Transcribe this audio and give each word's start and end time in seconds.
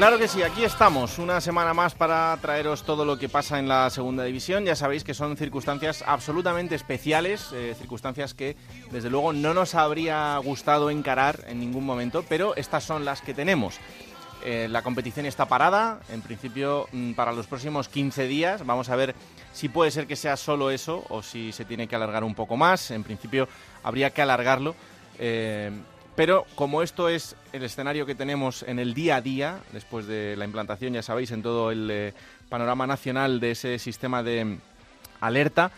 Claro 0.00 0.18
que 0.18 0.28
sí, 0.28 0.42
aquí 0.42 0.64
estamos, 0.64 1.18
una 1.18 1.42
semana 1.42 1.74
más 1.74 1.94
para 1.94 2.34
traeros 2.40 2.84
todo 2.84 3.04
lo 3.04 3.18
que 3.18 3.28
pasa 3.28 3.58
en 3.58 3.68
la 3.68 3.90
Segunda 3.90 4.24
División. 4.24 4.64
Ya 4.64 4.74
sabéis 4.74 5.04
que 5.04 5.12
son 5.12 5.36
circunstancias 5.36 6.02
absolutamente 6.06 6.74
especiales, 6.74 7.50
eh, 7.52 7.74
circunstancias 7.78 8.32
que 8.32 8.56
desde 8.90 9.10
luego 9.10 9.34
no 9.34 9.52
nos 9.52 9.74
habría 9.74 10.38
gustado 10.38 10.88
encarar 10.88 11.44
en 11.48 11.60
ningún 11.60 11.84
momento, 11.84 12.24
pero 12.26 12.56
estas 12.56 12.82
son 12.82 13.04
las 13.04 13.20
que 13.20 13.34
tenemos. 13.34 13.78
Eh, 14.42 14.68
la 14.70 14.80
competición 14.80 15.26
está 15.26 15.44
parada, 15.44 16.00
en 16.10 16.22
principio 16.22 16.88
mm, 16.92 17.12
para 17.12 17.32
los 17.32 17.46
próximos 17.46 17.90
15 17.90 18.26
días. 18.26 18.64
Vamos 18.64 18.88
a 18.88 18.96
ver 18.96 19.14
si 19.52 19.68
puede 19.68 19.90
ser 19.90 20.06
que 20.06 20.16
sea 20.16 20.38
solo 20.38 20.70
eso 20.70 21.04
o 21.10 21.22
si 21.22 21.52
se 21.52 21.66
tiene 21.66 21.88
que 21.88 21.96
alargar 21.96 22.24
un 22.24 22.34
poco 22.34 22.56
más. 22.56 22.90
En 22.90 23.04
principio 23.04 23.50
habría 23.82 24.08
que 24.08 24.22
alargarlo. 24.22 24.74
Eh, 25.18 25.70
pero 26.16 26.46
como 26.54 26.82
esto 26.82 27.08
es 27.08 27.36
el 27.52 27.62
escenario 27.62 28.06
que 28.06 28.14
tenemos 28.14 28.62
en 28.64 28.78
el 28.78 28.94
día 28.94 29.16
a 29.16 29.20
día, 29.20 29.60
después 29.72 30.06
de 30.06 30.36
la 30.36 30.44
implantación, 30.44 30.92
ya 30.92 31.02
sabéis, 31.02 31.30
en 31.30 31.42
todo 31.42 31.70
el 31.70 31.90
eh, 31.90 32.14
panorama 32.48 32.86
nacional 32.86 33.40
de 33.40 33.52
ese 33.52 33.78
sistema 33.78 34.22
de 34.22 34.44
mm, 34.44 34.58
alerta, 35.20 35.70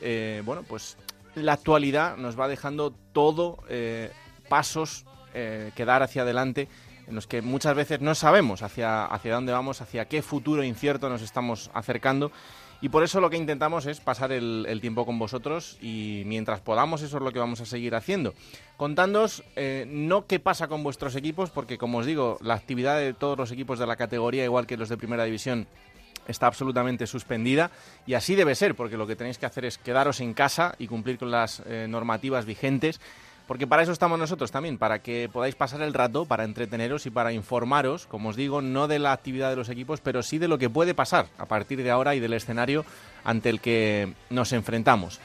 eh, 0.00 0.42
bueno, 0.44 0.62
pues 0.62 0.96
la 1.34 1.54
actualidad 1.54 2.16
nos 2.16 2.38
va 2.38 2.48
dejando 2.48 2.92
todo 3.12 3.58
eh, 3.68 4.12
pasos 4.48 5.04
que 5.32 5.84
dar 5.84 6.02
hacia 6.02 6.22
adelante 6.22 6.66
en 7.06 7.14
los 7.14 7.28
que 7.28 7.42
muchas 7.42 7.76
veces 7.76 8.00
no 8.00 8.16
sabemos 8.16 8.62
hacia, 8.62 9.04
hacia 9.04 9.34
dónde 9.34 9.52
vamos, 9.52 9.80
hacia 9.80 10.06
qué 10.06 10.20
futuro 10.20 10.64
incierto 10.64 11.08
nos 11.08 11.22
estamos 11.22 11.70
acercando. 11.74 12.32
Y 12.80 12.90
por 12.90 13.02
eso 13.02 13.20
lo 13.20 13.28
que 13.28 13.36
intentamos 13.36 13.86
es 13.86 14.00
pasar 14.00 14.30
el, 14.30 14.78
tiempo 14.80 15.04
con 15.04 15.18
vosotros 15.18 15.78
y 15.80 16.22
mientras 16.26 16.60
podamos 16.60 17.02
eso 17.02 17.16
es 17.16 17.22
lo 17.22 17.32
que 17.32 17.40
vamos 17.40 17.60
a 17.60 17.66
seguir 17.66 17.96
haciendo. 17.96 18.34
Contándoos 18.76 19.42
eh, 19.56 19.84
no 19.88 20.26
qué 20.26 20.38
pasa 20.38 20.68
con 20.68 20.84
vuestros 20.84 21.16
equipos, 21.16 21.50
porque 21.50 21.76
como 21.76 21.98
os 21.98 22.06
digo, 22.06 22.38
la 22.40 22.54
actividad 22.54 22.98
de 22.98 23.14
todos 23.14 23.36
los 23.36 23.50
equipos 23.50 23.80
de 23.80 23.86
la 23.86 23.96
categoría, 23.96 24.44
igual 24.44 24.66
que 24.66 24.76
los 24.76 24.88
de 24.88 24.96
primera 24.96 25.24
división, 25.24 25.66
está 26.28 26.46
absolutamente 26.46 27.06
suspendida 27.06 27.72
y 28.06 28.14
así 28.14 28.36
debe 28.36 28.54
ser, 28.54 28.76
porque 28.76 28.96
lo 28.96 29.06
que 29.06 29.16
tenéis 29.16 29.38
que 29.38 29.46
hacer 29.46 29.64
es 29.64 29.78
quedaros 29.78 30.20
en 30.20 30.34
casa 30.34 30.76
y 30.78 30.86
cumplir 30.86 31.18
con 31.18 31.32
las 31.32 31.62
eh, 31.66 31.86
normativas 31.88 32.44
vigentes 32.44 33.00
porque 33.48 33.66
para 33.66 33.82
eso 33.82 33.92
estamos 33.92 34.18
nosotros 34.18 34.52
también, 34.52 34.76
para 34.76 34.98
que 34.98 35.30
podáis 35.32 35.54
pasar 35.54 35.80
el 35.80 35.94
rato, 35.94 36.26
para 36.26 36.44
entreteneros 36.44 37.06
y 37.06 37.10
para 37.10 37.32
informaros, 37.32 38.04
como 38.04 38.28
os 38.28 38.36
digo, 38.36 38.60
no 38.60 38.88
de 38.88 38.98
la 38.98 39.12
actividad 39.12 39.48
de 39.48 39.56
los 39.56 39.70
equipos, 39.70 40.02
pero 40.02 40.22
sí 40.22 40.36
de 40.36 40.48
lo 40.48 40.58
que 40.58 40.68
puede 40.68 40.92
pasar 40.92 41.28
a 41.38 41.46
partir 41.46 41.82
de 41.82 41.90
ahora 41.90 42.14
y 42.14 42.20
del 42.20 42.34
escenario 42.34 42.84
ante 43.24 43.48
el 43.48 43.62
que 43.62 44.12
nos 44.28 44.52
enfrentamos. 44.52 45.18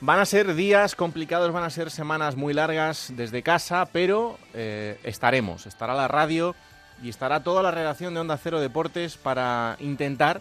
Van 0.00 0.18
a 0.18 0.24
ser 0.24 0.54
días 0.54 0.94
complicados, 0.94 1.52
van 1.52 1.64
a 1.64 1.68
ser 1.68 1.90
semanas 1.90 2.34
muy 2.34 2.54
largas 2.54 3.12
desde 3.14 3.42
casa, 3.42 3.86
pero 3.92 4.38
eh, 4.54 4.98
estaremos, 5.04 5.66
estará 5.66 5.92
la 5.94 6.08
radio 6.08 6.56
y 7.02 7.10
estará 7.10 7.42
toda 7.42 7.62
la 7.62 7.70
redacción 7.70 8.14
de 8.14 8.20
Onda 8.20 8.38
Cero 8.38 8.58
Deportes 8.60 9.18
para 9.18 9.76
intentar 9.80 10.40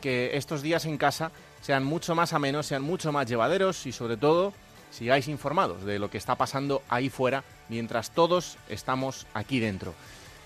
que 0.00 0.36
estos 0.36 0.62
días 0.62 0.84
en 0.84 0.98
casa 0.98 1.32
sean 1.62 1.82
mucho 1.82 2.14
más 2.14 2.32
amenos, 2.32 2.66
sean 2.66 2.82
mucho 2.82 3.10
más 3.10 3.26
llevaderos 3.26 3.86
y 3.86 3.92
sobre 3.92 4.16
todo 4.16 4.52
sigáis 4.90 5.28
informados 5.28 5.84
de 5.84 5.98
lo 5.98 6.10
que 6.10 6.18
está 6.18 6.34
pasando 6.34 6.82
ahí 6.88 7.10
fuera 7.10 7.44
mientras 7.68 8.10
todos 8.10 8.58
estamos 8.68 9.26
aquí 9.34 9.60
dentro. 9.60 9.94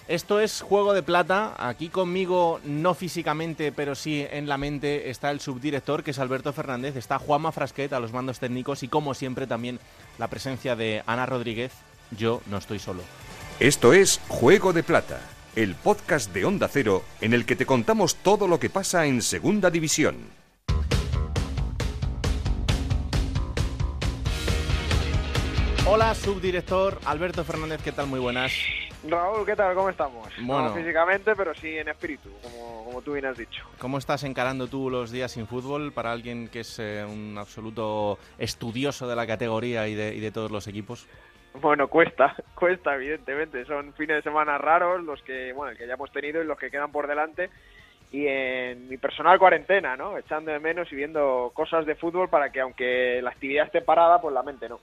Esto 0.07 0.39
es 0.39 0.61
Juego 0.61 0.93
de 0.93 1.03
Plata. 1.03 1.55
Aquí 1.57 1.89
conmigo, 1.89 2.61
no 2.65 2.93
físicamente, 2.93 3.73
pero 3.73 3.95
sí 3.95 4.27
en 4.31 4.47
la 4.47 4.59
mente, 4.59 5.09
está 5.09 5.31
el 5.31 5.41
subdirector, 5.41 6.03
que 6.05 6.11
es 6.11 6.19
Alberto 6.19 6.53
Fernández. 6.53 6.97
Está 6.97 7.19
Juanma 7.19 7.53
Frasquet 7.53 7.91
a 7.95 8.01
los 8.01 8.13
mandos 8.13 8.39
técnicos 8.39 8.83
y, 8.83 8.89
como 8.89 9.15
siempre, 9.15 9.47
también 9.47 9.81
la 10.19 10.29
presencia 10.29 10.77
de 10.77 11.03
Ana 11.07 11.25
Rodríguez. 11.25 11.73
Yo 12.11 12.43
no 12.47 12.59
estoy 12.59 12.79
solo. 12.79 13.03
Esto 13.61 13.95
es 13.95 14.21
Juego 14.29 14.75
de 14.75 14.83
Plata, 14.83 15.21
el 15.57 15.75
podcast 15.75 16.35
de 16.35 16.45
Onda 16.45 16.69
Cero 16.69 17.03
en 17.23 17.33
el 17.33 17.47
que 17.47 17.57
te 17.57 17.65
contamos 17.65 18.17
todo 18.17 18.47
lo 18.47 18.61
que 18.61 18.69
pasa 18.69 19.07
en 19.07 19.23
Segunda 19.23 19.71
División. 19.71 20.44
Hola, 25.87 26.15
subdirector 26.15 26.99
Alberto 27.05 27.45
Fernández, 27.45 27.83
¿qué 27.85 27.93
tal? 27.93 28.07
Muy 28.07 28.19
buenas. 28.19 28.55
Raúl, 29.07 29.45
¿qué 29.45 29.55
tal? 29.55 29.75
¿Cómo 29.75 29.91
estamos? 29.91 30.29
Bueno. 30.41 30.71
No 30.71 30.75
físicamente, 30.75 31.37
pero 31.37 31.55
sí 31.55 31.77
en 31.77 31.89
espíritu, 31.89 32.31
como, 32.43 32.87
como 32.87 33.03
tú 33.03 33.13
bien 33.13 33.27
has 33.27 33.37
dicho. 33.37 33.67
¿Cómo 33.79 33.99
estás 33.99 34.25
encarando 34.25 34.67
tú 34.67 34.89
los 34.89 35.11
días 35.11 35.33
sin 35.33 35.47
fútbol 35.47 35.93
para 35.93 36.11
alguien 36.11 36.49
que 36.49 36.61
es 36.61 36.79
eh, 36.79 37.05
un 37.05 37.37
absoluto 37.37 38.19
estudioso 38.39 39.07
de 39.07 39.15
la 39.15 39.27
categoría 39.27 39.87
y 39.87 39.95
de, 39.95 40.15
y 40.15 40.21
de 40.21 40.31
todos 40.31 40.51
los 40.51 40.67
equipos? 40.69 41.07
Bueno, 41.61 41.87
cuesta, 41.89 42.35
cuesta, 42.55 42.95
evidentemente. 42.95 43.67
Son 43.67 43.93
fines 43.93 44.17
de 44.17 44.23
semana 44.23 44.57
raros 44.57 45.05
los 45.05 45.21
que, 45.21 45.53
bueno, 45.53 45.77
que 45.77 45.87
ya 45.87 45.95
hemos 45.95 46.11
tenido 46.11 46.43
y 46.43 46.47
los 46.47 46.59
que 46.59 46.71
quedan 46.71 46.93
por 46.93 47.07
delante. 47.07 47.51
Y 48.11 48.27
en 48.27 48.89
mi 48.89 48.97
personal 48.97 49.39
cuarentena, 49.39 49.99
¿no? 49.99 50.17
Echando 50.17 50.51
de 50.51 50.61
menos 50.61 50.91
y 50.91 50.97
viendo 50.97 51.53
cosas 51.53 51.85
de 51.85 51.95
fútbol 51.95 52.31
para 52.31 52.51
que, 52.51 52.61
aunque 52.61 53.21
la 53.21 53.31
actividad 53.31 53.67
esté 53.67 53.83
parada, 53.83 54.19
pues 54.23 54.33
la 54.33 54.43
mente 54.43 54.67
no. 54.67 54.81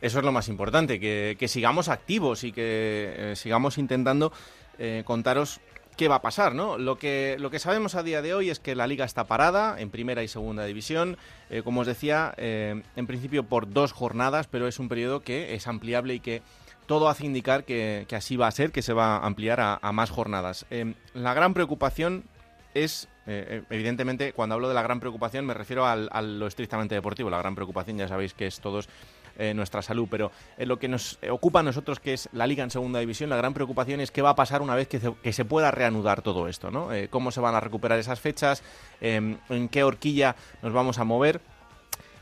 Eso 0.00 0.18
es 0.18 0.24
lo 0.24 0.32
más 0.32 0.48
importante, 0.48 0.98
que, 0.98 1.48
sigamos 1.48 1.88
activos 1.88 2.44
y 2.44 2.52
que 2.52 3.14
eh, 3.16 3.36
sigamos 3.36 3.76
intentando 3.76 4.32
eh, 4.78 5.02
contaros 5.04 5.60
qué 5.96 6.08
va 6.08 6.16
a 6.16 6.22
pasar, 6.22 6.54
¿no? 6.54 6.78
Lo 6.78 6.96
que, 6.96 7.36
lo 7.38 7.50
que 7.50 7.58
sabemos 7.58 7.94
a 7.94 8.02
día 8.02 8.22
de 8.22 8.32
hoy 8.32 8.48
es 8.48 8.60
que 8.60 8.74
la 8.74 8.86
liga 8.86 9.04
está 9.04 9.24
parada 9.24 9.78
en 9.78 9.90
primera 9.90 10.22
y 10.22 10.28
segunda 10.28 10.64
división, 10.64 11.18
eh, 11.50 11.60
como 11.62 11.82
os 11.82 11.86
decía, 11.86 12.32
en 12.38 13.06
principio 13.06 13.42
por 13.42 13.70
dos 13.70 13.92
jornadas, 13.92 14.46
pero 14.46 14.66
es 14.66 14.78
un 14.78 14.88
periodo 14.88 15.20
que 15.20 15.54
es 15.54 15.66
ampliable 15.66 16.14
y 16.14 16.20
que 16.20 16.40
todo 16.86 17.10
hace 17.10 17.26
indicar 17.26 17.64
que, 17.64 18.06
que 18.08 18.16
así 18.16 18.36
va 18.36 18.46
a 18.46 18.52
ser, 18.52 18.72
que 18.72 18.80
se 18.80 18.94
va 18.94 19.16
a 19.16 19.26
ampliar 19.26 19.60
a, 19.60 19.92
más 19.92 20.08
jornadas. 20.08 20.64
La 21.12 21.34
gran 21.34 21.52
preocupación 21.52 22.24
es, 22.72 23.08
evidentemente, 23.26 24.32
cuando 24.32 24.54
hablo 24.54 24.68
de 24.68 24.74
la 24.74 24.82
gran 24.82 25.00
preocupación 25.00 25.44
me 25.44 25.54
refiero 25.54 25.86
al, 25.86 26.08
a 26.10 26.22
lo 26.22 26.46
estrictamente 26.46 26.94
deportivo. 26.94 27.28
La 27.28 27.38
gran 27.38 27.54
preocupación 27.54 27.98
ya 27.98 28.08
sabéis 28.08 28.32
que 28.32 28.46
es 28.46 28.60
todos 28.60 28.88
eh, 29.38 29.54
nuestra 29.54 29.82
salud, 29.82 30.08
pero 30.10 30.30
en 30.58 30.68
lo 30.68 30.78
que 30.78 30.88
nos 30.88 31.18
ocupa 31.30 31.60
a 31.60 31.62
nosotros, 31.62 32.00
que 32.00 32.14
es 32.14 32.28
la 32.32 32.46
liga 32.46 32.64
en 32.64 32.70
segunda 32.70 33.00
división, 33.00 33.30
la 33.30 33.36
gran 33.36 33.54
preocupación 33.54 34.00
es 34.00 34.10
qué 34.10 34.22
va 34.22 34.30
a 34.30 34.34
pasar 34.34 34.62
una 34.62 34.74
vez 34.74 34.88
que 34.88 35.00
se, 35.00 35.12
que 35.22 35.32
se 35.32 35.44
pueda 35.44 35.70
reanudar 35.70 36.22
todo 36.22 36.48
esto, 36.48 36.70
¿no? 36.70 36.92
Eh, 36.92 37.08
cómo 37.08 37.30
se 37.30 37.40
van 37.40 37.54
a 37.54 37.60
recuperar 37.60 37.98
esas 37.98 38.20
fechas, 38.20 38.62
eh, 39.00 39.36
en 39.48 39.68
qué 39.68 39.84
horquilla 39.84 40.36
nos 40.62 40.72
vamos 40.72 40.98
a 40.98 41.04
mover. 41.04 41.40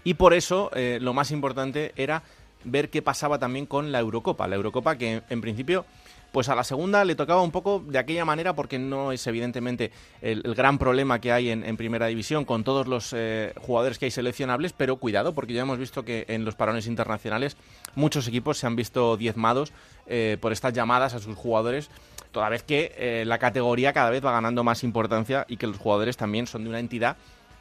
Y 0.04 0.14
por 0.14 0.34
eso 0.34 0.70
eh, 0.74 0.98
lo 1.00 1.12
más 1.12 1.30
importante 1.30 1.92
era 1.96 2.22
ver 2.64 2.90
qué 2.90 3.02
pasaba 3.02 3.38
también 3.38 3.66
con 3.66 3.92
la 3.92 4.00
Eurocopa. 4.00 4.46
La 4.48 4.56
Eurocopa 4.56 4.96
que 4.96 5.22
en 5.28 5.40
principio 5.40 5.84
pues 6.32 6.48
a 6.48 6.54
la 6.54 6.64
segunda 6.64 7.04
le 7.04 7.14
tocaba 7.14 7.42
un 7.42 7.50
poco 7.50 7.82
de 7.86 7.98
aquella 7.98 8.24
manera 8.24 8.54
porque 8.54 8.78
no 8.78 9.12
es 9.12 9.26
evidentemente 9.26 9.90
el, 10.20 10.42
gran 10.54 10.78
problema 10.78 11.20
que 11.20 11.32
hay 11.32 11.50
en, 11.50 11.64
en 11.64 11.76
primera 11.76 12.06
división 12.06 12.44
con 12.44 12.64
todos 12.64 12.86
los 12.86 13.12
eh, 13.16 13.52
jugadores 13.60 13.98
que 13.98 14.06
hay 14.06 14.10
seleccionables, 14.10 14.72
pero 14.72 14.96
cuidado 14.96 15.34
porque 15.34 15.52
ya 15.52 15.62
hemos 15.62 15.78
visto 15.78 16.04
que 16.04 16.26
en 16.28 16.44
los 16.44 16.54
parones 16.54 16.86
internacionales 16.86 17.56
muchos 17.94 18.28
equipos 18.28 18.58
se 18.58 18.66
han 18.66 18.76
visto 18.76 19.16
diezmados 19.16 19.72
eh, 20.06 20.36
por 20.40 20.52
estas 20.52 20.72
llamadas 20.72 21.14
a 21.14 21.18
sus 21.18 21.36
jugadores, 21.36 21.90
toda 22.32 22.48
vez 22.48 22.62
que 22.62 22.94
eh, 22.96 23.24
la 23.26 23.38
categoría 23.38 23.92
cada 23.92 24.10
vez 24.10 24.24
va 24.24 24.32
ganando 24.32 24.64
más 24.64 24.84
importancia 24.84 25.44
y 25.48 25.56
que 25.56 25.66
los 25.66 25.78
jugadores 25.78 26.16
también 26.16 26.46
son 26.46 26.64
de 26.64 26.70
una 26.70 26.80
entidad 26.80 27.16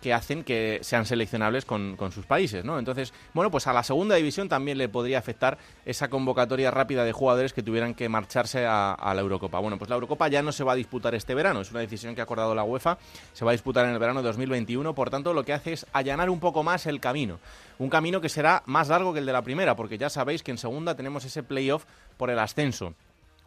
que 0.07 0.13
hacen 0.13 0.45
que 0.45 0.80
sean 0.83 1.06
seleccionables 1.06 1.65
con, 1.65 1.98
sus 2.13 2.25
países, 2.25 2.63
¿no? 2.63 2.80
Entonces, 2.80 3.12
bueno, 3.33 3.51
pues 3.51 3.68
a 3.68 3.74
la 3.74 3.83
segunda 3.83 4.15
división 4.15 4.48
también 4.48 4.77
le 4.77 4.88
podría 4.88 5.19
afectar 5.19 5.57
esa 5.83 6.09
convocatoria 6.09 6.71
rápida 6.71 7.04
de 7.04 7.12
jugadores 7.12 7.51
que 7.51 7.62
tuvieran 7.62 7.94
que 7.94 8.07
marcharse 8.07 8.65
a, 8.65 8.94
a, 8.94 9.13
la 9.13 9.19
Eurocopa. 9.19 9.59
Bueno, 9.59 9.77
pues 9.77 9.89
la 9.89 9.95
Eurocopa 9.95 10.30
ya 10.30 10.42
no 10.42 10.54
se 10.54 10.63
va 10.63 10.71
a 10.71 10.75
disputar 10.75 11.13
este 11.13 11.36
verano, 11.36 11.59
es 11.59 11.71
una 11.71 11.81
decisión 11.81 12.15
que 12.15 12.21
ha 12.21 12.24
acordado 12.24 12.56
la 12.56 12.63
UEFA, 12.63 12.98
se 13.33 13.44
va 13.44 13.51
a 13.51 13.54
disputar 13.54 13.83
en 13.83 13.92
el 13.92 14.00
verano 14.00 14.21
de 14.21 14.27
2021, 14.27 14.95
por 14.95 15.09
tanto 15.09 15.33
lo 15.33 15.44
que 15.44 15.51
hace 15.51 15.74
es 15.74 15.86
allanar 15.92 16.30
un 16.30 16.39
poco 16.39 16.63
más 16.63 16.86
el 16.86 17.01
camino, 17.01 17.39
un 17.77 17.89
camino 17.89 18.21
que 18.21 18.30
será 18.30 18.63
más 18.65 18.88
largo 18.88 19.12
que 19.12 19.19
el 19.19 19.25
de 19.25 19.33
la 19.33 19.42
primera, 19.42 19.75
porque 19.75 19.98
ya 19.98 20.10
sabéis 20.10 20.42
que 20.42 20.51
en 20.51 20.57
segunda 20.57 20.95
tenemos 20.95 21.25
ese 21.25 21.44
playoff 21.44 21.83
por 22.15 22.30
el 22.30 22.39
ascenso 22.39 22.94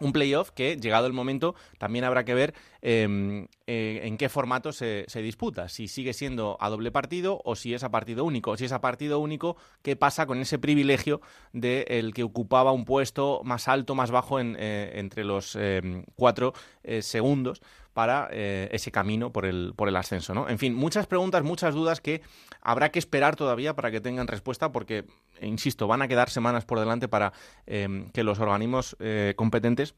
un 0.00 0.12
playoff 0.12 0.50
que, 0.50 0.76
llegado 0.76 1.06
el 1.06 1.12
momento, 1.12 1.54
también 1.78 2.04
habrá 2.04 2.24
que 2.24 2.34
ver 2.34 2.54
em, 2.82 3.46
eh, 3.66 4.00
en 4.04 4.16
qué 4.16 4.28
formato 4.28 4.72
se, 4.72 5.06
disputa. 5.16 5.68
Si 5.68 5.86
sigue 5.88 6.12
siendo 6.12 6.56
a 6.60 6.68
doble 6.70 6.90
partido 6.90 7.40
o 7.44 7.54
si 7.54 7.74
es 7.74 7.84
a 7.84 7.90
partido 7.90 8.24
único. 8.24 8.56
Si 8.56 8.64
es 8.64 8.72
a 8.72 8.80
partido 8.80 9.18
único, 9.18 9.56
¿qué 9.82 9.96
pasa 9.96 10.26
con 10.26 10.40
ese 10.40 10.58
privilegio 10.58 11.20
de 11.52 11.84
el 11.88 12.14
que 12.14 12.24
ocupaba 12.24 12.72
un 12.72 12.84
puesto 12.84 13.42
más 13.44 13.68
alto, 13.68 13.94
más 13.94 14.10
bajo 14.10 14.40
en, 14.40 14.56
eh, 14.58 14.92
entre 14.94 15.24
los 15.24 15.54
em, 15.56 16.04
cuatro 16.16 16.54
eh, 16.82 17.02
segundos? 17.02 17.62
para 17.92 18.28
ese 18.30 18.92
camino 18.92 19.32
por 19.32 19.44
el, 19.44 19.74
por 19.76 19.88
el 19.88 19.96
ascenso. 19.96 20.32
¿no? 20.32 20.48
En 20.48 20.58
fin, 20.58 20.74
muchas 20.74 21.08
preguntas, 21.08 21.42
muchas 21.42 21.74
dudas 21.74 22.00
que 22.00 22.22
habrá 22.62 22.90
que 22.90 23.00
esperar 23.00 23.34
todavía 23.34 23.74
para 23.74 23.90
que 23.90 24.00
tengan 24.00 24.28
respuesta 24.28 24.70
porque, 24.70 25.04
insisto, 25.42 25.86
van 25.86 26.02
a 26.02 26.08
quedar 26.08 26.30
semanas 26.30 26.64
por 26.64 26.78
delante 26.78 27.08
para 27.08 27.32
em, 27.66 28.10
que 28.10 28.24
los 28.24 28.38
organismos 28.40 28.96
competentes 29.36 29.94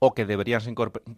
o 0.00 0.14
que 0.14 0.26
deberían, 0.26 0.60
ser, 0.60 0.74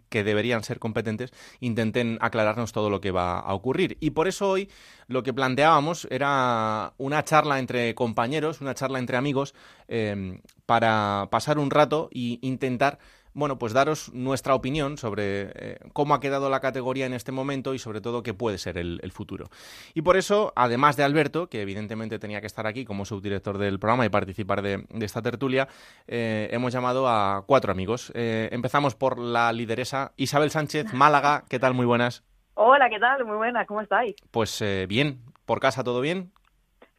que 0.09 0.23
deberían 0.23 0.63
ser 0.63 0.77
competentes 0.77 1.31
intenten 1.61 2.17
aclararnos 2.21 2.73
todo 2.73 2.89
lo 2.89 3.01
que 3.01 3.11
va 3.11 3.39
a 3.39 3.53
ocurrir. 3.53 3.97
Y 3.99 4.11
por 4.11 4.27
eso 4.27 4.49
hoy 4.49 4.69
lo 5.07 5.23
que 5.23 5.33
planteábamos 5.33 6.05
era 6.11 6.93
una 6.97 7.23
charla 7.23 7.59
entre 7.59 7.95
compañeros, 7.95 8.61
una 8.61 8.75
charla 8.75 8.99
entre 8.99 9.17
amigos, 9.17 9.55
eh, 9.87 10.39
para 10.65 11.29
pasar 11.31 11.57
un 11.57 11.71
rato 11.71 12.09
e 12.11 12.39
intentar 12.41 12.99
bueno, 13.33 13.57
pues 13.57 13.73
daros 13.73 14.13
nuestra 14.13 14.55
opinión 14.55 14.97
sobre 14.97 15.51
eh, 15.55 15.79
cómo 15.93 16.13
ha 16.13 16.19
quedado 16.19 16.49
la 16.49 16.59
categoría 16.59 17.05
en 17.05 17.13
este 17.13 17.31
momento 17.31 17.73
y 17.73 17.79
sobre 17.79 18.01
todo 18.01 18.23
qué 18.23 18.33
puede 18.33 18.57
ser 18.57 18.77
el, 18.77 19.11
futuro. 19.11 19.47
Y 19.93 20.01
por 20.01 20.17
eso, 20.17 20.53
además 20.55 20.97
de 20.97 21.03
Alberto, 21.03 21.47
que 21.47 21.61
evidentemente 21.61 22.19
tenía 22.19 22.41
que 22.41 22.47
estar 22.47 22.65
aquí 22.65 22.85
como 22.85 23.05
subdirector 23.05 23.57
del 23.57 23.79
programa 23.79 24.05
y 24.05 24.09
participar 24.09 24.61
de, 24.61 24.85
esta 25.01 25.21
tertulia, 25.21 25.67
eh, 26.07 26.49
hemos 26.51 26.73
llamado 26.73 27.07
a 27.07 27.43
cuatro 27.45 27.71
amigos. 27.71 28.11
Eh, 28.15 28.49
empezamos 28.51 28.95
por 28.95 29.19
la 29.19 29.51
lideresa 29.51 30.13
Isabel 30.17 30.49
Sánchez, 30.49 30.93
Málaga. 30.93 31.43
¿Qué 31.49 31.59
tal? 31.59 31.73
Muy 31.73 31.85
buenas. 31.85 32.23
Hola, 32.55 32.89
¿qué 32.89 32.99
tal? 32.99 33.25
Muy 33.25 33.37
buenas, 33.37 33.67
¿cómo 33.67 33.81
estáis? 33.81 34.15
Pues 34.31 34.63
bien, 34.87 35.21
¿por 35.45 35.59
casa 35.59 35.83
todo 35.83 36.01
bien? 36.01 36.31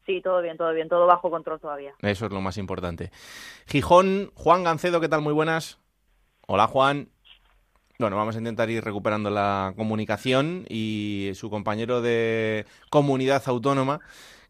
Sí, 0.06 0.20
todo 0.20 0.42
bien, 0.42 0.56
todo 0.56 0.72
bien, 0.72 0.88
todo 0.88 1.06
bajo 1.06 1.31
control 1.31 1.60
todavía. 1.60 1.94
Eso 2.00 2.26
es 2.26 2.32
lo 2.32 2.40
más 2.40 2.58
importante. 2.58 3.10
Gijón, 3.66 4.31
Juan 4.34 4.64
Gancedo, 4.64 5.00
¿qué 5.00 5.08
tal? 5.08 5.22
Muy 5.22 5.32
buenas. 5.32 5.83
Hola 6.46 6.67
Juan. 6.67 7.08
Bueno, 7.99 8.17
vamos 8.17 8.37
a 8.37 8.38
intentar 8.38 8.69
ir 8.69 8.85
recuperando 8.85 9.31
la 9.31 9.73
comunicación 9.76 10.67
y 10.69 11.31
su 11.35 11.49
compañero 11.49 12.02
de 12.02 12.67
comunidad 12.91 13.43
autónoma, 13.46 14.00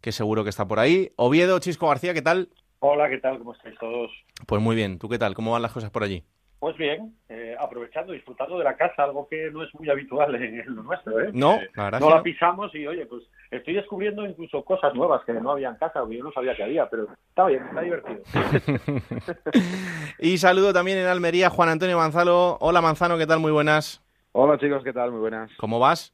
que 0.00 0.10
seguro 0.10 0.42
que 0.42 0.50
está 0.50 0.66
por 0.66 0.80
ahí. 0.80 1.12
Oviedo, 1.14 1.58
Chisco 1.60 1.86
García, 1.86 2.12
¿qué 2.12 2.22
tal? 2.22 2.48
Hola, 2.80 3.08
¿qué 3.08 3.18
tal? 3.18 3.38
¿Cómo 3.38 3.52
estáis 3.54 3.78
todos? 3.78 4.10
Pues 4.46 4.60
muy 4.60 4.74
bien, 4.74 4.98
¿tú 4.98 5.08
qué 5.08 5.18
tal? 5.18 5.34
¿Cómo 5.34 5.52
van 5.52 5.62
las 5.62 5.72
cosas 5.72 5.90
por 5.90 6.02
allí? 6.02 6.24
Pues 6.64 6.78
bien, 6.78 7.14
eh, 7.28 7.54
aprovechando, 7.60 8.14
disfrutando 8.14 8.56
de 8.56 8.64
la 8.64 8.74
casa, 8.74 9.04
algo 9.04 9.28
que 9.28 9.50
no 9.50 9.62
es 9.62 9.68
muy 9.74 9.90
habitual 9.90 10.34
en, 10.34 10.64
lo 10.74 10.82
nuestro, 10.82 11.20
¿eh? 11.20 11.28
No, 11.34 11.56
eh, 11.56 11.68
la 11.76 12.00
no 12.00 12.08
la 12.08 12.22
pisamos 12.22 12.74
y, 12.74 12.86
oye, 12.86 13.04
pues 13.04 13.22
estoy 13.50 13.74
descubriendo 13.74 14.24
incluso 14.24 14.64
cosas 14.64 14.94
nuevas 14.94 15.22
que 15.26 15.34
no 15.34 15.50
había 15.50 15.68
en 15.68 15.76
casa, 15.76 16.00
que 16.08 16.16
yo 16.16 16.24
no 16.24 16.32
sabía 16.32 16.56
que 16.56 16.62
había, 16.62 16.88
pero 16.88 17.06
está 17.28 17.44
bien, 17.48 17.62
está 17.64 17.82
divertido. 17.82 18.22
y 20.18 20.38
saludo 20.38 20.72
también 20.72 20.96
en 20.96 21.06
Almería 21.06 21.50
Juan 21.50 21.68
Antonio 21.68 21.98
Manzalo. 21.98 22.56
Hola 22.60 22.80
Manzano, 22.80 23.18
¿qué 23.18 23.26
tal? 23.26 23.40
Muy 23.40 23.52
buenas. 23.52 24.02
Hola 24.32 24.56
chicos, 24.56 24.82
¿qué 24.82 24.94
tal? 24.94 25.10
Muy 25.10 25.20
buenas. 25.20 25.50
¿Cómo 25.58 25.78
vas? 25.78 26.13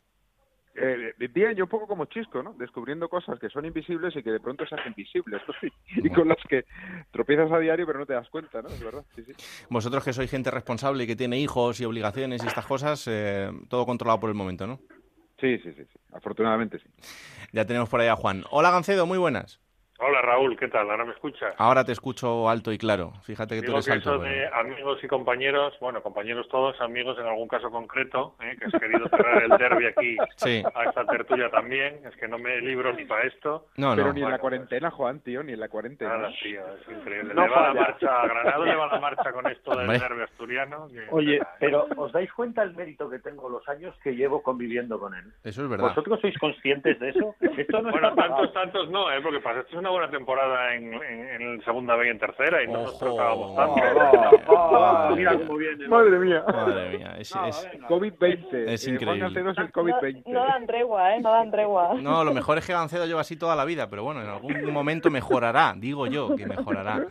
Eh, 0.74 1.14
bien, 1.32 1.54
yo 1.56 1.64
un 1.64 1.70
poco 1.70 1.86
como 1.86 2.04
chisco, 2.04 2.42
¿no? 2.42 2.54
Descubriendo 2.54 3.08
cosas 3.08 3.38
que 3.40 3.48
son 3.48 3.64
invisibles 3.64 4.14
y 4.14 4.22
que 4.22 4.30
de 4.30 4.40
pronto 4.40 4.64
se 4.66 4.76
hacen 4.76 4.94
visibles, 4.94 5.42
y 5.96 6.08
con 6.10 6.28
las 6.28 6.38
que 6.48 6.64
tropiezas 7.10 7.50
a 7.50 7.58
diario 7.58 7.86
pero 7.86 7.98
no 7.98 8.06
te 8.06 8.12
das 8.12 8.28
cuenta, 8.28 8.62
¿no? 8.62 8.68
Es 8.68 8.82
verdad, 8.82 9.04
sí, 9.14 9.24
sí. 9.24 9.32
Vosotros 9.68 10.04
que 10.04 10.12
sois 10.12 10.30
gente 10.30 10.50
responsable 10.50 11.04
y 11.04 11.06
que 11.06 11.16
tiene 11.16 11.40
hijos 11.40 11.80
y 11.80 11.84
obligaciones 11.84 12.44
y 12.44 12.46
estas 12.46 12.66
cosas, 12.66 13.06
eh, 13.08 13.50
todo 13.68 13.84
controlado 13.84 14.20
por 14.20 14.30
el 14.30 14.36
momento, 14.36 14.66
¿no? 14.66 14.78
Sí, 15.40 15.58
sí, 15.58 15.72
sí, 15.72 15.84
sí. 15.84 15.98
Afortunadamente 16.12 16.78
sí. 16.78 16.88
Ya 17.52 17.64
tenemos 17.64 17.88
por 17.88 18.00
ahí 18.00 18.08
a 18.08 18.16
Juan. 18.16 18.44
Hola 18.50 18.70
Gancedo, 18.70 19.06
muy 19.06 19.18
buenas. 19.18 19.60
Hola 20.02 20.22
Raúl, 20.22 20.56
¿qué 20.56 20.68
tal? 20.68 20.90
¿Ahora 20.90 21.04
me 21.04 21.12
escuchas? 21.12 21.54
Ahora 21.58 21.84
te 21.84 21.92
escucho 21.92 22.48
alto 22.48 22.72
y 22.72 22.78
claro. 22.78 23.12
Fíjate 23.22 23.56
que 23.56 23.66
tú 23.66 23.72
eres 23.72 23.88
alto. 23.90 24.18
de 24.18 24.48
amigos 24.48 24.98
y 25.04 25.06
compañeros, 25.06 25.74
bueno, 25.78 26.02
compañeros 26.02 26.48
todos, 26.48 26.80
amigos 26.80 27.18
en 27.18 27.26
algún 27.26 27.46
caso 27.48 27.70
concreto, 27.70 28.34
¿eh? 28.40 28.56
que 28.58 28.64
has 28.64 28.80
querido 28.80 29.06
cerrar 29.10 29.42
el 29.42 29.50
derby 29.58 29.86
aquí 29.86 30.16
a 30.74 30.84
esta 30.84 31.04
tertulia 31.04 31.50
también. 31.50 32.00
Es 32.06 32.16
que 32.16 32.28
no 32.28 32.38
me 32.38 32.62
libro 32.62 32.94
ni 32.94 33.04
para 33.04 33.26
esto. 33.26 33.66
No, 33.76 33.94
Pero 33.94 34.14
ni 34.14 34.22
en 34.22 34.30
la 34.30 34.38
cuarentena, 34.38 34.90
Juan, 34.90 35.20
tío, 35.20 35.42
ni 35.42 35.52
en 35.52 35.60
la 35.60 35.68
cuarentena. 35.68 36.16
Nada, 36.16 36.30
tío, 36.42 36.62
es 36.80 36.96
increíble. 36.96 37.34
le 37.34 37.48
va 37.48 37.68
la 37.68 37.74
marcha 37.74 38.22
a 38.22 38.26
Granado, 38.26 38.64
le 38.64 38.76
va 38.76 38.86
la 38.86 39.00
marcha 39.00 39.32
con 39.32 39.46
esto 39.48 39.76
del 39.76 39.86
derby 39.86 40.22
asturiano. 40.22 40.88
Oye, 41.10 41.40
pero 41.58 41.86
¿os 41.98 42.10
dais 42.12 42.32
cuenta 42.32 42.62
el 42.62 42.74
mérito 42.74 43.10
que 43.10 43.18
tengo 43.18 43.50
los 43.50 43.68
años 43.68 43.94
que 44.02 44.12
llevo 44.16 44.42
conviviendo 44.42 44.98
con 44.98 45.14
él? 45.14 45.26
Eso 45.44 45.62
es 45.62 45.68
verdad. 45.68 45.88
¿Vosotros 45.88 46.20
sois 46.22 46.38
conscientes 46.38 46.98
de 46.98 47.10
eso? 47.10 47.34
Esto 47.40 47.82
no 47.82 47.90
bueno, 47.90 48.14
tantos, 48.14 48.50
tantos 48.54 48.88
no, 48.88 49.12
¿eh? 49.12 49.20
porque 49.22 49.40
pasaste 49.40 49.76
una 49.76 49.89
buena 49.90 50.10
temporada 50.10 50.74
en, 50.74 51.62
segunda 51.64 51.96
B 51.96 52.06
y 52.06 52.10
en 52.10 52.18
tercera 52.18 52.62
y 52.62 52.66
no 52.66 52.82
nos 52.82 52.98
tocábamos 52.98 53.54
tanto. 53.56 53.80
Ah, 54.56 55.12
mira 55.16 55.38
cómo 55.38 55.56
viene. 55.56 55.88
Madre 55.88 56.18
mía. 56.18 56.44
Madre 56.46 56.98
mía. 56.98 57.16
Es, 57.18 57.34
COVID-20. 57.34 58.68
Es 58.68 58.86
eh, 58.86 58.90
increíble. 58.90 59.42
No, 59.42 59.50
el 59.50 59.72
COVID-20. 59.72 60.22
No, 60.26 60.44
dan 60.44 60.66
tregua, 60.66 61.16
¿eh? 61.16 61.20
No 61.20 61.32
dan 61.32 61.50
tregua. 61.50 61.94
No, 62.00 62.24
lo 62.24 62.32
mejor 62.32 62.58
es 62.58 62.66
que 62.66 62.72
Gancedo 62.72 63.06
lleva 63.06 63.20
así 63.20 63.36
toda 63.36 63.56
la 63.56 63.64
vida, 63.64 63.88
pero 63.88 64.04
bueno, 64.04 64.22
en 64.22 64.28
algún 64.28 64.72
momento 64.72 65.10
mejorará, 65.10 65.74
digo 65.76 66.06
yo 66.06 66.34
que 66.36 66.46
mejorará. 66.46 67.06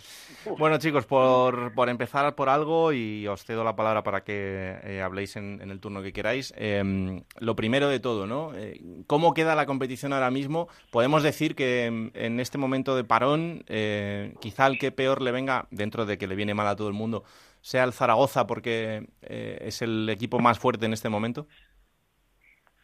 Bueno, 0.57 0.77
chicos, 0.77 1.05
por, 1.05 1.73
por 1.73 1.89
empezar 1.89 2.33
por 2.35 2.49
algo 2.49 2.93
y 2.93 3.27
os 3.27 3.43
cedo 3.43 3.63
la 3.63 3.75
palabra 3.75 4.03
para 4.03 4.21
que 4.21 4.77
eh, 4.83 5.01
habléis 5.01 5.35
en, 5.35 5.59
el 5.61 5.79
turno 5.79 6.01
que 6.01 6.13
queráis. 6.13 6.53
Em, 6.57 7.23
lo 7.39 7.55
primero 7.55 7.89
de 7.89 7.99
todo, 7.99 8.25
¿no? 8.25 8.51
Eh, 8.55 8.79
¿Cómo 9.07 9.33
queda 9.33 9.55
la 9.55 9.65
competición 9.65 10.13
ahora 10.13 10.31
mismo? 10.31 10.67
Podemos 10.91 11.23
decir 11.23 11.55
que 11.55 11.85
en, 11.85 12.11
en 12.13 12.39
este 12.39 12.57
momento 12.57 12.68
de 12.69 13.03
parón 13.03 13.63
eh, 13.67 14.33
quizá 14.41 14.67
el 14.67 14.77
que 14.77 14.91
peor 14.91 15.21
le 15.21 15.31
venga, 15.31 15.67
dentro 15.71 16.05
de 16.05 16.17
que 16.17 16.27
le 16.27 16.35
viene 16.35 16.53
mal 16.53 16.67
a 16.67 16.75
todo 16.75 16.87
el 16.87 16.93
mundo, 16.93 17.23
sea 17.61 17.83
el 17.83 17.93
Zaragoza 17.93 18.47
porque 18.47 19.07
eh, 19.21 19.57
es 19.61 19.81
el 19.81 20.07
equipo 20.09 20.39
más 20.39 20.59
fuerte 20.59 20.85
en 20.85 20.93
este 20.93 21.09
momento? 21.09 21.47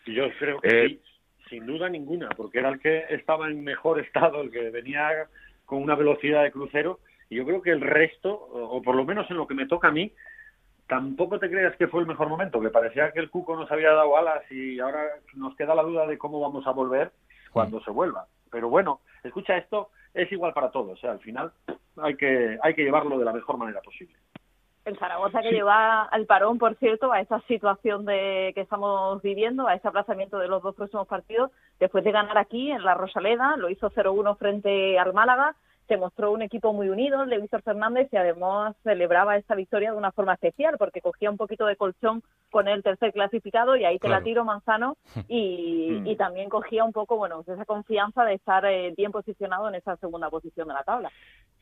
Yo 0.05 0.25
creo 0.37 0.59
que 0.61 0.87
sí, 0.87 1.01
sin 1.49 1.65
duda 1.65 1.89
ninguna, 1.89 2.29
porque 2.29 2.59
era 2.59 2.69
el 2.69 2.79
que 2.79 3.05
estaba 3.09 3.47
en 3.47 3.63
mejor 3.63 3.99
estado, 3.99 4.41
el 4.41 4.51
que 4.51 4.69
venía 4.69 5.27
con 5.65 5.81
una 5.81 5.95
velocidad 5.95 6.43
de 6.43 6.51
crucero, 6.51 6.99
y 7.29 7.37
yo 7.37 7.45
creo 7.45 7.61
que 7.61 7.71
el 7.71 7.81
resto, 7.81 8.31
o 8.33 8.81
por 8.81 8.95
lo 8.95 9.05
menos 9.05 9.29
en 9.31 9.37
lo 9.37 9.47
que 9.47 9.55
me 9.55 9.65
toca 9.65 9.87
a 9.87 9.91
mí, 9.91 10.11
tampoco 10.87 11.39
te 11.39 11.49
creas 11.49 11.75
que 11.77 11.87
fue 11.87 12.01
el 12.01 12.07
mejor 12.07 12.29
momento, 12.29 12.61
que 12.61 12.69
parecía 12.69 13.11
que 13.11 13.19
el 13.19 13.29
Cuco 13.29 13.55
nos 13.55 13.71
había 13.71 13.91
dado 13.91 14.17
alas 14.17 14.43
y 14.51 14.79
ahora 14.79 15.03
nos 15.33 15.55
queda 15.55 15.73
la 15.73 15.83
duda 15.83 16.05
de 16.05 16.17
cómo 16.17 16.39
vamos 16.39 16.67
a 16.67 16.71
volver 16.71 17.11
cuando 17.51 17.81
se 17.81 17.89
vuelva. 17.89 18.27
Pero 18.55 18.69
bueno, 18.69 19.01
escucha 19.21 19.57
esto, 19.57 19.89
es 20.13 20.31
igual 20.31 20.53
para 20.53 20.71
todos. 20.71 20.93
O 20.93 20.95
sea, 20.95 21.11
al 21.11 21.19
final 21.19 21.51
hay 21.97 22.15
que, 22.15 22.57
hay 22.63 22.73
que 22.73 22.83
llevarlo 22.83 23.19
de 23.19 23.25
la 23.25 23.33
mejor 23.33 23.57
manera 23.57 23.81
posible. 23.81 24.15
El 24.85 24.97
Zaragoza 24.97 25.41
que 25.41 25.51
lleva 25.51 26.03
al 26.03 26.25
parón, 26.25 26.57
por 26.57 26.75
cierto, 26.75 27.11
a 27.11 27.19
esta 27.19 27.41
situación 27.49 28.05
de 28.05 28.53
que 28.55 28.61
estamos 28.61 29.21
viviendo, 29.21 29.67
a 29.67 29.73
ese 29.73 29.89
aplazamiento 29.89 30.39
de 30.39 30.47
los 30.47 30.63
dos 30.63 30.73
próximos 30.73 31.05
partidos, 31.05 31.51
después 31.81 32.05
de 32.05 32.13
ganar 32.13 32.37
aquí 32.37 32.71
en 32.71 32.81
la 32.85 32.93
Rosaleda, 32.93 33.57
lo 33.57 33.69
hizo 33.69 33.89
0-1 33.89 34.37
frente 34.37 34.97
al 34.97 35.11
Málaga, 35.11 35.57
se 35.87 35.97
mostró 35.97 36.31
un 36.31 36.41
equipo 36.41 36.73
muy 36.73 36.89
unido, 36.89 37.23
el 37.23 37.29
de 37.29 37.39
Víctor 37.39 37.61
Fernández, 37.61 38.09
y 38.11 38.17
además 38.17 38.75
celebraba 38.83 39.37
esta 39.37 39.55
victoria 39.55 39.91
de 39.91 39.97
una 39.97 40.11
forma 40.11 40.33
especial, 40.33 40.77
porque 40.77 41.01
cogía 41.01 41.29
un 41.29 41.37
poquito 41.37 41.65
de 41.65 41.75
colchón 41.75 42.23
con 42.51 42.67
el 42.67 42.83
tercer 42.83 43.13
clasificado, 43.13 43.75
y 43.75 43.85
ahí 43.85 43.99
te 43.99 44.09
la 44.09 44.23
tiro 44.23 44.45
Manzano, 44.45 44.97
y, 45.27 45.91
mm. 45.91 46.07
y, 46.07 46.15
también 46.15 46.49
cogía 46.49 46.83
un 46.83 46.91
poco, 46.91 47.17
bueno, 47.17 47.41
esa 47.41 47.65
confianza 47.65 48.23
de 48.23 48.33
estar 48.35 48.65
eh, 48.65 48.93
bien 48.97 49.11
posicionado 49.11 49.69
en 49.69 49.75
esa 49.75 49.95
segunda 49.97 50.29
posición 50.29 50.67
de 50.67 50.73
la 50.73 50.83
tabla. 50.83 51.11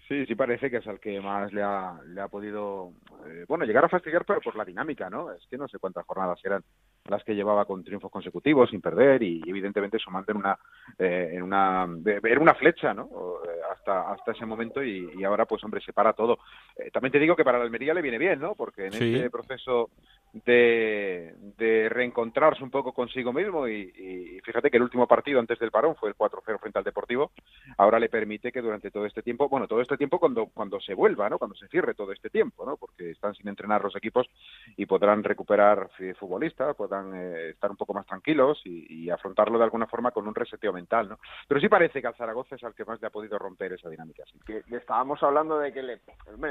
Sí, 0.08 0.26
sí 0.26 0.36
parece 0.36 0.70
que 0.70 0.78
es 0.78 0.88
al 0.88 1.00
que 1.00 1.22
más 1.22 1.52
le 1.54 1.64
ha, 1.64 1.98
le 2.08 2.20
ha 2.20 2.28
podido, 2.28 2.92
eh, 3.26 3.46
bueno, 3.48 3.64
llegar 3.64 3.86
a 3.86 3.90
fastidiar, 3.90 4.26
pero 4.26 4.42
por 4.42 4.56
la 4.56 4.66
dinámica, 4.66 5.10
¿no? 5.10 5.32
Es 5.32 5.46
que 5.48 5.58
no 5.58 5.68
sé 5.68 5.80
cuántas 5.80 6.06
jornadas 6.06 6.40
eran 6.44 6.62
las 7.10 7.24
que 7.24 7.36
llevaba 7.36 7.66
con 7.66 7.84
triunfos 7.84 8.12
consecutivos 8.12 8.70
sin 8.70 8.82
perder 8.82 9.22
y 9.24 9.42
evidentemente 9.46 10.00
sumando 10.00 10.32
en 10.32 10.38
una 10.38 10.58
eh, 10.98 11.32
en 11.34 11.44
una 11.44 11.88
era 12.24 12.40
una 12.40 12.54
flecha 12.54 12.94
no 12.94 13.10
eh, 13.46 13.60
hasta 13.74 14.12
hasta 14.12 14.32
ese 14.32 14.46
momento 14.46 14.84
y, 14.84 15.24
ahora 15.24 15.46
pues 15.46 15.64
hombre 15.64 15.82
se 15.82 15.94
para 15.94 16.14
todo. 16.14 16.40
Eh, 16.78 16.90
también 16.92 17.12
te 17.12 17.20
digo 17.20 17.36
que 17.36 17.44
para 17.44 17.58
la 17.58 17.66
Almería 17.66 17.94
le 17.94 18.02
viene 18.02 18.18
bien 18.18 18.40
no 18.40 18.56
porque 18.56 18.88
en 18.88 18.94
este 18.94 19.30
proceso 19.30 19.90
de, 20.34 21.36
de, 21.58 21.90
reencontrarse 21.90 22.64
un 22.64 22.72
poco 22.72 22.92
consigo 22.92 23.32
mismo 23.32 23.68
y, 23.68 24.40
fíjate 24.44 24.72
que 24.72 24.78
el 24.78 24.84
último 24.84 25.08
partido 25.08 25.40
antes 25.40 25.60
del 25.60 25.70
parón 25.70 25.96
fue 25.96 26.10
el 26.10 26.16
4-0 26.16 26.60
frente 26.60 26.80
al 26.80 26.84
Deportivo, 26.84 27.32
ahora 27.78 28.00
le 28.00 28.10
permite 28.10 28.52
que 28.52 28.62
durante 28.62 28.90
todo 28.90 29.06
este 29.06 29.22
tiempo, 29.22 29.48
bueno, 29.48 29.68
todo 29.68 29.82
este 29.82 29.93
tiempo 29.98 30.20
cuando, 30.20 30.48
cuando 30.48 30.80
se 30.80 30.94
vuelva, 30.94 31.30
¿no? 31.30 31.38
Cuando 31.38 31.56
se 31.56 31.68
cierre 31.68 31.94
todo 31.94 32.12
este 32.12 32.30
tiempo, 32.30 32.66
¿no? 32.66 32.78
Porque 32.78 33.12
están 33.12 33.34
sin 33.36 33.48
entrenar 33.48 33.84
los 33.84 33.96
equipos 33.96 34.28
y 34.78 34.86
podrán 34.86 35.24
recuperar 35.24 35.90
futbolistas, 36.20 36.76
podrán 36.76 37.14
eh, 37.16 37.50
estar 37.52 37.72
un 37.72 37.78
poco 37.78 37.94
más 37.94 38.06
tranquilos 38.06 38.62
y, 38.66 39.10
afrontarlo 39.14 39.60
de 39.60 39.66
alguna 39.66 39.86
forma 39.86 40.12
con 40.12 40.28
un 40.28 40.34
reseteo 40.34 40.74
mental, 40.74 41.08
¿no? 41.08 41.20
Pero 41.48 41.62
sí 41.62 41.70
parece 41.70 42.02
que 42.02 42.08
al 42.08 42.16
Zaragoza 42.16 42.56
es 42.56 42.64
al 42.64 42.74
que 42.74 42.86
más 42.86 43.00
le 43.00 43.08
ha 43.08 43.12
podido 43.12 43.38
romper 43.38 43.74
esa 43.74 43.90
dinámica. 43.90 44.24
Sí. 44.26 44.40
Que, 44.46 44.64
estábamos 44.76 45.22
hablando 45.22 45.60
de 45.60 45.72
que 45.72 45.84
le, 45.84 46.00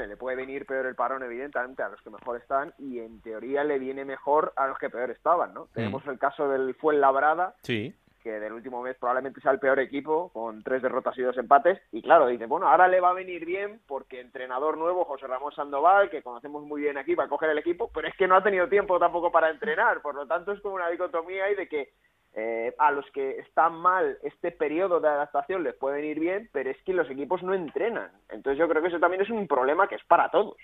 le 0.07 0.17
puede 0.17 0.37
venir 0.37 0.65
peor 0.65 0.85
el 0.85 0.95
parón, 0.95 1.23
evidentemente, 1.23 1.83
a 1.83 1.89
los 1.89 2.01
que 2.01 2.09
mejor 2.09 2.37
están 2.37 2.73
y 2.77 2.99
en 2.99 3.21
teoría 3.21 3.63
le 3.63 3.79
viene 3.79 4.05
mejor 4.05 4.53
a 4.55 4.67
los 4.67 4.77
que 4.77 4.89
peor 4.89 5.11
estaban, 5.11 5.53
¿no? 5.53 5.65
Mm. 5.65 5.73
Tenemos 5.73 6.07
el 6.07 6.19
caso 6.19 6.47
del 6.47 6.75
Fuenlabrada, 6.75 7.55
sí. 7.63 7.93
Que 8.23 8.39
del 8.39 8.53
último 8.53 8.81
mes 8.81 8.95
probablemente 8.97 9.41
sea 9.41 9.51
el 9.51 9.59
peor 9.59 9.79
equipo, 9.79 10.29
con 10.29 10.63
tres 10.63 10.81
derrotas 10.81 11.17
y 11.17 11.21
dos 11.21 11.37
empates, 11.37 11.79
y 11.91 12.01
claro, 12.01 12.27
dice, 12.27 12.45
bueno, 12.45 12.67
ahora 12.67 12.87
le 12.87 13.01
va 13.01 13.09
a 13.09 13.13
venir 13.13 13.45
bien 13.45 13.81
porque 13.85 14.21
entrenador 14.21 14.77
nuevo, 14.77 15.05
José 15.05 15.27
Ramón 15.27 15.53
Sandoval, 15.53 16.09
que 16.09 16.23
conocemos 16.23 16.63
muy 16.63 16.81
bien 16.81 16.97
aquí, 16.97 17.13
va 17.15 17.25
a 17.25 17.29
coger 17.29 17.49
el 17.49 17.57
equipo, 17.57 17.91
pero 17.93 18.07
es 18.07 18.15
que 18.15 18.27
no 18.27 18.35
ha 18.35 18.43
tenido 18.43 18.69
tiempo 18.69 18.97
tampoco 18.97 19.31
para 19.31 19.49
entrenar, 19.49 20.01
por 20.01 20.15
lo 20.15 20.25
tanto 20.25 20.53
es 20.53 20.61
como 20.61 20.75
una 20.75 20.89
dicotomía 20.89 21.45
ahí 21.45 21.55
de 21.55 21.67
que 21.67 21.89
eh, 22.35 22.73
a 22.79 22.91
los 22.91 23.05
que 23.11 23.37
están 23.39 23.75
mal 23.75 24.17
este 24.23 24.51
periodo 24.51 24.99
de 24.99 25.07
adaptación 25.07 25.63
les 25.63 25.75
puede 25.75 25.97
venir 25.97 26.19
bien, 26.19 26.49
pero 26.51 26.71
es 26.71 26.81
que 26.83 26.93
los 26.93 27.09
equipos 27.09 27.43
no 27.43 27.53
entrenan. 27.53 28.09
Entonces 28.29 28.57
yo 28.57 28.67
creo 28.67 28.81
que 28.81 28.87
eso 28.87 28.99
también 28.99 29.21
es 29.21 29.29
un 29.29 29.47
problema 29.47 29.87
que 29.87 29.95
es 29.95 30.03
para 30.05 30.29
todos. 30.29 30.57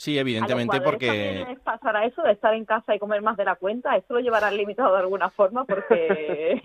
Sí, 0.00 0.18
evidentemente, 0.18 0.80
porque. 0.80 1.42
Es 1.42 1.60
pasar 1.60 1.94
a 1.94 2.06
eso 2.06 2.22
de 2.22 2.32
estar 2.32 2.54
en 2.54 2.64
casa 2.64 2.94
y 2.94 2.98
comer 2.98 3.20
más 3.20 3.36
de 3.36 3.44
la 3.44 3.56
cuenta, 3.56 3.98
eso 3.98 4.14
lo 4.14 4.20
llevará 4.20 4.50
limitado 4.50 4.94
de 4.94 5.00
alguna 5.00 5.28
forma, 5.28 5.66
porque 5.66 6.08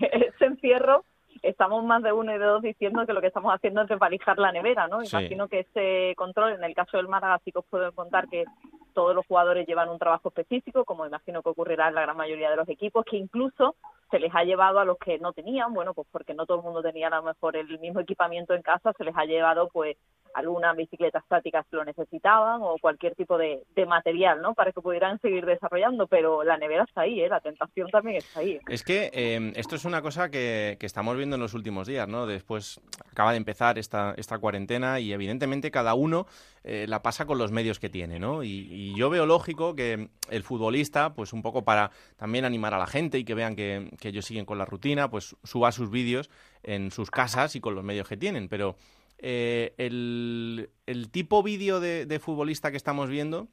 ese 0.32 0.46
encierro 0.46 1.04
estamos 1.42 1.84
más 1.84 2.02
de 2.02 2.12
uno 2.12 2.34
y 2.34 2.38
de 2.38 2.46
dos 2.46 2.62
diciendo 2.62 3.04
que 3.04 3.12
lo 3.12 3.20
que 3.20 3.26
estamos 3.26 3.52
haciendo 3.52 3.82
es 3.82 3.88
desvalijar 3.88 4.38
la 4.38 4.52
nevera, 4.52 4.88
¿no? 4.88 5.02
Imagino 5.02 5.48
que 5.48 5.60
ese 5.70 6.14
control, 6.16 6.54
en 6.54 6.64
el 6.64 6.74
caso 6.74 6.96
del 6.96 7.08
Málaga, 7.08 7.38
sí 7.44 7.52
que 7.52 7.58
os 7.58 7.66
puedo 7.66 7.92
contar 7.92 8.26
que 8.26 8.46
todos 8.94 9.14
los 9.14 9.26
jugadores 9.26 9.66
llevan 9.66 9.90
un 9.90 9.98
trabajo 9.98 10.30
específico, 10.30 10.86
como 10.86 11.04
imagino 11.04 11.42
que 11.42 11.50
ocurrirá 11.50 11.88
en 11.88 11.94
la 11.94 12.00
gran 12.00 12.16
mayoría 12.16 12.48
de 12.48 12.56
los 12.56 12.68
equipos, 12.70 13.04
que 13.04 13.18
incluso 13.18 13.76
se 14.10 14.18
les 14.18 14.34
ha 14.34 14.44
llevado 14.44 14.78
a 14.78 14.86
los 14.86 14.96
que 14.96 15.18
no 15.18 15.34
tenían, 15.34 15.74
bueno, 15.74 15.92
pues 15.92 16.08
porque 16.10 16.32
no 16.32 16.46
todo 16.46 16.56
el 16.56 16.64
mundo 16.64 16.80
tenía 16.80 17.08
a 17.08 17.16
lo 17.16 17.22
mejor 17.22 17.54
el 17.54 17.78
mismo 17.80 18.00
equipamiento 18.00 18.54
en 18.54 18.62
casa, 18.62 18.94
se 18.96 19.04
les 19.04 19.14
ha 19.14 19.26
llevado 19.26 19.68
pues 19.68 19.98
algunas 20.36 20.76
bicicletas 20.76 21.22
estáticas 21.22 21.64
que 21.70 21.76
lo 21.76 21.84
necesitaban 21.84 22.60
o 22.62 22.76
cualquier 22.78 23.14
tipo 23.14 23.38
de, 23.38 23.64
material, 23.86 24.42
¿no? 24.42 24.52
Para 24.52 24.72
que 24.72 24.82
pudieran 24.82 25.18
seguir 25.20 25.46
desarrollando, 25.46 26.06
pero 26.08 26.44
la 26.44 26.58
nevera 26.58 26.84
está 26.84 27.02
ahí, 27.02 27.20
¿eh? 27.20 27.28
La 27.28 27.40
tentación 27.40 27.88
también 27.88 28.16
está 28.16 28.40
ahí. 28.40 28.58
Es 28.68 28.82
que 28.82 29.10
eh, 29.14 29.52
esto 29.54 29.76
es 29.76 29.84
una 29.84 30.02
cosa 30.02 30.30
que, 30.30 30.76
estamos 30.80 31.16
viendo 31.16 31.36
en 31.36 31.42
los 31.42 31.54
últimos 31.54 31.86
días, 31.86 32.06
¿no? 32.06 32.26
Después 32.26 32.80
acaba 33.10 33.30
de 33.30 33.38
empezar 33.38 33.78
esta, 33.78 34.14
esta 34.16 34.38
cuarentena 34.38 35.00
y 35.00 35.12
evidentemente 35.12 35.70
cada 35.70 35.94
uno 35.94 36.26
eh, 36.64 36.86
la 36.88 37.02
pasa 37.02 37.26
con 37.26 37.38
los 37.38 37.50
medios 37.50 37.80
que 37.80 37.88
tiene, 37.88 38.18
¿no? 38.18 38.42
Y, 38.42 38.94
yo 38.96 39.10
veo 39.10 39.26
lógico 39.26 39.74
que 39.74 40.10
el 40.30 40.42
futbolista, 40.42 41.14
pues 41.14 41.32
un 41.32 41.42
poco 41.42 41.64
para 41.64 41.90
también 42.16 42.44
animar 42.44 42.74
a 42.74 42.78
la 42.78 42.86
gente 42.86 43.18
y 43.18 43.24
que 43.24 43.34
vean 43.34 43.56
que, 43.56 43.90
que 44.00 44.08
ellos 44.08 44.24
siguen 44.24 44.44
con 44.44 44.58
la 44.58 44.64
rutina, 44.64 45.10
pues 45.10 45.36
suba 45.44 45.72
sus 45.72 45.90
vídeos 45.90 46.30
en 46.62 46.90
sus 46.90 47.10
casas 47.10 47.56
y 47.56 47.60
con 47.60 47.74
los 47.74 47.84
medios 47.84 48.08
que 48.08 48.16
tienen, 48.16 48.48
pero 48.48 48.76
eh, 49.18 49.74
el, 49.78 51.08
tipo 51.10 51.42
vídeo 51.42 51.80
de, 51.80 52.20
futbolista 52.20 52.70
que 52.70 52.76
estamos 52.76 53.08
viendo 53.08 53.48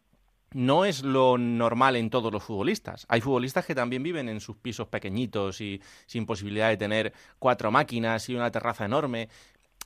no 0.52 0.86
es 0.86 1.04
lo 1.04 1.38
normal 1.38 1.96
en 1.96 2.10
todos 2.10 2.32
los 2.32 2.44
futbolistas. 2.44 3.06
Hay 3.10 3.22
futbolistas 3.22 3.66
que 3.66 3.74
también 3.74 4.04
viven 4.04 4.30
en 4.30 4.40
sus 4.40 4.56
pisos 4.58 4.88
pequeñitos 4.88 5.62
y 5.62 5.82
sin 6.06 6.26
posibilidad 6.26 6.70
de 6.70 6.78
tener 6.78 7.14
cuatro 7.40 7.72
máquinas 7.72 8.30
y 8.30 8.36
una 8.36 8.52
terraza 8.52 8.86
enorme. 8.86 9.30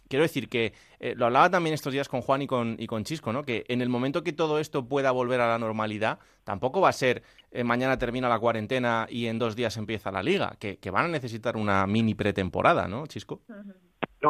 Quiero 0.09 0.23
decir 0.23 0.49
que 0.49 0.73
eh, 0.99 1.15
lo 1.15 1.25
hablaba 1.25 1.49
también 1.49 1.73
estos 1.73 1.93
días 1.93 2.07
con 2.07 2.21
Juan 2.21 2.41
y 2.41 2.47
con, 2.47 2.75
y 2.79 2.87
con 2.87 3.03
Chisco, 3.03 3.33
¿no? 3.33 3.43
Que 3.43 3.65
en 3.67 3.81
el 3.81 3.89
momento 3.89 4.23
que 4.23 4.33
todo 4.33 4.59
esto 4.59 4.87
pueda 4.87 5.11
volver 5.11 5.41
a 5.41 5.47
la 5.47 5.59
normalidad, 5.59 6.19
tampoco 6.43 6.81
va 6.81 6.89
a 6.89 6.93
ser 6.93 7.23
eh, 7.51 7.63
mañana 7.63 7.97
termina 7.97 8.29
la 8.29 8.39
cuarentena 8.39 9.07
y 9.09 9.27
en 9.27 9.39
dos 9.39 9.55
días 9.55 9.75
empieza 9.77 10.11
la 10.11 10.23
liga, 10.23 10.55
que, 10.59 10.77
van 10.91 11.05
a 11.05 11.09
necesitar 11.09 11.57
una 11.57 11.85
mini 11.87 12.13
pretemporada, 12.13 12.87
¿no, 12.87 13.05
Chisco? 13.07 13.41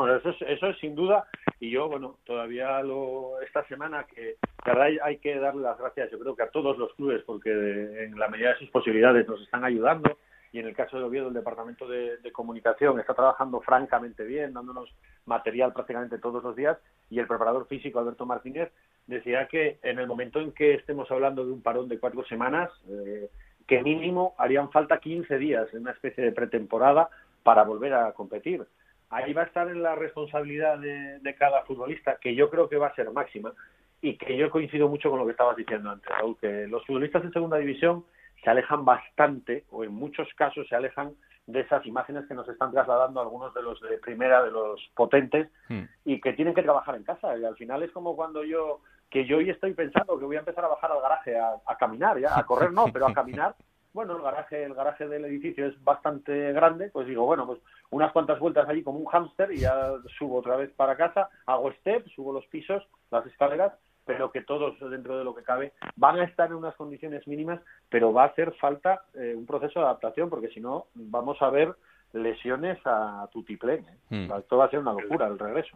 No, 0.06 0.16
eso 0.16 0.30
es, 0.30 0.42
eso 0.44 0.68
es 0.68 0.78
sin 0.78 0.94
duda. 0.94 1.26
Y 1.60 1.72
yo, 1.72 1.90
bueno, 1.90 2.18
todavía 2.24 2.84
lo, 2.84 3.42
esta 3.42 3.66
semana 3.68 4.06
que, 4.06 4.36
hay, 5.04 5.18
que 5.18 5.40
darle 5.40 5.64
las 5.64 5.80
gracias, 5.80 6.12
yo 6.12 6.20
creo 6.20 6.36
que 6.36 6.44
a 6.44 6.52
todos 6.52 6.78
los 6.78 6.94
clubes, 6.94 7.24
porque 7.26 7.50
en 7.50 8.20
la 8.20 8.28
medida 8.28 8.50
de 8.50 8.60
sus 8.60 8.70
posibilidades 8.70 9.28
nos 9.28 9.42
están 9.42 9.64
ayudando. 9.64 10.20
Y 10.52 10.60
en 10.60 10.68
el 10.68 10.76
caso 10.76 10.98
de 10.98 11.04
Oviedo, 11.04 11.30
el 11.30 11.34
Departamento 11.34 11.88
de, 11.88 12.32
Comunicación 12.32 13.00
está 13.00 13.16
trabajando 13.16 13.60
francamente 13.62 14.24
bien, 14.24 14.54
dándonos 14.54 14.88
material 15.26 15.74
prácticamente 15.74 16.20
todos 16.20 16.44
los 16.44 16.56
días. 16.56 16.78
Y 17.10 17.18
el 17.18 17.26
preparador 17.26 17.66
físico, 17.68 17.98
Alberto 17.98 18.28
Martínez, 18.28 18.72
decía 19.08 19.48
que 19.48 19.80
en 19.82 19.98
el 19.98 20.06
momento 20.06 20.40
en 20.40 20.52
que 20.52 20.76
estemos 20.76 21.10
hablando 21.10 21.44
de 21.44 21.52
un 21.52 21.64
parón 21.64 21.90
de 21.90 21.98
cuatro 21.98 22.24
semanas, 22.26 22.70
eh, 22.88 23.30
que 23.66 23.82
mínimo 23.82 24.36
harían 24.38 24.70
falta 24.70 25.00
15 25.00 25.40
días 25.40 25.68
en 25.74 25.82
una 25.82 25.92
especie 25.92 26.24
de 26.24 26.32
pretemporada 26.32 27.10
para 27.42 27.64
volver 27.64 27.96
a 27.96 28.12
competir 28.12 28.64
ahí 29.10 29.34
va 29.34 29.44
a 29.44 29.46
estar 29.46 29.68
en 29.70 29.82
la 29.82 29.96
responsabilidad 29.96 30.80
de, 30.80 31.36
cada 31.38 31.64
futbolista, 31.64 32.18
que 32.20 32.36
yo 32.36 32.50
creo 32.50 32.68
que 32.70 32.78
va 32.78 32.88
a 32.88 32.96
ser 32.96 33.12
máxima, 33.12 33.54
y 34.02 34.18
que 34.18 34.38
yo 34.38 34.50
coincido 34.50 34.88
mucho 34.88 35.10
con 35.10 35.20
lo 35.20 35.26
que 35.26 35.32
estabas 35.32 35.56
diciendo 35.56 35.90
antes, 35.90 36.10
Raúl, 36.10 36.38
que 36.40 36.68
los 36.68 36.86
futbolistas 36.86 37.24
en 37.24 37.34
segunda 37.34 37.58
división 37.58 38.06
se 38.44 38.50
alejan 38.50 38.86
bastante, 38.86 39.66
o 39.72 39.84
en 39.84 39.94
muchos 39.94 40.28
casos 40.36 40.68
se 40.68 40.76
alejan 40.76 41.14
de 41.48 41.62
esas 41.62 41.86
imágenes 41.86 42.26
que 42.28 42.34
nos 42.34 42.48
están 42.50 42.72
trasladando 42.72 43.22
algunos 43.22 43.54
de 43.54 43.64
los 43.64 43.80
de 43.82 43.98
primera, 43.98 44.44
de 44.44 44.52
los 44.52 44.82
potentes, 44.94 45.50
hmm. 45.70 45.84
y 46.06 46.22
que 46.22 46.34
tienen 46.34 46.54
que 46.54 46.62
trabajar 46.62 46.96
en 46.96 47.04
casa. 47.04 47.38
Y 47.38 47.46
al 47.46 47.56
final 47.56 47.82
es 47.84 47.92
como 47.92 48.16
cuando 48.16 48.44
yo, 48.44 48.82
que 49.10 49.26
yo 49.26 49.38
hoy 49.38 49.50
estoy 49.50 49.74
pensando 49.74 50.20
que 50.20 50.26
voy 50.26 50.36
a 50.36 50.40
empezar 50.40 50.66
a 50.66 50.70
bajar 50.70 50.92
al 50.92 51.02
garaje 51.02 51.40
a, 51.40 51.56
a 51.66 51.78
caminar, 51.78 52.20
ya, 52.20 52.38
a 52.38 52.46
correr 52.46 52.74
no, 52.74 52.86
pero 52.94 53.08
a 53.08 53.14
caminar, 53.14 53.56
bueno, 53.98 54.16
el 54.16 54.22
garaje, 54.22 54.64
el 54.64 54.76
garaje 54.76 55.08
del 55.08 55.26
edificio 55.26 55.66
es 55.66 55.84
bastante 55.84 56.54
grande, 56.54 56.92
pues 56.94 57.08
digo, 57.08 57.26
bueno, 57.26 57.48
pues 57.48 57.60
unas 57.90 58.12
cuantas 58.12 58.38
vueltas 58.38 58.70
allí 58.70 58.84
como 58.84 59.00
un 59.00 59.08
hámster 59.08 59.52
y 59.52 59.62
ya 59.62 59.92
subo 60.20 60.38
otra 60.38 60.56
vez 60.56 60.70
para 60.74 60.96
casa, 60.96 61.30
hago 61.48 61.72
step, 61.80 62.08
subo 62.10 62.32
los 62.32 62.46
pisos, 62.46 62.88
las 63.10 63.26
escaleras, 63.26 63.74
pero 64.06 64.32
que 64.32 64.44
todos 64.44 64.80
dentro 64.92 65.18
de 65.18 65.24
lo 65.24 65.34
que 65.34 65.42
cabe 65.42 65.74
van 65.96 66.20
a 66.20 66.26
estar 66.26 66.48
en 66.50 66.58
unas 66.58 66.76
condiciones 66.76 67.28
mínimas, 67.28 67.60
pero 67.90 68.14
va 68.14 68.26
a 68.26 68.28
hacer 68.28 68.54
falta 68.62 69.02
eh, 69.16 69.34
un 69.36 69.48
proceso 69.48 69.80
de 69.80 69.88
adaptación, 69.88 70.30
porque 70.30 70.50
si 70.50 70.60
no 70.60 70.86
vamos 70.94 71.42
a 71.42 71.50
ver 71.50 71.74
lesiones 72.14 72.78
a 72.86 73.28
tutiplén. 73.34 73.80
¿eh? 73.80 73.98
Hmm. 74.12 74.32
Esto 74.38 74.58
va 74.58 74.66
a 74.66 74.70
ser 74.70 74.78
una 74.78 74.94
locura 74.94 75.26
el 75.26 75.40
regreso. 75.40 75.76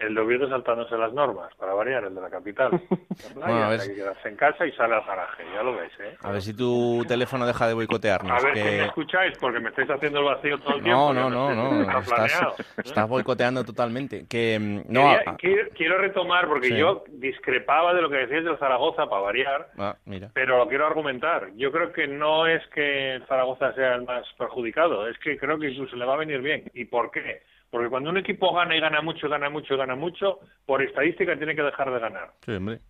El 0.00 0.14
de 0.14 0.20
Oviedo 0.22 0.48
saltándose 0.48 0.96
las 0.96 1.12
normas, 1.12 1.54
para 1.56 1.74
variar, 1.74 2.04
el 2.04 2.14
de 2.14 2.22
la 2.22 2.30
capital. 2.30 2.70
bueno, 3.34 3.64
a 3.64 3.68
ver 3.68 3.80
si... 3.80 3.94
quedarse 3.94 4.28
en 4.30 4.36
casa 4.36 4.66
y 4.66 4.72
sale 4.72 4.94
al 4.94 5.04
garaje, 5.04 5.44
ya 5.54 5.62
lo 5.62 5.76
ves, 5.76 5.92
¿eh? 6.00 6.16
A 6.22 6.32
ver 6.32 6.40
si 6.40 6.56
tu 6.56 7.04
teléfono 7.06 7.46
deja 7.46 7.68
de 7.68 7.74
boicotearnos. 7.74 8.32
A 8.32 8.46
ver 8.46 8.54
que... 8.54 8.64
me 8.64 8.86
escucháis, 8.86 9.36
porque 9.38 9.60
me 9.60 9.68
estáis 9.68 9.90
haciendo 9.90 10.20
el 10.20 10.24
vacío 10.24 10.58
todo 10.58 10.76
el 10.76 10.82
tiempo. 10.82 11.12
No, 11.12 11.28
no, 11.28 11.28
no, 11.28 11.84
no, 11.84 11.98
estás, 11.98 13.08
boicoteando 13.08 13.62
totalmente. 13.62 14.24
Que, 14.26 14.58
mm, 14.58 14.82
no, 14.88 15.14
quiero, 15.36 15.98
retomar, 15.98 16.48
porque 16.48 16.74
yo 16.74 17.04
discrepaba 17.08 17.92
de 17.92 18.00
lo 18.00 18.08
que 18.08 18.16
decías 18.16 18.44
del 18.44 18.58
Zaragoza, 18.58 19.06
para 19.06 19.20
variar, 19.20 19.68
ah, 19.76 19.96
mira. 20.06 20.30
pero 20.32 20.56
lo 20.56 20.66
quiero 20.66 20.86
argumentar. 20.86 21.50
Yo 21.56 21.70
creo 21.70 21.92
que 21.92 22.06
no 22.06 22.46
es 22.46 22.66
que 22.68 23.16
el 23.16 23.26
Zaragoza 23.26 23.74
sea 23.74 23.96
el 23.96 24.02
más 24.04 24.24
perjudicado, 24.38 25.06
es 25.08 25.18
que 25.18 25.36
creo 25.36 25.58
que 25.58 25.68
incluso 25.68 25.94
le 25.96 26.06
va 26.06 26.14
a 26.14 26.18
venir 26.18 26.40
bien. 26.40 26.64
¿Y 26.72 26.86
por 26.86 27.10
qué? 27.10 27.42
Porque 27.70 27.88
cuando 27.88 28.10
un 28.10 28.18
equipo 28.18 28.52
gana 28.52 28.76
y 28.76 28.80
gana 28.80 29.00
mucho, 29.00 29.28
gana 29.28 29.48
mucho, 29.48 29.76
gana 29.76 29.94
mucho, 29.94 30.40
por 30.66 30.82
estadística 30.82 31.36
tiene 31.36 31.54
que 31.54 31.62
dejar 31.62 31.92
de 31.92 32.00
ganar. 32.00 32.30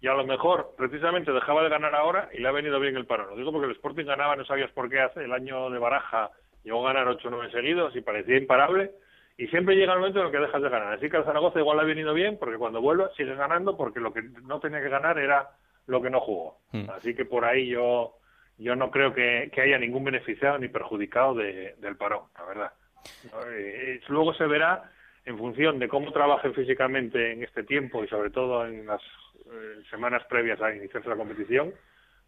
y 0.01 0.07
a 0.07 0.15
lo 0.15 0.25
mejor, 0.25 0.75
precisamente, 0.77 1.33
dejaba 1.33 1.63
de 1.63 1.69
ganar 1.69 1.95
ahora 1.95 2.31
y 2.33 2.39
le 2.39 2.49
ha 2.49 2.53
venido 2.53 2.81
bien 2.81 2.97
el 2.97 3.05
paro. 3.05 3.29
Lo 3.29 3.37
digo 3.37 3.53
porque 3.53 3.67
el 3.67 3.73
Sporting 3.73 4.07
ganaba, 4.07 4.37
no 4.37 4.45
sabías 4.47 4.71
por 4.71 4.89
qué 4.89 5.01
hace. 5.01 5.23
El 5.23 5.33
año 5.33 5.69
de 5.69 5.79
Baraja 5.79 6.31
llegó 6.65 6.87
a 6.87 6.95
ganar 6.95 7.09
8 7.09 7.29
o 7.29 7.31
9 7.31 7.53
seguidos 7.53 7.95
y 7.95 8.01
parecía 8.01 8.39
imparable. 8.39 8.93
Y 9.37 9.49
siempre 9.49 9.77
llega 9.77 9.93
el 9.93 10.01
momento 10.01 10.21
en 10.21 10.27
el 10.27 10.33
que 10.33 10.39
dejas 10.39 10.63
de 10.63 10.69
ganar. 10.71 10.95
Así 10.95 11.11
que 11.11 11.17
al 11.19 11.25
Zaragoza 11.25 11.61
igual 11.61 11.77
le 11.77 11.83
ha 11.83 11.87
venido 11.87 12.15
bien 12.15 12.39
porque 12.39 12.59
cuando 12.59 12.81
vuelve 12.81 13.05
sigue 13.17 13.35
ganando 13.35 13.77
porque 13.77 14.01
lo 14.01 14.13
que 14.13 14.23
no 14.23 14.61
tenía 14.61 14.81
que 14.81 14.89
ganar 14.89 15.19
era 15.19 15.51
lo 15.87 16.01
que 16.01 16.11
no 16.11 16.21
jugó. 16.21 16.57
Hmm. 16.73 16.89
Así 16.91 17.15
que 17.15 17.27
por 17.27 17.45
ahí 17.45 17.69
yo 17.69 18.15
yo 18.61 18.77
no 18.77 18.91
creo 18.91 19.15
que, 19.15 19.51
haya 19.57 19.79
ningún 19.79 20.05
beneficiado 20.05 20.59
ni 20.59 20.69
perjudicado 20.69 21.35
del 21.35 21.97
parón, 21.97 22.25
la 22.39 22.45
verdad. 22.45 22.73
Eh, 23.47 24.01
luego 24.09 24.35
se 24.35 24.47
verá 24.47 24.91
en 25.25 25.39
función 25.39 25.79
de 25.79 25.89
cómo 25.89 26.13
trabajen 26.13 26.55
físicamente 26.55 27.33
en 27.33 27.43
este 27.43 27.63
tiempo 27.63 28.03
y 28.03 28.09
sobre 28.09 28.31
todo 28.31 28.67
en 28.67 28.87
las 28.87 29.03
eh, 29.47 29.83
semanas 29.91 30.25
previas 30.29 30.61
a 30.61 30.75
iniciarse 30.75 31.09
la 31.09 31.17
competición, 31.17 31.73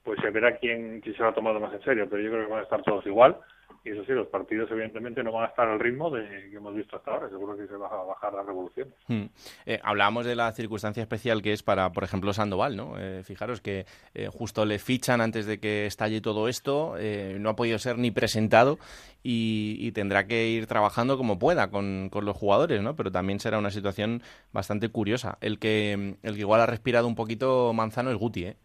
pues 0.04 0.20
se 0.20 0.30
verá 0.30 0.56
quién, 0.56 1.00
quién 1.00 1.14
se 1.14 1.22
lo 1.22 1.28
ha 1.28 1.34
tomado 1.34 1.60
más 1.60 1.72
en 1.72 1.82
serio, 1.82 2.06
pero 2.08 2.22
yo 2.22 2.30
creo 2.30 2.44
que 2.44 2.50
van 2.50 2.60
a 2.60 2.64
estar 2.64 2.82
todos 2.82 3.06
igual, 3.06 3.36
Y 3.84 3.90
eso 3.90 4.04
sí, 4.04 4.12
los 4.12 4.28
partidos 4.28 4.70
evidentemente 4.70 5.24
no 5.24 5.32
van 5.32 5.44
a 5.44 5.48
estar 5.48 5.66
al 5.66 5.80
ritmo 5.80 6.08
de 6.08 6.48
que 6.50 6.56
hemos 6.56 6.74
visto 6.74 6.96
hasta 6.96 7.10
ahora. 7.10 7.28
Seguro 7.28 7.56
que 7.56 7.66
se 7.66 7.76
va 7.76 7.88
a 7.88 8.04
bajar 8.04 8.32
la 8.32 8.42
revolución. 8.42 8.94
Hmm. 9.08 9.24
Eh, 9.66 9.80
hablábamos 9.82 10.24
de 10.24 10.36
la 10.36 10.52
circunstancia 10.52 11.02
especial 11.02 11.42
que 11.42 11.52
es 11.52 11.64
para, 11.64 11.90
por 11.90 12.04
ejemplo, 12.04 12.32
Sandoval, 12.32 12.76
¿no? 12.76 12.94
Eh, 12.98 13.22
fijaros 13.24 13.60
que 13.60 13.84
eh, 14.14 14.28
justo 14.32 14.64
le 14.64 14.78
fichan 14.78 15.20
antes 15.20 15.46
de 15.46 15.58
que 15.58 15.86
estalle 15.86 16.20
todo 16.20 16.48
esto, 16.48 16.94
no 17.38 17.50
ha 17.50 17.56
podido 17.56 17.78
ser 17.78 17.98
ni 17.98 18.10
presentado 18.10 18.78
y, 19.22 19.90
tendrá 19.92 20.26
que 20.26 20.48
ir 20.48 20.66
trabajando 20.66 21.16
como 21.16 21.38
pueda 21.38 21.70
con, 21.70 22.08
con, 22.10 22.24
los 22.24 22.36
jugadores, 22.36 22.80
¿no? 22.82 22.96
Pero 22.96 23.10
también 23.10 23.40
será 23.40 23.58
una 23.58 23.70
situación 23.70 24.22
bastante 24.52 24.88
curiosa. 24.88 25.38
El 25.40 25.58
que, 25.58 26.16
el 26.22 26.34
que 26.34 26.40
igual 26.40 26.60
ha 26.60 26.66
respirado 26.66 27.06
un 27.06 27.14
poquito 27.14 27.72
Manzano 27.72 28.10
es 28.10 28.16
Guti, 28.16 28.44
¿eh? 28.44 28.56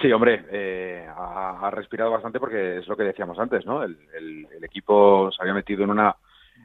Sí, 0.00 0.12
hombre, 0.12 0.44
eh, 0.50 1.08
ha, 1.08 1.70
respirado 1.70 2.10
bastante 2.10 2.40
porque 2.40 2.78
es 2.78 2.88
lo 2.88 2.96
que 2.96 3.04
decíamos 3.04 3.38
antes, 3.38 3.64
¿no? 3.64 3.82
El, 3.82 3.96
equipo 4.62 5.30
se 5.30 5.40
había 5.40 5.54
metido 5.54 5.84
en 5.84 5.90
una 5.90 6.16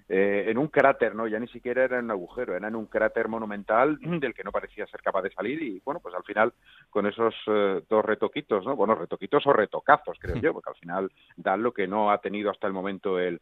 eh, 0.07 0.45
en 0.47 0.57
un 0.57 0.67
cráter, 0.67 1.13
¿no? 1.13 1.27
Ya 1.27 1.37
ni 1.37 1.47
siquiera 1.47 1.83
era 1.83 1.99
en 1.99 2.05
un 2.05 2.11
agujero, 2.11 2.55
era 2.55 2.67
en 2.67 2.75
un 2.75 2.87
cráter 2.87 3.27
monumental 3.27 3.99
del 4.19 4.33
que 4.33 4.43
no 4.43 4.51
parecía 4.51 4.87
ser 4.87 5.01
capaz 5.01 5.21
de 5.21 5.31
salir 5.31 5.61
y, 5.61 5.79
bueno, 5.85 5.99
pues 5.99 6.15
al 6.15 6.23
final 6.23 6.53
con 6.89 7.05
esos 7.05 7.35
eh, 7.47 7.83
dos 7.87 8.03
retoquitos, 8.03 8.65
¿no? 8.65 8.75
Bueno, 8.75 8.95
retoquitos 8.95 9.45
o 9.45 9.53
retocazos, 9.53 10.17
creo 10.19 10.35
yo, 10.41 10.53
porque 10.53 10.69
al 10.69 10.77
final 10.77 11.11
dan 11.37 11.61
lo 11.61 11.71
que 11.71 11.87
no 11.87 12.11
ha 12.11 12.19
tenido 12.19 12.49
hasta 12.49 12.65
el 12.65 12.73
momento 12.73 13.19
el, 13.19 13.41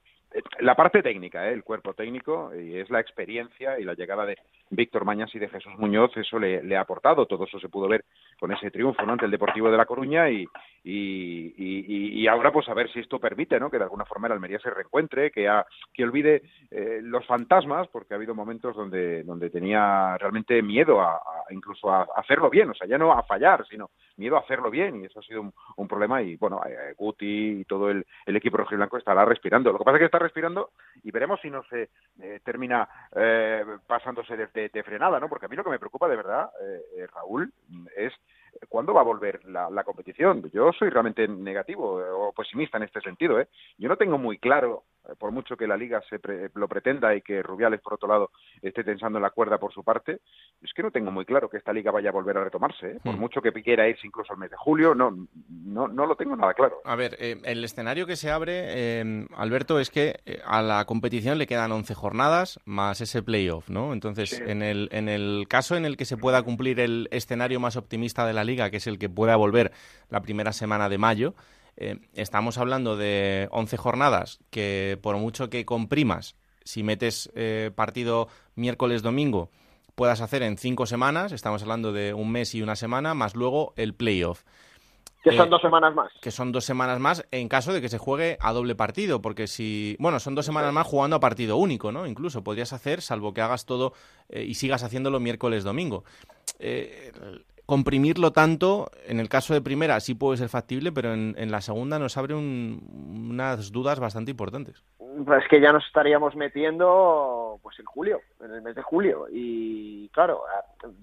la 0.60 0.76
parte 0.76 1.02
técnica, 1.02 1.48
¿eh? 1.48 1.54
el 1.54 1.64
cuerpo 1.64 1.94
técnico, 1.94 2.52
y 2.54 2.78
es 2.78 2.90
la 2.90 3.00
experiencia 3.00 3.80
y 3.80 3.84
la 3.84 3.94
llegada 3.94 4.26
de 4.26 4.38
Víctor 4.70 5.06
Mañas 5.06 5.34
y 5.34 5.40
de 5.40 5.48
Jesús 5.48 5.74
Muñoz, 5.78 6.16
eso 6.18 6.38
le, 6.38 6.76
ha 6.76 6.82
aportado. 6.82 7.26
Todo 7.26 7.46
eso 7.46 7.60
se 7.60 7.70
pudo 7.70 7.88
ver 7.88 8.04
con 8.40 8.52
ese 8.52 8.70
triunfo 8.70 9.02
ante 9.02 9.26
el 9.26 9.32
Deportivo 9.32 9.72
de 9.72 9.78
La 9.78 9.86
Coruña 9.86 10.30
y, 10.30 10.48
y, 10.84 12.28
ahora 12.28 12.52
pues 12.52 12.68
a 12.68 12.74
ver 12.74 12.92
si 12.92 13.00
esto 13.00 13.20
permite 13.20 13.60
¿no? 13.60 13.70
que 13.70 13.78
de 13.78 13.86
alguna 13.86 14.06
forma 14.06 14.28
el 14.28 14.34
Almería 14.34 14.60
se 14.60 14.70
reencuentre, 14.70 15.32
que, 15.32 15.50
que 15.94 16.04
olvide 16.04 16.44
eh, 16.72 17.00
los 17.02 17.26
fantasmas, 17.26 17.88
porque 17.88 18.14
ha 18.14 18.18
habido 18.18 18.36
momentos 18.36 18.76
donde, 18.76 19.24
tenía 19.52 20.18
realmente 20.18 20.62
miedo 20.62 21.02
a, 21.02 21.22
incluso 21.52 21.90
a, 21.90 22.08
hacerlo 22.16 22.50
bien, 22.50 22.70
o 22.70 22.74
sea, 22.74 22.88
ya 22.88 22.98
no 22.98 23.14
a 23.14 23.24
fallar, 23.24 23.66
sino 23.68 23.92
miedo 24.18 24.36
a 24.36 24.42
hacerlo 24.42 24.70
bien 24.70 25.02
y 25.02 25.06
eso 25.06 25.20
ha 25.20 25.24
sido 25.24 25.54
un, 25.78 25.88
problema 25.88 26.22
y 26.22 26.36
bueno, 26.36 26.62
eh, 26.68 26.94
Guti 26.98 27.62
y 27.62 27.66
todo 27.66 27.90
el, 27.90 28.06
el 28.26 28.36
equipo 28.36 28.58
rojiblanco 28.58 28.98
estará 28.98 29.24
respirando. 29.24 29.72
Lo 29.72 29.78
que 29.78 29.86
pasa 29.86 29.98
es 29.98 30.00
que 30.02 30.06
está 30.06 30.17
respirando 30.20 30.72
y 31.04 31.12
veremos 31.12 31.40
si 31.42 31.50
no 31.50 31.64
se 31.64 31.90
eh, 32.22 32.40
termina 32.44 32.88
eh, 33.16 33.64
pasándose 33.86 34.36
de, 34.36 34.84
frenada, 34.84 35.20
¿no? 35.20 35.30
Porque 35.30 35.46
a 35.46 35.50
mí 35.50 35.56
lo 35.56 35.64
que 35.64 35.70
me 35.70 35.80
preocupa 35.80 36.08
de 36.08 36.16
verdad, 36.16 36.50
eh, 36.62 37.08
Raúl, 37.14 37.52
es 37.96 38.14
¿cuándo 38.70 38.94
va 38.94 39.02
a 39.02 39.06
volver 39.06 39.44
la, 39.46 39.70
la, 39.70 39.84
competición? 39.84 40.50
Yo 40.52 40.72
soy 40.74 40.90
realmente 40.90 41.28
negativo 41.28 41.96
o 41.96 42.34
pesimista 42.34 42.78
en 42.78 42.84
este 42.84 43.02
sentido. 43.02 43.40
¿eh? 43.40 43.48
Yo 43.78 43.90
no 43.90 43.98
tengo 43.98 44.18
muy 44.18 44.38
claro 44.38 44.84
eh, 44.97 44.97
por 45.20 45.32
mucho 45.32 45.56
que 45.56 45.68
la 45.68 45.78
liga 45.78 46.02
se 46.10 46.20
lo 46.54 46.68
pretenda 46.68 47.16
y 47.16 47.22
que 47.22 47.42
Rubiales, 47.42 47.82
por 47.82 47.94
otro 47.94 48.08
lado, 48.08 48.32
esté 48.62 48.84
tensando 48.84 49.20
la 49.20 49.30
cuerda 49.30 49.58
por 49.58 49.74
su 49.74 49.84
parte, 49.84 50.20
es 50.62 50.74
que 50.74 50.84
no 50.84 50.92
tengo 50.92 51.12
muy 51.12 51.26
claro 51.26 51.50
que 51.50 51.58
esta 51.58 51.74
liga 51.74 51.92
vaya 51.92 52.10
a 52.10 52.14
volver 52.14 52.38
a 52.38 52.44
retomarse. 52.44 52.92
¿eh? 52.92 53.00
Por 53.04 53.16
hmm. 53.16 53.20
mucho 53.20 53.42
que 53.42 53.52
quiera 53.52 53.88
irse 53.88 54.06
incluso 54.06 54.34
al 54.34 54.40
mes 54.40 54.52
de 54.52 54.58
julio, 54.58 54.94
no, 54.94 55.28
no, 55.50 55.88
no 55.88 56.06
lo 56.06 56.16
tengo 56.16 56.36
nada 56.36 56.54
claro. 56.54 56.82
A 56.86 56.96
ver, 56.96 57.16
eh, 57.20 57.42
el 57.44 57.64
escenario 57.64 58.06
que 58.06 58.16
se 58.16 58.32
abre, 58.32 59.28
Alberto, 59.36 59.80
es 59.80 59.90
que 59.90 60.20
a 60.46 60.62
la 60.62 60.86
competición 60.86 61.38
le 61.38 61.48
quedan 61.48 61.72
11 61.72 61.94
jornadas 61.96 62.60
más 62.66 63.02
ese 63.02 63.24
playoff, 63.24 63.70
¿no? 63.70 63.94
Entonces, 63.94 64.40
en, 64.40 64.62
el, 64.62 64.90
en 64.92 65.10
el 65.10 65.48
caso 65.50 65.76
en 65.76 65.86
el 65.86 65.98
que 65.98 66.06
se 66.06 66.18
pueda 66.18 66.44
cumplir 66.44 66.80
el 66.80 67.08
escenario 67.12 67.60
más 67.60 67.76
optimista 67.76 68.26
de 68.26 68.34
la 68.34 68.44
liga, 68.44 68.70
que 68.70 68.78
es 68.78 68.88
el 68.88 69.00
que 69.00 69.10
pueda 69.10 69.36
volver 69.36 69.72
la 70.10 70.22
primera 70.22 70.54
semana 70.54 70.90
de 70.90 70.98
mayo, 70.98 71.34
eh, 71.78 72.00
estamos 72.14 72.58
hablando 72.58 72.98
de 72.98 73.48
11 73.52 73.78
jornadas 73.78 74.40
que 74.50 74.98
por 75.02 75.16
mucho 75.18 75.50
que 75.50 75.66
comprimas, 75.66 76.36
si 76.64 76.84
metes 76.84 77.32
eh, 77.36 77.72
partido 77.76 78.28
miércoles-domingo, 78.56 79.52
puedas 79.96 80.22
hacer 80.22 80.42
en 80.42 80.58
cinco 80.58 80.88
semanas, 80.88 81.32
estamos 81.32 81.62
hablando 81.62 81.94
de 81.94 82.14
un 82.14 82.32
mes 82.32 82.56
y 82.56 82.62
una 82.62 82.76
semana, 82.76 83.14
más 83.14 83.36
luego 83.36 83.74
el 83.78 83.94
playoff. 83.94 84.44
Que 85.24 85.36
son 85.36 85.48
eh, 85.48 85.50
dos 85.52 85.62
semanas 85.62 85.94
más. 85.94 86.12
Que 86.22 86.32
son 86.32 86.52
dos 86.52 86.66
semanas 86.66 87.00
más 87.00 87.28
en 87.32 87.48
caso 87.48 87.74
de 87.74 87.82
que 87.82 87.90
se 87.90 87.98
juegue 87.98 88.38
a 88.40 88.54
doble 88.54 88.76
partido, 88.76 89.22
porque 89.22 89.48
si. 89.48 89.96
Bueno, 90.00 90.20
son 90.20 90.36
dos 90.36 90.46
semanas 90.46 90.74
más 90.74 90.88
jugando 90.88 91.16
a 91.16 91.20
partido 91.20 91.58
único, 91.58 91.92
¿no? 91.92 92.08
Incluso 92.08 92.44
podrías 92.44 92.74
hacer, 92.74 93.02
salvo 93.02 93.34
que 93.34 93.42
hagas 93.42 93.66
todo 93.66 93.94
y 94.30 94.54
sigas 94.54 94.84
haciéndolo 94.84 95.20
miércoles-domingo 95.20 96.06
comprimirlo 97.68 98.32
tanto, 98.32 98.90
en 99.08 99.20
el 99.20 99.28
caso 99.28 99.54
de 99.54 99.62
primera 99.62 100.00
sí 100.00 100.16
puede 100.16 100.38
ser 100.38 100.48
factible, 100.48 100.94
pero 100.94 101.14
en, 101.14 101.52
la 101.52 101.60
segunda 101.60 102.00
nos 102.00 102.18
abre 102.18 102.34
unas 102.34 103.72
dudas 103.74 104.00
bastante 104.00 104.32
importantes. 104.32 104.82
Pues 104.98 105.44
es 105.44 105.50
que 105.50 105.60
ya 105.60 105.74
nos 105.74 105.86
estaríamos 105.86 106.36
metiendo 106.36 107.60
pues 107.62 107.78
en 107.80 107.86
julio, 107.86 108.22
en 108.40 108.54
el 108.54 108.62
mes 108.62 108.74
de 108.74 108.82
julio. 108.82 109.28
Y 109.30 110.08
claro, 110.10 110.44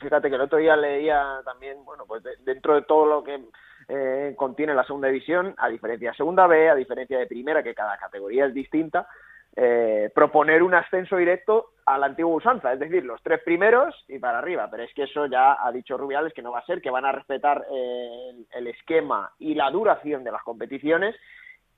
fíjate 0.01 0.31
que 0.31 0.37
el 0.37 0.41
otro 0.41 0.59
día 0.59 0.75
leía 0.75 1.41
también, 1.45 1.85
bueno, 1.85 2.05
pues 2.07 2.23
dentro 2.45 2.75
de 2.75 2.83
todo 2.83 3.05
lo 3.07 3.23
que 3.23 3.45
eh, 3.89 4.35
contiene 4.35 4.75
la 4.75 4.85
segunda 4.85 5.09
división, 5.09 5.55
a 5.59 5.69
diferencia 5.69 6.13
de 6.13 6.17
segunda 6.17 6.47
B, 6.47 6.71
a 6.71 6.75
diferencia 6.75 7.19
de 7.19 7.27
primera, 7.27 7.63
que 7.63 7.75
cada 7.75 7.99
categoría 7.99 8.47
es 8.47 8.55
distinta, 8.55 9.07
eh, 9.57 10.11
proponer 10.15 10.63
un 10.63 10.75
ascenso 10.75 11.17
directo 11.17 11.71
a 11.87 11.97
la 11.99 12.07
antigua 12.07 12.35
usanza, 12.35 12.73
es 12.73 12.81
decir, 12.81 13.05
los 13.05 13.23
tres 13.23 13.41
primeros 13.45 13.95
y 14.09 14.19
para 14.19 14.39
arriba. 14.39 14.69
Pero 14.71 14.83
es 14.83 14.93
que 14.95 15.05
eso 15.05 15.27
ya 15.27 15.57
ha 15.65 15.71
dicho 15.71 15.97
Rubiales 15.97 16.33
que 16.33 16.43
no 16.43 16.53
va 16.53 16.61
a 16.61 16.67
ser, 16.67 16.81
que 16.81 16.91
van 16.91 17.05
a 17.05 17.13
respetar 17.13 17.65
eh, 17.71 18.45
el, 18.53 18.67
esquema 18.67 19.33
y 19.39 19.55
la 19.55 19.71
duración 19.71 20.25
de 20.25 20.33
las 20.33 20.43
competiciones. 20.43 21.15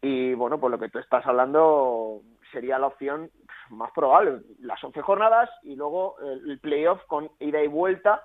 Y 0.01 0.35
bueno, 0.35 0.59
por 0.59 0.71
lo 0.71 0.79
que 0.79 0.89
tú 0.89 0.99
estás 0.99 1.27
hablando, 1.27 2.23
sería 2.53 2.79
la 2.79 2.87
opción 2.87 3.31
más 3.71 3.91
probable, 3.93 4.41
las 4.61 4.83
11 4.83 5.03
jornadas 5.03 5.51
y 5.63 5.75
luego 5.75 6.17
el 6.21 6.59
playoff 6.61 7.03
con 7.07 7.31
ida 7.41 7.63
y 7.63 7.67
vuelta 7.67 8.23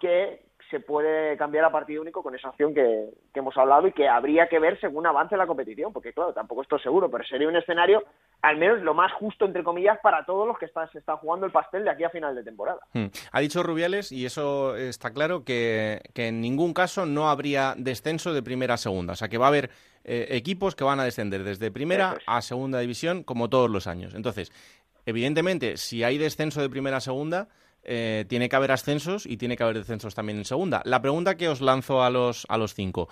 que 0.00 0.49
se 0.70 0.80
puede 0.80 1.36
cambiar 1.36 1.64
a 1.64 1.72
partido 1.72 2.02
único 2.02 2.22
con 2.22 2.34
esa 2.34 2.48
opción 2.48 2.74
que, 2.74 3.10
hemos 3.34 3.56
hablado 3.56 3.88
y 3.88 3.92
que 3.92 4.08
habría 4.08 4.48
que 4.48 4.58
ver 4.58 4.78
según 4.80 5.06
avance 5.06 5.36
la 5.36 5.46
competición, 5.46 5.92
porque 5.92 6.12
claro, 6.12 6.32
tampoco 6.32 6.62
estoy 6.62 6.80
seguro, 6.80 7.10
pero 7.10 7.24
sería 7.24 7.48
un 7.48 7.56
escenario 7.56 8.04
al 8.42 8.56
menos 8.56 8.80
lo 8.82 8.94
más 8.94 9.12
justo, 9.12 9.44
entre 9.44 9.64
comillas, 9.64 9.98
para 10.02 10.24
todos 10.24 10.46
los 10.46 10.58
que 10.58 10.66
están, 10.66 10.90
se 10.92 10.98
están 10.98 11.16
jugando 11.18 11.46
el 11.46 11.52
pastel 11.52 11.84
de 11.84 11.90
aquí 11.90 12.04
a 12.04 12.10
final 12.10 12.34
de 12.34 12.42
temporada. 12.42 12.80
Hmm. 12.92 13.06
Ha 13.32 13.40
dicho 13.40 13.62
Rubiales, 13.62 14.12
y 14.12 14.24
eso 14.24 14.76
está 14.76 15.12
claro, 15.12 15.44
que, 15.44 16.00
en 16.14 16.40
ningún 16.40 16.74
caso 16.74 17.06
no 17.06 17.28
habría 17.28 17.74
descenso 17.76 18.32
de 18.32 18.42
primera 18.42 18.74
a 18.74 18.78
segunda, 18.78 19.14
o 19.14 19.16
sea 19.16 19.28
que 19.28 19.38
va 19.38 19.46
a 19.46 19.48
haber 19.48 19.70
eh, 20.04 20.28
equipos 20.30 20.74
que 20.74 20.84
van 20.84 21.00
a 21.00 21.04
descender 21.04 21.44
desde 21.44 21.70
primera 21.70 22.18
a 22.26 22.42
segunda 22.42 22.78
división 22.80 23.22
como 23.22 23.48
todos 23.48 23.70
los 23.70 23.86
años. 23.86 24.14
Entonces, 24.14 24.52
evidentemente, 25.06 25.76
si 25.76 26.04
hay 26.04 26.18
descenso 26.18 26.60
de 26.60 26.70
primera 26.70 26.98
a 26.98 27.00
segunda, 27.00 27.48
eh, 27.82 28.24
tiene 28.28 28.48
que 28.48 28.56
haber 28.56 28.72
ascensos 28.72 29.26
y 29.26 29.36
tiene 29.36 29.56
que 29.56 29.62
haber 29.62 29.78
descensos 29.78 30.14
también 30.14 30.38
en 30.38 30.44
segunda. 30.44 30.82
La 30.84 31.00
pregunta 31.00 31.36
que 31.36 31.48
os 31.48 31.60
lanzo 31.60 32.02
a 32.02 32.10
los, 32.10 32.46
a 32.48 32.58
los 32.58 32.74
cinco. 32.74 33.08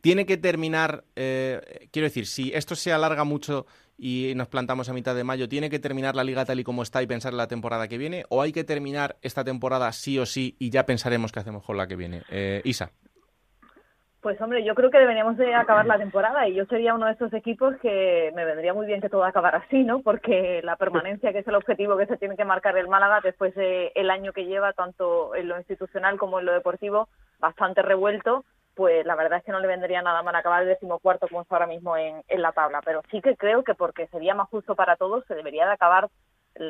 ¿Tiene 0.00 0.26
que 0.26 0.36
terminar, 0.36 1.04
eh, 1.14 1.88
quiero 1.92 2.06
decir, 2.06 2.26
si 2.26 2.52
esto 2.52 2.74
se 2.74 2.92
alarga 2.92 3.22
mucho 3.22 3.66
y 3.96 4.32
nos 4.34 4.48
plantamos 4.48 4.88
a 4.88 4.92
mitad 4.92 5.14
de 5.14 5.22
mayo, 5.22 5.48
¿tiene 5.48 5.70
que 5.70 5.78
terminar 5.78 6.16
la 6.16 6.24
liga 6.24 6.44
tal 6.44 6.58
y 6.58 6.64
como 6.64 6.82
está 6.82 7.02
y 7.02 7.06
pensar 7.06 7.32
en 7.32 7.36
la 7.36 7.46
temporada 7.46 7.86
que 7.86 7.98
viene? 7.98 8.24
¿O 8.28 8.42
hay 8.42 8.50
que 8.50 8.64
terminar 8.64 9.16
esta 9.22 9.44
temporada 9.44 9.92
sí 9.92 10.18
o 10.18 10.26
sí 10.26 10.56
y 10.58 10.70
ya 10.70 10.86
pensaremos 10.86 11.30
qué 11.30 11.38
hacemos 11.38 11.62
con 11.62 11.76
la 11.76 11.86
que 11.86 11.94
viene? 11.94 12.22
Eh, 12.30 12.62
Isa. 12.64 12.90
Pues 14.22 14.40
hombre, 14.40 14.62
yo 14.62 14.76
creo 14.76 14.88
que 14.88 15.00
deberíamos 15.00 15.36
de 15.36 15.52
acabar 15.52 15.84
la 15.84 15.98
temporada 15.98 16.46
y 16.46 16.54
yo 16.54 16.64
sería 16.66 16.94
uno 16.94 17.06
de 17.06 17.12
esos 17.12 17.32
equipos 17.32 17.74
que 17.82 18.30
me 18.36 18.44
vendría 18.44 18.72
muy 18.72 18.86
bien 18.86 19.00
que 19.00 19.08
todo 19.08 19.24
acabara 19.24 19.58
así, 19.66 19.82
¿no? 19.82 20.00
Porque 20.00 20.60
la 20.62 20.76
permanencia, 20.76 21.32
que 21.32 21.40
es 21.40 21.48
el 21.48 21.56
objetivo 21.56 21.96
que 21.96 22.06
se 22.06 22.16
tiene 22.18 22.36
que 22.36 22.44
marcar 22.44 22.78
el 22.78 22.86
Málaga 22.86 23.18
después 23.20 23.52
del 23.56 24.10
año 24.10 24.32
que 24.32 24.44
lleva, 24.44 24.74
tanto 24.74 25.34
en 25.34 25.48
lo 25.48 25.58
institucional 25.58 26.18
como 26.18 26.38
en 26.38 26.46
lo 26.46 26.52
deportivo, 26.52 27.08
bastante 27.40 27.82
revuelto, 27.82 28.44
pues 28.76 29.04
la 29.04 29.16
verdad 29.16 29.40
es 29.40 29.44
que 29.44 29.50
no 29.50 29.58
le 29.58 29.66
vendría 29.66 30.02
nada 30.02 30.22
mal 30.22 30.36
acabar 30.36 30.62
el 30.62 30.68
decimocuarto 30.68 31.26
como 31.26 31.42
está 31.42 31.56
ahora 31.56 31.66
mismo 31.66 31.96
en, 31.96 32.22
en 32.28 32.42
la 32.42 32.52
tabla. 32.52 32.80
Pero 32.84 33.02
sí 33.10 33.20
que 33.20 33.36
creo 33.36 33.64
que 33.64 33.74
porque 33.74 34.06
sería 34.06 34.36
más 34.36 34.48
justo 34.50 34.76
para 34.76 34.94
todos, 34.94 35.24
se 35.26 35.34
debería 35.34 35.66
de 35.66 35.72
acabar 35.72 36.08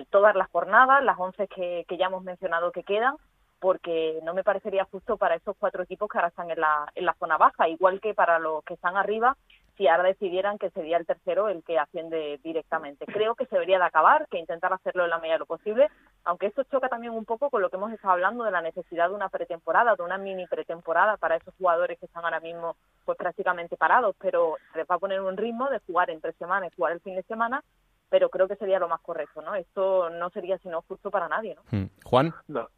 todas 0.09 0.35
las 0.37 0.49
jornadas, 0.49 1.05
las 1.05 1.19
once 1.19 1.47
que, 1.49 1.85
que 1.87 1.99
ya 1.99 2.07
hemos 2.07 2.25
mencionado 2.25 2.73
que 2.73 2.83
quedan, 2.83 3.17
porque 3.63 4.19
no 4.25 4.35
me 4.35 4.43
parecería 4.43 4.89
justo 4.91 5.17
para 5.17 5.37
esos 5.37 5.55
cuatro 5.57 5.85
equipos 5.85 6.11
que 6.11 6.19
ahora 6.19 6.31
están 6.31 6.51
en 6.51 6.61
la, 6.61 6.91
en 6.97 7.07
la 7.07 7.15
zona 7.15 7.39
baja, 7.39 7.69
igual 7.69 8.01
que 8.01 8.13
para 8.13 8.41
los 8.41 8.65
que 8.65 8.75
están 8.75 8.97
arriba, 8.97 9.37
si 9.77 9.87
ahora 9.87 10.03
decidieran 10.03 10.59
que 10.59 10.71
sería 10.71 10.97
el 10.97 11.07
tercero 11.07 11.49
el 11.49 11.63
que 11.63 11.79
asciende 11.79 12.41
directamente. 12.43 13.07
Creo 13.07 13.37
que 13.37 13.47
se 13.47 13.55
debería 13.55 13.79
de 13.79 13.85
acabar, 13.85 14.27
que 14.29 14.41
intentar 14.41 14.73
hacerlo 14.73 15.05
en 15.05 15.11
la 15.11 15.19
medida 15.19 15.35
de 15.35 15.39
lo 15.39 15.47
posible, 15.47 15.89
aunque 16.25 16.47
esto 16.47 16.65
choca 16.65 16.89
también 16.89 17.13
un 17.13 17.25
poco 17.25 17.51
con 17.51 17.63
lo 17.63 17.71
que 17.71 17.77
hemos 17.77 17.93
estado 17.93 18.15
hablando 18.15 18.43
de 18.43 18.51
la 18.51 18.63
necesidad 18.63 19.11
de 19.11 19.15
una 19.15 19.29
pretemporada, 19.29 19.95
de 19.95 20.03
una 20.03 20.19
mini 20.19 20.49
pretemporada 20.49 21.17
para 21.17 21.37
esos 21.37 21.55
jugadores 21.55 22.01
que 22.01 22.07
están 22.07 22.25
ahora 22.25 22.41
mismo 22.41 22.75
pues 23.05 23.17
prácticamente 23.17 23.77
parados, 23.77 24.17
pero 24.19 24.57
se 24.73 24.79
les 24.79 24.89
va 24.91 24.97
a 24.97 24.99
poner 24.99 25.21
un 25.21 25.37
ritmo 25.37 25.71
de 25.71 25.79
jugar 25.87 26.11
entre 26.11 26.33
semanas, 26.33 26.73
jugar 26.75 26.95
el 26.95 27.01
fin 27.01 27.15
de 27.15 27.23
semana, 27.23 27.63
pero 28.11 28.29
creo 28.29 28.49
que 28.49 28.57
sería 28.57 28.81
lo 28.81 28.89
más 28.89 29.01
correcto, 29.03 29.41
¿no? 29.41 29.55
Esto 29.55 30.11
no 30.11 30.31
sería 30.31 30.59
sino 30.59 30.83
justo 30.83 31.13
para 31.13 31.29
nadie, 31.29 31.55
¿no? 31.55 31.63
Hmm. 31.71 31.89
Juan. 32.05 32.35
No. 32.49 32.69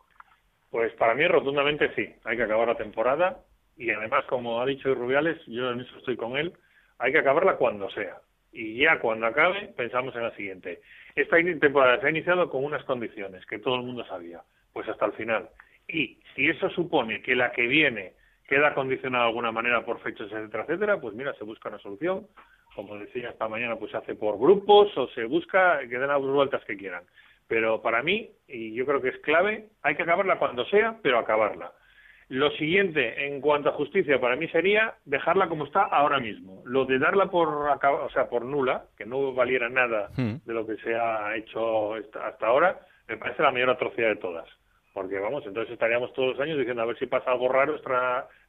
Pues 0.75 0.93
para 0.95 1.15
mí 1.15 1.25
rotundamente 1.29 1.95
sí, 1.95 2.13
hay 2.25 2.37
que 2.37 2.43
acabar 2.43 2.67
la 2.67 2.75
temporada 2.75 3.39
y 3.77 3.91
además, 3.93 4.25
como 4.25 4.61
ha 4.61 4.67
dicho 4.67 4.93
Rubiales, 4.93 5.39
yo 5.47 5.71
en 5.71 5.83
estoy 5.83 6.17
con 6.17 6.37
él, 6.37 6.53
hay 6.99 7.13
que 7.13 7.19
acabarla 7.19 7.59
cuando 7.59 7.89
sea. 7.91 8.17
y 8.53 8.79
ya 8.79 8.99
cuando 8.99 9.27
acabe 9.27 9.69
pensamos 9.77 10.17
en 10.17 10.25
la 10.25 10.35
siguiente. 10.35 10.81
Esta 11.15 11.37
temporada 11.61 12.01
se 12.01 12.09
ha 12.09 12.11
iniciado 12.11 12.51
con 12.51 12.65
unas 12.65 12.83
condiciones 12.87 13.47
que 13.47 13.61
todo 13.61 13.77
el 13.77 13.83
mundo 13.83 14.05
sabía, 14.07 14.43
pues 14.73 14.89
hasta 14.89 15.07
el 15.07 15.13
final. 15.13 15.49
Y 15.87 16.19
si 16.35 16.49
eso 16.49 16.69
supone 16.71 17.23
que 17.23 17.37
la 17.37 17.53
que 17.53 17.69
viene 17.69 18.15
queda 18.49 18.75
condicionada 18.75 19.27
de 19.27 19.29
alguna 19.29 19.53
manera 19.53 19.85
por 19.85 20.01
fechas, 20.01 20.27
etcétera, 20.33 20.65
etcétera, 20.65 21.01
pues 21.01 21.15
mira, 21.15 21.35
se 21.35 21.45
busca 21.45 21.69
una 21.69 21.79
solución. 21.79 22.27
Como 22.75 22.99
decía 22.99 23.31
esta 23.31 23.47
mañana, 23.47 23.77
pues 23.77 23.93
se 23.93 23.99
hace 23.99 24.17
por 24.17 24.41
grupos 24.41 24.91
o 24.99 25.07
se 25.11 25.23
busca 25.27 25.79
que 25.89 25.99
den 26.01 26.09
las 26.09 26.21
vueltas 26.21 26.65
que 26.65 26.77
quieran. 26.77 27.05
Pero 27.48 27.83
para 27.83 28.02
mí, 28.02 28.30
y 28.48 28.74
yo 28.74 28.87
creo 28.87 29.02
que 29.02 29.11
es 29.11 29.18
clave, 29.18 29.68
hay 29.83 29.96
que 29.96 30.02
acabarla 30.02 30.38
cuando 30.38 30.64
sea, 30.66 30.96
pero 31.02 31.18
acabarla. 31.18 31.72
Lo 32.28 32.50
siguiente, 32.52 33.26
en 33.26 33.40
cuanto 33.40 33.68
a 33.68 33.74
justicia, 33.74 34.18
para 34.18 34.37
mí 34.37 34.48
sería 34.48 34.94
dejarla 35.04 35.48
como 35.48 35.64
está 35.64 35.83
ahora 35.83 36.18
mismo. 36.20 36.62
Lo 36.64 36.87
de 36.87 36.98
darla 36.98 37.26
por, 37.26 37.48
o 37.48 38.11
sea, 38.11 38.28
por 38.28 38.44
nula, 38.44 38.87
que 38.96 39.04
no 39.04 39.35
valiera 39.35 39.68
nada 39.68 40.09
hmm. 40.16 40.37
de 40.44 40.54
lo 40.54 40.66
que 40.66 40.76
se 40.76 40.94
ha 40.94 41.37
hecho 41.37 41.94
hasta 41.94 42.46
ahora, 42.46 42.80
me 43.09 43.18
parece 43.18 43.42
la 43.42 43.50
mayor 43.50 43.70
atrocidad 43.70 44.09
de 44.09 44.16
todas. 44.16 44.48
Porque, 44.94 45.18
vamos, 45.18 45.44
entonces 45.46 45.72
estaríamos 45.72 46.12
todos 46.14 46.30
los 46.30 46.40
años 46.40 46.57
diciendo 46.57 46.83
a 46.83 46.87
ver 46.87 46.98
si 46.98 47.07
pasa 47.07 47.30
algo 47.30 47.48
raro, 47.48 47.76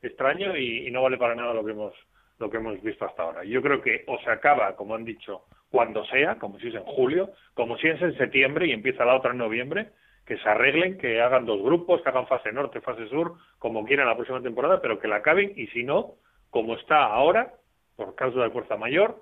extraño 0.02 0.56
y, 0.56 0.88
y 0.88 0.92
no 0.92 1.02
vale 1.02 1.18
para 1.18 1.36
nada 1.36 1.54
lo 1.54 1.66
que 1.66 1.72
hemos 1.72 1.94
lo 2.38 2.50
que 2.50 2.58
hemos 2.58 2.82
visto 2.82 3.06
hasta 3.06 3.24
ahora. 3.24 3.44
Yo 3.44 3.62
creo 3.62 3.82
que 3.82 4.04
o 4.08 4.20
se 4.20 4.30
acaba, 4.30 4.76
como 4.76 4.96
han 4.96 5.06
dicho, 5.06 5.44
cuando 5.76 6.06
sea, 6.06 6.36
como 6.36 6.58
si 6.58 6.70
es 6.70 6.76
en 6.76 6.86
julio, 6.86 7.32
como 7.54 7.78
si 7.78 7.90
es 7.90 8.02
en 8.02 8.18
septiembre 8.18 8.66
y 8.66 8.72
empieza 8.72 9.04
la 9.04 9.14
otra 9.14 9.32
en 9.32 9.40
noviembre, 9.40 9.90
que 10.26 10.38
se 10.38 10.48
arreglen, 10.48 10.98
que 10.98 11.20
hagan 11.20 11.46
dos 11.46 11.62
grupos, 11.62 12.02
que 12.02 12.08
hagan 12.08 12.28
fase 12.28 12.54
norte, 12.54 12.80
fase 12.80 13.10
sur, 13.10 13.34
como 13.60 13.84
quieran 13.84 14.08
la 14.08 14.16
próxima 14.16 14.42
temporada, 14.42 14.82
pero 14.82 15.00
que 15.00 15.10
la 15.10 15.18
acaben 15.18 15.52
y 15.54 15.68
si 15.68 15.84
no, 15.84 16.14
como 16.50 16.76
está 16.78 17.04
ahora, 17.04 17.56
por 17.98 18.16
causa 18.16 18.40
de 18.40 18.52
fuerza 18.52 18.78
mayor, 18.78 19.22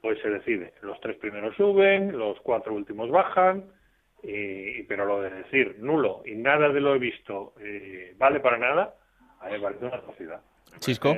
pues 0.00 0.20
se 0.22 0.28
decide. 0.28 0.74
Los 0.82 1.00
tres 1.00 1.18
primeros 1.18 1.54
suben, 1.54 2.18
los 2.18 2.40
cuatro 2.40 2.74
últimos 2.74 3.08
bajan, 3.08 3.66
y, 4.24 4.82
pero 4.82 5.04
lo 5.04 5.22
de 5.22 5.30
decir 5.30 5.76
nulo 5.78 6.22
y 6.24 6.34
nada 6.34 6.68
de 6.70 6.80
lo 6.80 6.96
he 6.96 6.98
visto 6.98 7.54
eh, 7.60 8.12
vale 8.18 8.40
para 8.40 8.58
nada, 8.58 8.96
a 9.38 9.46
mí 9.46 9.52
me 9.52 9.60
parece 9.60 9.84
una 9.84 9.98
atrocidad. 9.98 10.40
Chisco. 10.80 11.14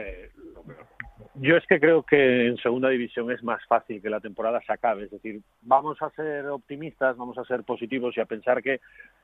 Yo 1.37 1.57
es 1.57 1.67
que 1.67 1.81
creo 1.81 2.05
que 2.05 2.47
en 2.47 2.57
segunda 2.59 2.89
división 2.89 3.31
es 3.33 3.43
más 3.43 3.61
fácil 3.67 4.01
que 4.01 4.09
la 4.09 4.21
temporada 4.21 4.61
se 4.65 4.73
acabe. 4.73 5.05
Es 5.05 5.11
decir, 5.11 5.41
vamos 5.63 6.01
a 6.01 6.11
ser 6.11 6.47
optimistas, 6.47 7.17
vamos 7.17 7.37
a 7.39 7.45
ser 7.45 7.65
positivos 7.65 8.17
y 8.17 8.21
a 8.21 8.25
pensar 8.25 8.63
que, 8.63 8.79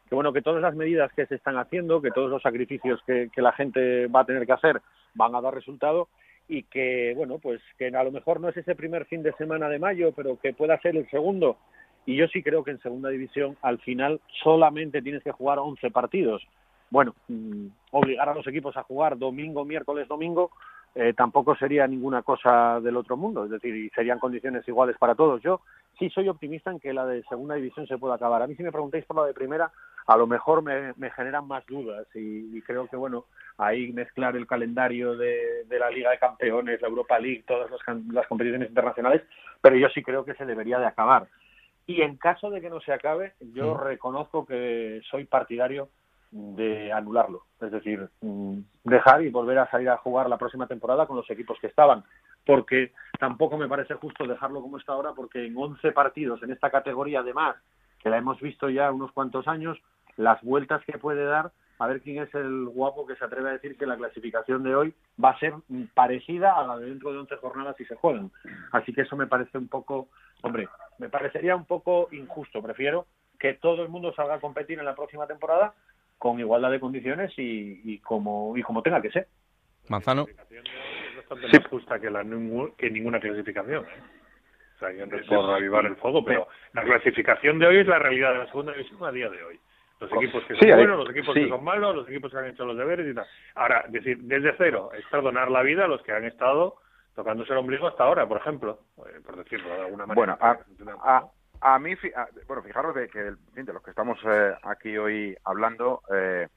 que 0.08 0.14
bueno, 0.14 0.32
que 0.32 0.42
todas 0.42 0.60
las 0.60 0.74
medidas 0.74 1.12
que 1.12 1.26
se 1.26 1.36
están 1.36 1.56
haciendo, 1.56 2.02
que 2.02 2.10
todos 2.10 2.28
los 2.28 2.42
sacrificios 2.42 3.00
que, 3.06 3.30
que 3.32 3.42
la 3.42 3.52
gente 3.52 4.08
va 4.08 4.20
a 4.20 4.24
tener 4.24 4.44
que 4.44 4.52
hacer 4.52 4.82
van 5.14 5.36
a 5.36 5.40
dar 5.40 5.54
resultado 5.54 6.08
y 6.48 6.64
que, 6.64 7.14
bueno, 7.16 7.38
pues 7.38 7.60
que 7.78 7.86
a 7.86 8.02
lo 8.02 8.10
mejor 8.10 8.40
no 8.40 8.48
es 8.48 8.56
ese 8.56 8.74
primer 8.74 9.04
fin 9.04 9.22
de 9.22 9.32
semana 9.34 9.68
de 9.68 9.78
mayo, 9.78 10.10
pero 10.10 10.36
que 10.40 10.52
pueda 10.52 10.80
ser 10.80 10.96
el 10.96 11.08
segundo. 11.10 11.58
Y 12.06 12.16
yo 12.16 12.26
sí 12.26 12.42
creo 12.42 12.64
que 12.64 12.72
en 12.72 12.80
segunda 12.80 13.08
división 13.10 13.56
al 13.62 13.78
final 13.78 14.20
solamente 14.42 15.00
tienes 15.00 15.22
que 15.22 15.30
jugar 15.30 15.60
11 15.60 15.92
partidos. 15.92 16.42
Bueno, 16.90 17.14
mm, 17.28 17.66
obligar 17.92 18.28
a 18.28 18.34
los 18.34 18.46
equipos 18.48 18.76
a 18.76 18.82
jugar 18.82 19.16
domingo, 19.16 19.64
miércoles, 19.64 20.08
domingo, 20.08 20.50
eh, 20.94 21.12
tampoco 21.16 21.54
sería 21.54 21.86
ninguna 21.86 22.22
cosa 22.22 22.80
del 22.80 22.96
otro 22.96 23.16
mundo, 23.16 23.44
es 23.44 23.50
decir, 23.50 23.90
serían 23.94 24.18
condiciones 24.18 24.66
iguales 24.66 24.96
para 24.98 25.14
todos. 25.14 25.40
Yo 25.40 25.60
sí 25.98 26.10
soy 26.10 26.28
optimista 26.28 26.70
en 26.70 26.80
que 26.80 26.92
la 26.92 27.06
de 27.06 27.22
segunda 27.24 27.54
división 27.54 27.86
se 27.86 27.96
pueda 27.96 28.16
acabar. 28.16 28.42
A 28.42 28.46
mí 28.48 28.56
si 28.56 28.62
me 28.64 28.72
preguntáis 28.72 29.04
por 29.04 29.16
la 29.16 29.26
de 29.26 29.34
primera, 29.34 29.70
a 30.06 30.16
lo 30.16 30.26
mejor 30.26 30.62
me, 30.62 31.10
generan 31.12 31.46
más 31.46 31.64
dudas 31.66 32.06
y, 32.14 32.60
creo 32.62 32.88
que, 32.88 32.96
bueno, 32.96 33.26
ahí 33.58 33.92
mezclar 33.92 34.34
el 34.34 34.48
calendario 34.48 35.16
de, 35.16 35.64
la 35.68 35.90
Liga 35.90 36.10
de 36.10 36.18
Campeones, 36.18 36.82
la 36.82 36.88
Europa 36.88 37.20
League, 37.20 37.44
todas 37.46 37.70
las, 37.70 38.26
competiciones 38.26 38.68
internacionales, 38.68 39.22
pero 39.60 39.76
yo 39.76 39.88
sí 39.90 40.02
creo 40.02 40.24
que 40.24 40.34
se 40.34 40.46
debería 40.46 40.80
de 40.80 40.86
acabar. 40.86 41.28
Y 41.86 42.02
en 42.02 42.16
caso 42.16 42.50
de 42.50 42.60
que 42.60 42.70
no 42.70 42.80
se 42.80 42.92
acabe, 42.92 43.34
yo 43.54 43.76
reconozco 43.76 44.44
que 44.44 45.00
soy 45.08 45.24
partidario 45.24 45.88
de 46.30 46.92
anularlo. 46.92 47.44
Es 47.60 47.70
decir, 47.70 48.08
mm, 48.20 48.58
dejar 48.84 49.22
y 49.22 49.30
volver 49.30 49.58
a 49.58 49.70
salir 49.70 49.88
a 49.88 49.96
jugar 49.98 50.28
la 50.28 50.38
próxima 50.38 50.66
temporada 50.66 51.06
con 51.06 51.16
los 51.16 51.30
equipos 51.30 51.58
que 51.60 51.66
estaban. 51.66 52.04
Porque 52.46 52.92
tampoco 53.18 53.58
me 53.58 53.68
parece 53.68 53.94
justo 53.94 54.26
dejarlo 54.26 54.62
como 54.62 54.78
está 54.78 54.92
ahora, 54.92 55.12
porque 55.14 55.46
en 55.46 55.56
11 55.56 55.92
partidos 55.92 56.42
en 56.42 56.52
esta 56.52 56.70
categoría, 56.70 57.20
además, 57.20 57.56
que 57.98 58.10
la 58.10 58.18
hemos 58.18 58.40
visto 58.40 58.68
ya 58.70 58.90
unos 58.90 59.12
cuantos 59.12 59.46
años, 59.46 59.78
las 60.16 60.40
vueltas 60.42 60.82
que 60.84 60.98
puede 60.98 61.24
dar, 61.24 61.52
a 61.78 61.86
ver 61.86 62.02
quién 62.02 62.22
es 62.22 62.34
el 62.34 62.66
guapo 62.66 63.06
que 63.06 63.16
se 63.16 63.24
atreve 63.24 63.48
a 63.48 63.52
decir 63.52 63.76
que 63.76 63.86
la 63.86 63.96
clasificación 63.96 64.62
de 64.62 64.74
hoy 64.74 64.94
va 65.22 65.30
a 65.30 65.38
ser 65.38 65.54
parecida 65.94 66.58
a 66.58 66.66
la 66.66 66.76
de 66.78 66.86
dentro 66.86 67.12
de 67.12 67.18
11 67.18 67.36
jornadas 67.36 67.76
si 67.76 67.84
se 67.86 67.96
juegan. 67.96 68.30
Así 68.72 68.92
que 68.92 69.02
eso 69.02 69.16
me 69.16 69.26
parece 69.26 69.56
un 69.56 69.68
poco, 69.68 70.08
hombre, 70.42 70.68
me 70.98 71.08
parecería 71.08 71.56
un 71.56 71.64
poco 71.64 72.08
injusto. 72.12 72.62
Prefiero 72.62 73.06
que 73.38 73.54
todo 73.54 73.82
el 73.82 73.88
mundo 73.88 74.12
salga 74.14 74.34
a 74.34 74.40
competir 74.40 74.78
en 74.78 74.84
la 74.84 74.94
próxima 74.94 75.26
temporada 75.26 75.72
con 76.20 76.38
igualdad 76.38 76.70
de 76.70 76.78
condiciones 76.78 77.32
y, 77.38 77.98
como 78.00 78.54
y 78.54 78.62
como 78.62 78.82
tenga 78.82 79.00
que 79.00 79.10
ser. 79.10 79.26
Manzano. 79.88 80.26
Es 80.28 81.16
bastante 81.16 81.46
más 81.46 81.66
justa 81.68 81.98
que, 81.98 82.10
la, 82.10 82.22
que 82.76 82.90
ninguna 82.90 83.18
clasificación. 83.18 83.86
¿eh? 83.86 84.02
O 84.76 84.78
sea, 84.78 84.92
yo 84.92 85.06
no 85.06 85.16
por 85.26 85.54
avivar 85.54 85.86
el 85.86 85.96
fuego, 85.96 86.22
pero 86.22 86.46
la 86.74 86.84
clasificación 86.84 87.58
de 87.58 87.68
hoy 87.68 87.78
es 87.78 87.86
la 87.86 87.98
realidad 87.98 88.32
de 88.32 88.38
la 88.40 88.46
segunda 88.48 88.72
división 88.72 89.02
a 89.02 89.10
día 89.10 89.30
de 89.30 89.42
hoy. 89.42 89.58
Los 89.98 90.12
equipos 90.12 90.44
que 90.44 90.56
son 90.56 90.76
buenos, 90.76 90.98
los 90.98 91.10
equipos 91.10 91.34
que 91.34 91.48
son 91.48 91.64
malos, 91.64 91.96
los 91.96 92.08
equipos 92.08 92.30
que 92.30 92.38
han 92.38 92.46
hecho 92.46 92.66
los 92.66 92.76
deberes 92.76 93.10
y 93.10 93.14
tal. 93.14 93.26
Ahora, 93.54 93.86
decir, 93.88 94.18
desde 94.18 94.54
cero, 94.58 94.90
es 94.92 95.04
perdonar 95.10 95.50
la 95.50 95.62
vida 95.62 95.86
a 95.86 95.88
los 95.88 96.02
que 96.02 96.12
han 96.12 96.26
estado 96.26 96.76
tocándose 97.14 97.52
el 97.52 97.58
ombligo 97.58 97.88
hasta 97.88 98.04
ahora, 98.04 98.28
por 98.28 98.36
ejemplo, 98.36 98.80
eh, 99.06 99.20
por 99.24 99.36
decirlo 99.36 99.70
de 99.70 99.80
alguna 99.86 100.04
manera. 100.04 100.14
Bueno, 100.14 100.38
a, 100.38 101.16
a 101.16 101.30
mí, 101.78 101.94
bueno, 102.46 102.62
fijaros 102.62 102.94
de 102.94 103.08
que 103.08 103.22
de 103.22 103.72
los 103.72 103.82
que 103.82 103.90
estamos 103.90 104.18
eh, 104.24 104.54
aquí 104.62 104.96
hoy 104.96 105.36
hablando, 105.44 106.02
eh, 106.14 106.48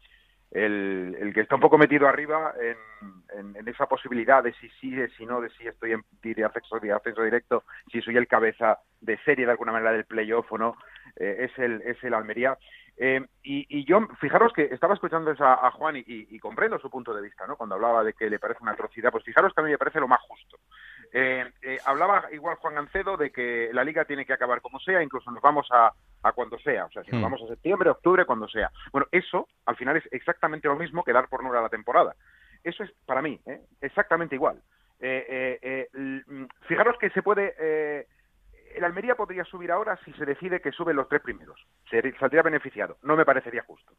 el, 0.51 1.31
que 1.33 1.41
está 1.41 1.55
un 1.55 1.61
poco 1.61 1.77
metido 1.77 2.07
arriba 2.07 2.53
en, 2.61 3.55
en, 3.55 3.67
esa 3.67 3.87
posibilidad 3.87 4.43
de 4.43 4.53
si 4.53 4.69
sí, 4.79 4.95
si 5.17 5.25
no, 5.25 5.41
de 5.41 5.49
si 5.51 5.67
estoy 5.67 5.93
en 5.93 6.03
de 6.21 6.45
acceso, 6.45 6.79
de 6.79 6.91
acceso 6.91 7.23
directo, 7.23 7.63
si 7.91 8.01
soy 8.01 8.17
el 8.17 8.27
cabeza 8.27 8.79
de 9.01 9.17
serie 9.25 9.45
de 9.45 9.51
alguna 9.51 9.71
manera 9.71 9.91
del 9.91 10.05
playoff 10.05 10.51
o 10.51 10.57
no, 10.57 10.77
eh, 11.15 11.49
es, 11.49 11.57
el, 11.57 11.81
es 11.81 12.01
el 12.03 12.13
Almería. 12.13 12.57
Eh, 12.97 13.25
y, 13.41 13.85
yo, 13.85 14.07
fijaros 14.19 14.53
que 14.53 14.65
estaba 14.65 14.93
escuchando 14.93 15.33
a, 15.39 15.67
a 15.67 15.71
Juan 15.71 15.95
y, 15.97 16.39
comprendo 16.39 16.79
su 16.79 16.89
punto 16.89 17.13
de 17.13 17.23
vista, 17.23 17.47
¿no? 17.47 17.55
Cuando 17.55 17.75
hablaba 17.75 18.03
de 18.03 18.13
que 18.13 18.29
le 18.29 18.39
parece 18.39 18.61
una 18.61 18.73
atrocidad, 18.73 19.11
pues 19.11 19.23
fijaros 19.23 19.53
que 19.53 19.61
a 19.61 19.63
mí 19.63 19.71
me 19.71 19.77
parece 19.77 19.99
lo 19.99 20.07
más 20.07 20.21
justo. 20.21 20.57
Eh, 21.15 21.45
eh, 21.61 21.77
hablaba 21.85 22.23
igual 22.31 22.55
Juan 22.55 22.73
Gancedo 22.73 23.17
de 23.17 23.31
que 23.31 23.69
la 23.71 23.83
liga 23.83 24.03
tiene 24.03 24.25
que 24.25 24.33
acabar 24.33 24.61
como 24.61 24.79
sea, 24.79 25.03
incluso 25.03 25.29
nos 25.29 25.43
vamos 25.43 25.67
a, 25.71 25.93
a 26.23 26.31
cuando 26.31 26.57
sea, 26.57 26.85
o 26.85 26.91
sea, 26.91 27.03
si 27.03 27.11
nos 27.11 27.19
hmm. 27.19 27.23
vamos 27.23 27.41
a 27.43 27.47
septiembre, 27.47 27.91
octubre, 27.91 28.25
cuando 28.25 28.47
sea. 28.47 28.71
Bueno, 28.91 29.07
eso 29.11 29.47
al 29.65 29.75
final 29.75 29.97
es 29.97 30.03
exactamente 30.11 30.67
lo 30.67 30.75
mismo 30.75 31.03
que 31.03 31.13
dar 31.13 31.29
por 31.29 31.43
nula 31.43 31.61
la 31.61 31.69
temporada. 31.69 32.15
Eso 32.63 32.83
es 32.83 32.91
para 33.05 33.21
mí, 33.21 33.39
exactamente 33.79 34.35
igual. 34.35 34.61
Mm, 34.99 36.45
fijaros 36.67 36.97
que 36.97 37.09
se 37.09 37.21
puede 37.21 38.07
el 38.75 38.83
Almería 38.83 39.15
podría 39.15 39.43
subir 39.43 39.71
ahora 39.71 39.99
si 40.03 40.11
se 40.13 40.25
decide 40.25 40.61
que 40.61 40.71
suben 40.71 40.95
los 40.95 41.07
tres 41.07 41.21
primeros. 41.21 41.59
Se 41.89 42.01
saldría 42.17 42.41
beneficiado. 42.41 42.97
No 43.03 43.15
me 43.15 43.25
parecería 43.25 43.63
justo. 43.63 43.93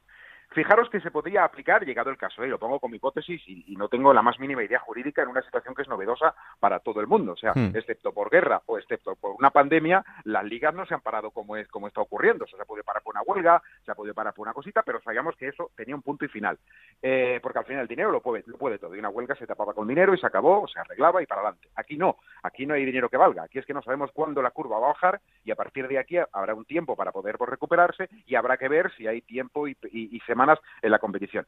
Fijaros 0.50 0.88
que 0.88 1.00
se 1.00 1.10
podría 1.10 1.44
aplicar, 1.44 1.84
llegado 1.84 2.10
el 2.10 2.16
caso, 2.16 2.42
¿eh? 2.44 2.48
lo 2.48 2.58
pongo 2.58 2.78
como 2.78 2.94
hipótesis 2.94 3.42
y, 3.46 3.74
no 3.74 3.88
tengo 3.88 4.14
la 4.14 4.22
más 4.22 4.38
mínima 4.38 4.62
idea 4.62 4.78
jurídica 4.78 5.22
en 5.22 5.28
una 5.28 5.42
situación 5.42 5.74
que 5.74 5.82
es 5.82 5.88
novedosa 5.88 6.34
para 6.60 6.78
todo 6.78 7.00
el 7.00 7.08
mundo. 7.08 7.32
O 7.32 7.36
sea, 7.36 7.52
hmm. 7.54 7.72
excepto 7.74 8.12
por 8.12 8.30
guerra 8.30 8.62
o 8.66 8.78
excepto 8.78 9.16
por 9.16 9.32
una 9.36 9.50
pandemia, 9.50 10.04
las 10.24 10.44
ligas 10.44 10.72
no 10.74 10.86
se 10.86 10.94
han 10.94 11.00
parado 11.00 11.32
como 11.32 11.56
es 11.56 11.66
como 11.68 11.88
está 11.88 12.00
ocurriendo. 12.00 12.44
O 12.44 12.46
sea, 12.46 12.56
se 12.56 12.62
ha 12.62 12.66
podido 12.66 12.84
parar 12.84 13.02
por 13.02 13.14
una 13.14 13.22
huelga, 13.22 13.62
se 13.84 13.90
ha 13.90 13.94
podido 13.94 14.14
parar 14.14 14.32
por 14.32 14.46
una 14.46 14.54
cosita, 14.54 14.82
pero 14.82 15.00
sabíamos 15.02 15.36
que 15.36 15.48
eso 15.48 15.72
tenía 15.74 15.96
un 15.96 16.02
punto 16.02 16.24
y 16.24 16.28
final. 16.28 16.58
Eh, 17.02 17.40
porque 17.42 17.58
al 17.58 17.64
final 17.64 17.82
el 17.82 17.88
dinero 17.88 18.12
lo 18.12 18.20
puede, 18.20 18.44
lo 18.46 18.56
puede 18.56 18.78
todo. 18.78 18.94
Y 18.94 19.00
una 19.00 19.08
huelga 19.08 19.34
se 19.34 19.46
tapaba 19.46 19.74
con 19.74 19.88
dinero 19.88 20.14
y 20.14 20.18
se 20.18 20.26
acabó, 20.26 20.68
se 20.68 20.78
arreglaba 20.78 21.22
y 21.22 21.26
para 21.26 21.40
adelante. 21.40 21.68
Aquí 21.74 21.96
no, 21.96 22.16
aquí 22.42 22.64
no 22.64 22.74
hay 22.74 22.84
dinero 22.84 23.08
que 23.08 23.16
valga. 23.16 23.42
Aquí 23.42 23.58
es 23.58 23.66
que 23.66 23.74
no 23.74 23.82
sabemos 23.82 24.12
cuándo 24.12 24.40
la 24.40 24.52
curva 24.52 24.78
va 24.78 24.86
a 24.86 24.92
bajar 24.92 25.20
y 25.44 25.50
a 25.50 25.56
partir 25.56 25.88
de 25.88 25.98
aquí 25.98 26.16
habrá 26.32 26.54
un 26.54 26.64
tiempo 26.64 26.94
para 26.94 27.10
poder 27.10 27.36
recuperarse 27.38 28.08
y 28.26 28.36
habrá 28.36 28.56
que 28.56 28.68
ver 28.68 28.92
si 28.96 29.06
hay 29.06 29.20
tiempo 29.20 29.66
y, 29.66 29.76
y 29.90 30.20
semanas 30.34 30.58
en 30.82 30.90
la 30.90 30.98
competición. 30.98 31.46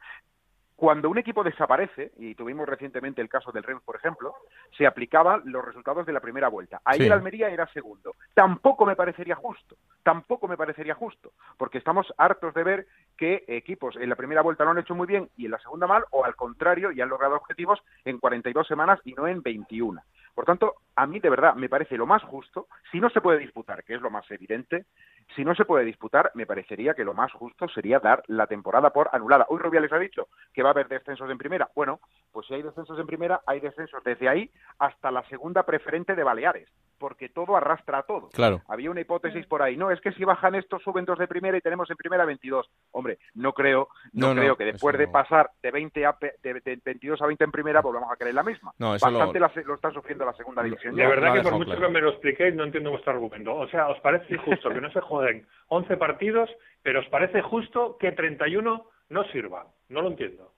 Cuando 0.77 1.09
un 1.09 1.17
equipo 1.17 1.43
desaparece, 1.43 2.13
y 2.19 2.35
tuvimos 2.35 2.69
recientemente 2.69 3.23
el 3.23 3.31
caso 3.31 3.51
del 3.51 3.63
Rennes, 3.63 3.83
por 3.83 3.97
ejemplo, 3.97 4.35
se 4.77 4.87
aplicaban 4.87 5.41
los 5.47 5.65
resultados 5.65 6.05
de 6.05 6.13
la 6.13 6.21
primera 6.21 6.49
vuelta. 6.49 6.83
Ahí 6.85 7.01
el 7.01 7.13
Almería 7.13 7.49
era 7.49 7.67
segundo. 7.73 8.15
Tampoco 8.35 8.85
me 8.85 8.95
parecería 8.95 9.35
justo, 9.37 9.77
tampoco 10.03 10.47
me 10.47 10.59
parecería 10.59 10.95
justo, 10.95 11.33
porque 11.57 11.79
estamos 11.79 12.13
hartos 12.19 12.53
de 12.53 12.63
ver 12.63 12.87
que 13.17 13.45
equipos 13.49 13.97
en 13.97 14.11
la 14.11 14.17
primera 14.17 14.43
vuelta 14.43 14.65
lo 14.65 14.73
han 14.73 14.79
hecho 14.79 14.95
muy 14.95 15.07
bien 15.07 15.31
y 15.39 15.47
en 15.47 15.53
la 15.53 15.59
segunda 15.61 15.87
mal, 15.87 16.05
o 16.11 16.27
al 16.27 16.37
contrario, 16.37 16.93
y 16.93 17.01
han 17.01 17.09
logrado 17.09 17.37
objetivos 17.37 17.81
en 18.05 18.19
42 18.19 18.67
semanas 18.67 19.01
y 19.05 19.15
no 19.15 19.27
en 19.27 19.41
21. 19.41 20.03
Por 20.35 20.45
tanto, 20.45 20.75
a 20.95 21.07
mí 21.07 21.19
de 21.19 21.31
verdad 21.31 21.55
me 21.55 21.71
parece 21.71 21.97
lo 21.97 22.05
más 22.05 22.23
justo, 22.23 22.67
si 22.93 23.01
no 23.01 23.09
se 23.09 23.23
puede 23.23 23.39
disputar, 23.39 23.83
que 23.85 23.95
es 23.95 24.03
lo 24.03 24.11
más 24.11 24.31
evidente, 24.31 24.85
si 25.35 25.45
no 25.45 25.55
se 25.55 25.65
puede 25.65 25.85
disputar, 25.85 26.31
me 26.35 26.47
parecería 26.47 26.95
que 26.95 27.05
lo 27.05 27.13
más 27.15 27.33
justo 27.33 27.69
sería 27.69 27.99
dar 27.99 28.23
la 28.29 28.47
temporada 28.47 28.91
por 28.91 29.09
anulada. 29.13 29.47
Hoy 29.49 29.59
Rubiales 29.59 29.93
ha 29.93 29.99
dicho 29.99 30.29
que 30.55 30.63
va 30.63 30.71
a 30.71 30.73
haber 30.73 30.89
descensos 30.89 31.29
en 31.31 31.37
primera. 31.39 31.69
Bueno, 31.75 32.01
pues 32.33 32.47
si 32.47 32.55
hay 32.55 32.63
descensos 32.63 32.99
en 32.99 33.07
primera, 33.07 33.41
hay 33.47 33.61
descensos 33.61 34.03
desde 34.05 34.29
ahí 34.29 34.51
hasta 34.79 35.11
la 35.11 35.23
segunda 35.29 35.65
preferente 35.65 36.15
de 36.15 36.23
Baleares, 36.23 36.69
porque 36.99 37.29
todo 37.29 37.57
arrastra 37.57 37.99
a 37.99 38.03
todo. 38.05 38.29
Claro. 38.31 38.63
Había 38.69 38.91
una 38.91 39.01
hipótesis 39.01 39.47
por 39.47 39.63
ahí, 39.63 39.77
no, 39.77 39.91
es 39.91 40.01
que 40.01 40.13
si 40.13 40.25
bajan 40.25 40.55
estos 40.55 40.83
suben 40.83 41.05
dos 41.05 41.19
de 41.19 41.27
primera 41.29 41.57
y 41.59 41.61
tenemos 41.61 41.91
en 41.91 41.97
primera 41.97 42.25
22. 42.25 42.71
Hombre, 42.93 43.19
no 43.35 43.53
creo, 43.53 43.89
no, 44.13 44.29
No, 44.29 44.35
no, 44.35 44.41
creo 44.41 44.57
que 44.57 44.65
después 44.65 44.97
de 44.97 45.07
no. 45.07 45.13
pasar 45.13 45.51
de 45.63 45.71
20 45.71 46.07
a 46.07 46.13
pe- 46.15 46.35
de, 46.43 46.55
de 46.61 46.81
22 46.85 47.21
a 47.21 47.27
20 47.27 47.45
en 47.45 47.51
primera 47.51 47.81
volvamos 47.83 48.11
a 48.11 48.17
querer 48.17 48.35
la 48.35 48.43
misma. 48.43 48.73
No, 48.79 48.95
eso 48.95 49.11
lo- 49.11 49.19
Bastante 49.19 49.41
la 49.41 49.49
se- 49.51 49.65
lo, 49.65 49.75
está 49.75 49.91
sufriendo 49.91 50.25
la 50.25 50.33
segunda 50.35 50.63
división. 50.63 50.95
De 50.95 51.07
verdad 51.07 51.29
lo 51.29 51.35
que 51.35 51.43
por 51.43 51.53
mucho 51.53 51.71
claro. 51.73 51.87
que 51.89 51.93
me 51.93 52.01
lo 52.01 52.11
expliquéis, 52.11 52.55
no 52.55 52.65
entiendo 52.65 52.91
vuestro 52.91 53.13
argumento. 53.13 53.55
O 53.55 53.69
sea, 53.69 53.89
¿os 53.89 54.01
parece 54.01 54.35
injusto 54.35 54.71
que 54.71 54.81
no 54.81 54.91
se 54.91 55.01
jueguen 55.17 55.47
11 55.69 55.97
partidos, 55.97 56.51
pero 56.83 57.01
os 57.01 57.09
parece 57.09 57.43
justo 57.43 57.97
que 57.99 58.13
31 58.13 58.87
no 59.09 59.25
sirvan? 59.25 59.67
No 59.89 60.03
lo 60.03 60.09
entiendo. 60.09 60.53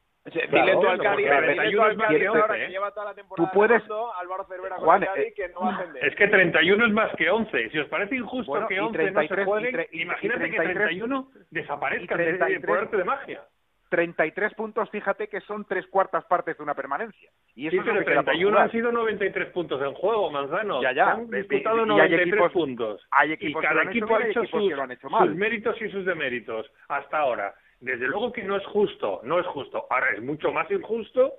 Claro, 0.51 0.81
tú 0.81 0.87
al 0.89 0.99
porque 0.99 1.09
Cádiz, 1.09 1.27
el 1.27 1.41
dile 1.41 1.71
tú 1.73 1.79
31 1.79 1.85
al 1.85 1.91
es 1.93 1.97
más 1.97 2.07
Cádiz 2.09 2.21
que 2.21 2.27
ahora 2.29 2.43
11, 2.45 2.59
que 2.59 2.65
¿eh? 2.65 2.69
lleva 2.69 2.91
toda 2.93 3.07
la 3.07 3.15
temporada 3.15 3.49
Tú 3.51 3.55
puedes- 3.55 3.83
Álvaro 4.21 4.45
Cervera 4.45 4.77
con 4.77 4.85
Juan, 4.85 5.03
el 5.03 5.09
Cádiz, 5.09 5.27
eh, 5.27 5.33
que 5.35 5.49
no 5.49 5.61
va 5.61 5.69
a 5.71 5.77
ascender. 5.79 6.05
Es 6.05 6.15
que 6.17 6.29
31 6.29 6.85
es 6.87 6.93
más 6.93 7.17
que 7.17 7.31
11. 7.31 7.71
Si 7.71 7.79
os 7.79 7.89
parece 7.89 8.17
injusto 8.17 8.51
Bueno, 8.51 8.69
que 8.69 8.75
y 8.75 8.79
11 8.79 8.99
no 8.99 9.05
se 9.07 9.13
33, 9.29 9.47
jueguen, 9.47 9.71
y 9.71 9.79
tre- 9.79 9.89
y 9.93 10.03
imagínate 10.03 10.39
33, 10.41 10.69
que 10.69 10.75
31 10.75 11.29
desaparezcan 11.51 12.21
y 12.21 12.25
de- 12.25 12.33
de- 12.33 12.39
33. 12.39 12.67
por 12.69 12.79
arte 12.79 12.97
de 12.99 13.05
magia. 13.05 13.43
33 13.89 14.55
puntos, 14.55 14.91
fíjate 14.91 15.29
que 15.29 15.41
son 15.43 15.65
tres 15.65 15.87
cuartas 15.87 16.25
partes 16.27 16.57
de 16.57 16.63
una 16.63 16.75
permanencia. 16.75 17.31
Y 17.55 17.67
eso 17.69 17.71
Sí, 17.73 17.79
es 17.79 17.85
lo 17.87 17.93
pero 17.93 17.99
que 18.01 18.05
queda 18.13 18.17
por 18.23 18.25
31 18.27 18.51
jugar. 18.51 18.65
han 18.65 18.71
sido 18.73 18.93
93 18.93 19.49
puntos 19.51 19.83
en 19.83 19.95
juego, 19.95 20.31
Manzano. 20.31 20.83
Ya, 20.83 20.93
ya. 20.93 21.13
Han 21.13 21.23
Y- 21.23 21.25
y- 21.25 21.37
disputado 21.39 21.77
y 21.79 21.81
hay 21.81 21.87
93 21.87 22.29
equipos- 22.29 22.53
puntos. 22.53 23.07
hay 23.11 23.31
y 23.31 23.33
equipos 23.33 23.63
que 23.63 23.69
cada 23.69 23.81
hecho 23.83 23.91
equipo 23.91 24.17
ha 24.17 24.27
hecho 24.27 24.45
sus, 24.47 24.69
que 24.69 24.77
lo 24.77 24.83
han 24.83 24.91
hecho 24.93 25.09
mal. 25.11 25.29
sus 25.29 25.37
méritos 25.37 25.81
y 25.83 25.89
sus 25.91 26.05
deméritos 26.05 26.71
hasta 26.89 27.19
ahora. 27.19 27.55
Desde 27.81 28.07
luego 28.09 28.33
que 28.33 28.43
no 28.43 28.57
es 28.57 28.67
justo, 28.67 29.21
no 29.25 29.39
es 29.39 29.47
justo. 29.47 29.87
Ahora 29.91 30.11
es 30.11 30.23
mucho 30.23 30.53
más 30.53 30.71
injusto 30.71 31.33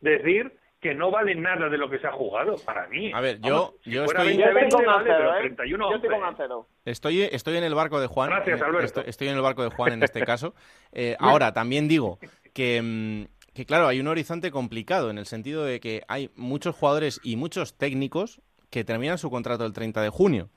decir 0.00 0.52
que 0.88 0.94
no 0.94 1.10
vale 1.10 1.34
nada 1.34 1.68
de 1.68 1.76
lo 1.78 1.90
que 1.90 1.98
se 1.98 2.06
ha 2.06 2.12
jugado 2.12 2.56
para 2.64 2.86
mí. 2.88 3.12
A 3.12 3.20
ver, 3.20 3.40
yo- 3.40 3.54
Vamos, 3.54 3.74
si 3.82 3.90
yo 3.90 4.04
fuera 4.04 4.20
estoy- 4.22 4.36
Yo 4.36 4.44
estoy 4.44 4.54
20, 4.54 4.76
con 4.76 4.84
vale, 4.86 5.04
pero 5.04 5.18
Gancedo, 5.18 5.36
¿eh? 5.36 5.40
31 5.40 5.90
Yo 5.90 5.96
estoy 5.96 6.10
con 6.10 6.18
11. 6.22 6.26
Gancedo. 6.26 6.66
Estoy, 6.84 7.22
estoy 7.22 7.56
en 7.56 7.64
el 7.64 7.74
barco 7.74 8.00
de 8.00 8.06
Juan. 8.06 8.30
Gracias, 8.30 8.62
Alberto. 8.62 8.84
Estoy, 8.84 9.04
estoy 9.06 9.28
en 9.28 9.34
el 9.36 9.42
barco 9.42 9.62
de 9.64 9.70
Juan 9.70 9.92
en 9.94 10.02
este 10.02 10.20
caso. 10.26 10.54
Eh, 10.92 11.16
ahora, 11.18 11.52
también 11.52 11.88
digo 11.88 12.18
que, 12.54 12.80
mm, 12.82 13.52
que, 13.54 13.64
claro, 13.66 13.86
hay 13.88 14.00
un 14.00 14.06
horizonte 14.08 14.50
complicado 14.50 15.10
en 15.10 15.18
el 15.18 15.26
sentido 15.26 15.64
de 15.64 15.80
que 15.80 16.02
hay 16.08 16.30
muchos 16.36 16.74
jugadores 16.76 17.20
y 17.24 17.36
muchos 17.36 17.76
técnicos 17.76 18.40
que 18.70 18.84
terminan 18.84 19.18
su 19.18 19.30
contrato 19.30 19.64
el 19.66 19.72
30 19.72 20.00
de 20.02 20.10
junio. 20.10 20.48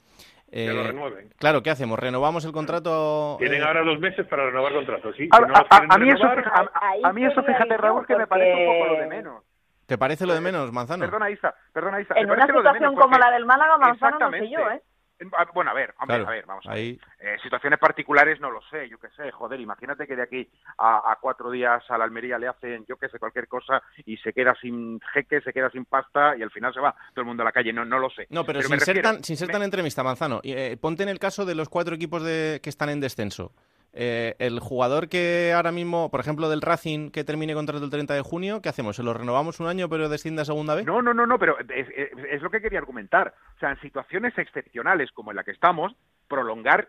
Que 0.52 0.66
lo 0.74 0.82
Eh, 0.82 0.88
renueven. 0.88 1.30
claro, 1.38 1.62
¿qué 1.62 1.70
hacemos? 1.70 2.00
¿Renovamos 2.00 2.44
el 2.44 2.52
contrato? 2.52 3.36
Tienen 3.38 3.62
eh, 3.62 3.64
ahora 3.64 3.84
dos 3.84 4.00
meses 4.00 4.26
para 4.26 4.48
renovar 4.48 4.74
contratos. 4.74 5.16
Sí, 5.16 5.30
A, 5.32 5.36
si 5.38 5.42
no 5.44 5.48
los 5.50 5.58
a- 5.58 5.62
a- 5.62 5.68
quieren 5.70 5.92
a 5.92 5.98
mí 6.00 6.10
eso, 6.10 6.28
renovar, 6.28 6.72
a- 7.04 7.14
mí 7.14 7.24
eso, 7.26 7.44
fíjate, 7.44 7.78
Raúl, 7.78 8.08
que 8.08 8.16
me 8.16 8.26
parece 8.26 8.56
un 8.66 8.80
poco 8.80 8.94
lo 8.96 9.00
de 9.00 9.08
menos. 9.08 9.44
¿Te 9.90 9.98
parece 9.98 10.26
lo 10.26 10.34
de 10.34 10.40
menos, 10.42 10.72
Manzano? 10.72 11.04
Perdona, 11.04 11.30
Isa, 11.30 11.54
perdona, 11.74 12.00
Isa. 12.00 12.14
En 12.16 12.26
una 12.28 12.36
parece 12.36 12.54
lo 12.54 12.60
de 12.60 12.70
situación 12.70 12.92
menos 12.94 13.04
como 13.06 13.18
la 13.18 13.32
del 13.32 13.46
Málaga, 13.46 13.78
Manzano, 13.78 14.20
no 14.20 14.32
sé 14.32 14.50
yo, 14.50 14.60
¿eh? 14.70 14.82
Bueno, 15.54 15.72
a 15.72 15.74
ver, 15.74 15.94
hombre, 16.00 16.16
Claro, 16.16 16.28
a 16.28 16.32
ver, 16.32 16.46
vamos 16.46 16.66
a 16.66 16.70
ver. 16.70 16.78
ahí- 16.78 17.00
Eh, 17.20 17.36
situaciones 17.44 17.78
particulares 17.78 18.40
no 18.40 18.50
lo 18.52 18.62
sé, 18.70 18.88
yo 18.88 18.98
qué 19.00 19.10
sé, 19.18 19.30
joder, 19.32 19.60
imagínate 19.60 20.08
que 20.08 20.16
de 20.16 20.22
aquí 20.22 20.50
a, 20.78 21.12
a 21.12 21.18
cuatro 21.20 21.52
días 21.52 21.84
a 21.90 21.98
la 21.98 22.06
Almería 22.06 22.38
le 22.38 22.48
hacen, 22.48 22.86
yo 22.88 22.96
qué 22.96 23.10
sé, 23.10 23.20
cualquier 23.20 23.50
cosa 23.50 23.82
y 24.06 24.16
se 24.16 24.32
queda 24.32 24.56
sin 24.62 24.98
jeque, 25.14 25.42
se 25.42 25.52
queda 25.52 25.70
sin 25.72 25.84
pasta 25.84 26.38
y 26.38 26.42
al 26.42 26.52
final 26.52 26.74
se 26.74 26.80
va 26.80 26.94
todo 27.14 27.20
el 27.24 27.26
mundo 27.26 27.44
a 27.44 27.46
la 27.48 27.52
calle, 27.52 27.74
no, 27.74 27.84
no 27.84 28.00
lo 28.00 28.10
sé. 28.12 28.28
No, 28.30 28.46
pero, 28.46 28.60
me 28.60 28.64
sin, 28.64 28.80
ser 28.80 28.96
refiero- 28.96 29.10
tan, 29.12 29.24
sin 29.26 29.36
ser 29.36 29.48
me- 29.48 29.54
tan 29.56 29.64
entrevista, 29.64 30.04
Manzano. 30.04 30.40
eh, 30.44 30.78
ponte 30.80 31.04
en 31.04 31.10
el 31.10 31.20
caso 31.20 31.44
de 31.46 31.56
los 31.56 31.68
cuatro 31.68 31.96
equipos 31.96 32.24
de, 32.24 32.62
que 32.64 32.70
están 32.70 32.88
en 32.88 33.02
descenso. 33.02 33.52
Eh, 33.94 34.36
el 34.40 34.60
jugador 34.60 35.10
que 35.10 35.52
ahora 35.56 35.72
mismo, 35.72 36.12
por 36.12 36.20
ejemplo, 36.20 36.48
del 36.50 36.62
Racing, 36.62 37.10
que 37.10 37.24
termine 37.24 37.54
contrato 37.56 37.84
el 37.84 37.90
30 37.90 38.14
de 38.14 38.22
junio, 38.22 38.62
¿qué 38.62 38.70
hacemos? 38.70 38.96
¿Se 38.96 39.04
lo 39.04 39.14
renovamos 39.14 39.60
un 39.60 39.68
año 39.68 39.90
pero 39.90 40.10
desciende 40.10 40.44
a 40.44 40.46
segunda 40.46 40.76
vez? 40.76 40.86
No, 40.86 41.02
no, 41.02 41.14
no, 41.14 41.26
no, 41.26 41.40
pero 41.40 41.58
es, 41.60 41.88
es- 41.96 42.12
es 42.32 42.42
lo 42.42 42.52
que 42.52 42.62
quería 42.62 42.80
argumentar. 42.80 43.34
O 43.56 43.60
sea, 43.60 43.72
en 43.72 43.82
situaciones 43.82 44.38
excepcionales 44.38 45.12
como 45.12 45.32
en 45.32 45.38
la 45.38 45.44
que 45.44 45.52
estamos, 45.52 45.94
prolongar 46.28 46.88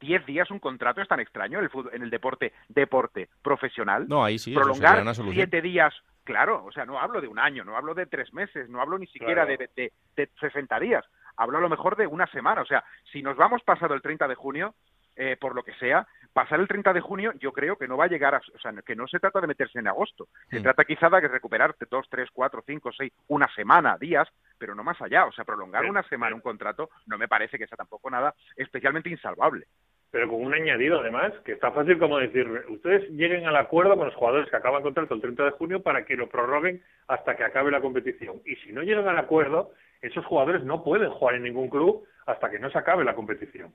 10 0.00 0.24
días 0.26 0.50
un 0.50 0.58
contrato 0.58 1.00
es 1.00 1.08
tan 1.08 1.20
extraño 1.20 1.58
en 1.58 1.64
el, 1.64 1.70
fútbol- 1.70 1.90
en 1.92 2.02
el 2.02 2.10
deporte, 2.10 2.52
deporte 2.68 3.28
profesional. 3.42 4.06
No, 4.08 4.24
ahí 4.24 4.38
sí, 4.38 4.54
prolongar 4.54 4.90
sería 4.90 5.02
una 5.02 5.14
solución. 5.14 5.34
siete 5.36 5.60
días, 5.62 5.92
claro, 6.24 6.64
o 6.64 6.72
sea, 6.72 6.84
no 6.84 7.00
hablo 7.00 7.20
de 7.20 7.28
un 7.28 7.38
año, 7.38 7.64
no 7.64 7.76
hablo 7.76 7.94
de 7.94 8.06
tres 8.06 8.32
meses, 8.32 8.68
no 8.68 8.80
hablo 8.80 8.98
ni 8.98 9.06
siquiera 9.08 9.44
Claro. 9.46 9.58
de, 9.58 9.70
de, 9.76 9.92
de 10.16 10.30
60 10.40 10.78
días, 10.80 11.04
hablo 11.36 11.58
a 11.58 11.60
lo 11.60 11.68
mejor 11.68 11.96
de 11.96 12.06
una 12.06 12.26
semana, 12.28 12.62
o 12.62 12.66
sea, 12.66 12.82
si 13.12 13.22
nos 13.22 13.36
vamos 13.36 13.62
pasado 13.64 13.94
el 13.94 14.02
30 14.02 14.26
de 14.28 14.34
junio, 14.34 14.74
eh, 15.16 15.36
por 15.40 15.54
lo 15.54 15.62
que 15.62 15.74
sea, 15.74 16.06
pasar 16.32 16.60
el 16.60 16.68
30 16.68 16.92
de 16.94 17.00
junio 17.00 17.32
yo 17.38 17.52
creo 17.52 17.76
que 17.76 17.86
no 17.86 17.96
va 17.96 18.04
a 18.06 18.08
llegar 18.08 18.34
a, 18.34 18.38
o 18.38 18.58
sea, 18.58 18.72
que 18.84 18.96
no 18.96 19.06
se 19.06 19.18
trata 19.20 19.40
de 19.40 19.46
meterse 19.46 19.78
en 19.78 19.88
agosto, 19.88 20.28
se 20.50 20.60
Mm. 20.60 20.62
trata 20.62 20.84
quizá 20.84 21.10
de 21.10 21.28
recuperarte 21.28 21.86
dos, 21.90 22.06
tres, 22.10 22.28
cuatro, 22.32 22.62
cinco, 22.66 22.90
seis, 22.92 23.12
una 23.28 23.46
semana, 23.54 23.98
días, 23.98 24.28
pero 24.58 24.74
no 24.74 24.82
más 24.82 25.00
allá, 25.02 25.26
o 25.26 25.32
sea, 25.32 25.44
prolongar 25.44 25.82
Pero- 25.82 25.90
una 25.92 26.02
semana 26.04 26.34
un 26.34 26.40
contrato 26.40 26.88
no 27.06 27.18
me 27.18 27.28
parece 27.28 27.58
que 27.58 27.66
sea 27.66 27.76
tampoco 27.76 28.08
nada 28.10 28.34
especialmente 28.56 29.10
insalvable. 29.10 29.66
pero 30.10 30.28
con 30.28 30.42
un 30.44 30.52
añadido 30.52 31.00
además, 31.00 31.32
que 31.42 31.52
está 31.52 31.72
fácil 31.72 31.98
como 31.98 32.18
decir, 32.18 32.46
ustedes 32.68 33.08
lleguen 33.12 33.46
al 33.46 33.56
acuerdo 33.56 33.96
con 33.96 34.04
los 34.04 34.14
jugadores 34.14 34.50
que 34.50 34.56
acaban 34.56 34.82
contrato 34.82 35.14
el 35.14 35.22
30 35.22 35.42
de 35.44 35.50
junio 35.52 35.82
para 35.82 36.04
que 36.04 36.16
lo 36.16 36.28
prorroguen 36.28 36.82
hasta 37.08 37.34
que 37.34 37.44
acabe 37.44 37.70
la 37.70 37.80
competición. 37.80 38.42
Y 38.44 38.56
si 38.56 38.72
no 38.72 38.82
llegan 38.82 39.08
al 39.08 39.16
acuerdo, 39.16 39.70
esos 40.02 40.26
jugadores 40.26 40.64
no 40.64 40.84
pueden 40.84 41.08
jugar 41.10 41.36
en 41.36 41.44
ningún 41.44 41.70
club 41.70 42.06
hasta 42.26 42.50
que 42.50 42.58
no 42.58 42.70
se 42.70 42.76
acabe 42.76 43.04
la 43.04 43.14
competición. 43.14 43.72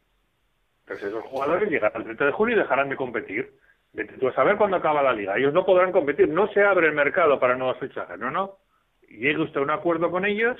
Entonces 0.88 1.10
esos 1.10 1.24
jugadores 1.26 1.70
llegarán 1.70 1.98
al 1.98 2.04
30 2.06 2.26
de 2.28 2.32
junio 2.32 2.56
y 2.56 2.60
dejarán 2.60 2.88
de 2.88 2.96
competir. 2.96 3.52
Vete 3.92 4.14
tú 4.18 4.30
a 4.30 4.34
saber 4.34 4.56
cuándo 4.56 4.78
acaba 4.78 5.02
la 5.04 5.12
liga. 5.12 5.38
Ellos 5.38 5.54
no 5.54 5.66
podrán 5.66 5.92
competir. 5.92 6.30
No 6.30 6.48
se 6.54 6.64
abre 6.64 6.88
el 6.88 6.94
mercado 6.94 7.40
para 7.40 7.56
nuevos 7.58 7.78
fichajes. 7.80 8.18
No, 8.18 8.32
no. 8.32 8.56
Llegue 9.10 9.42
usted 9.42 9.60
a 9.60 9.64
un 9.64 9.70
acuerdo 9.72 10.10
con 10.10 10.24
ellos 10.26 10.58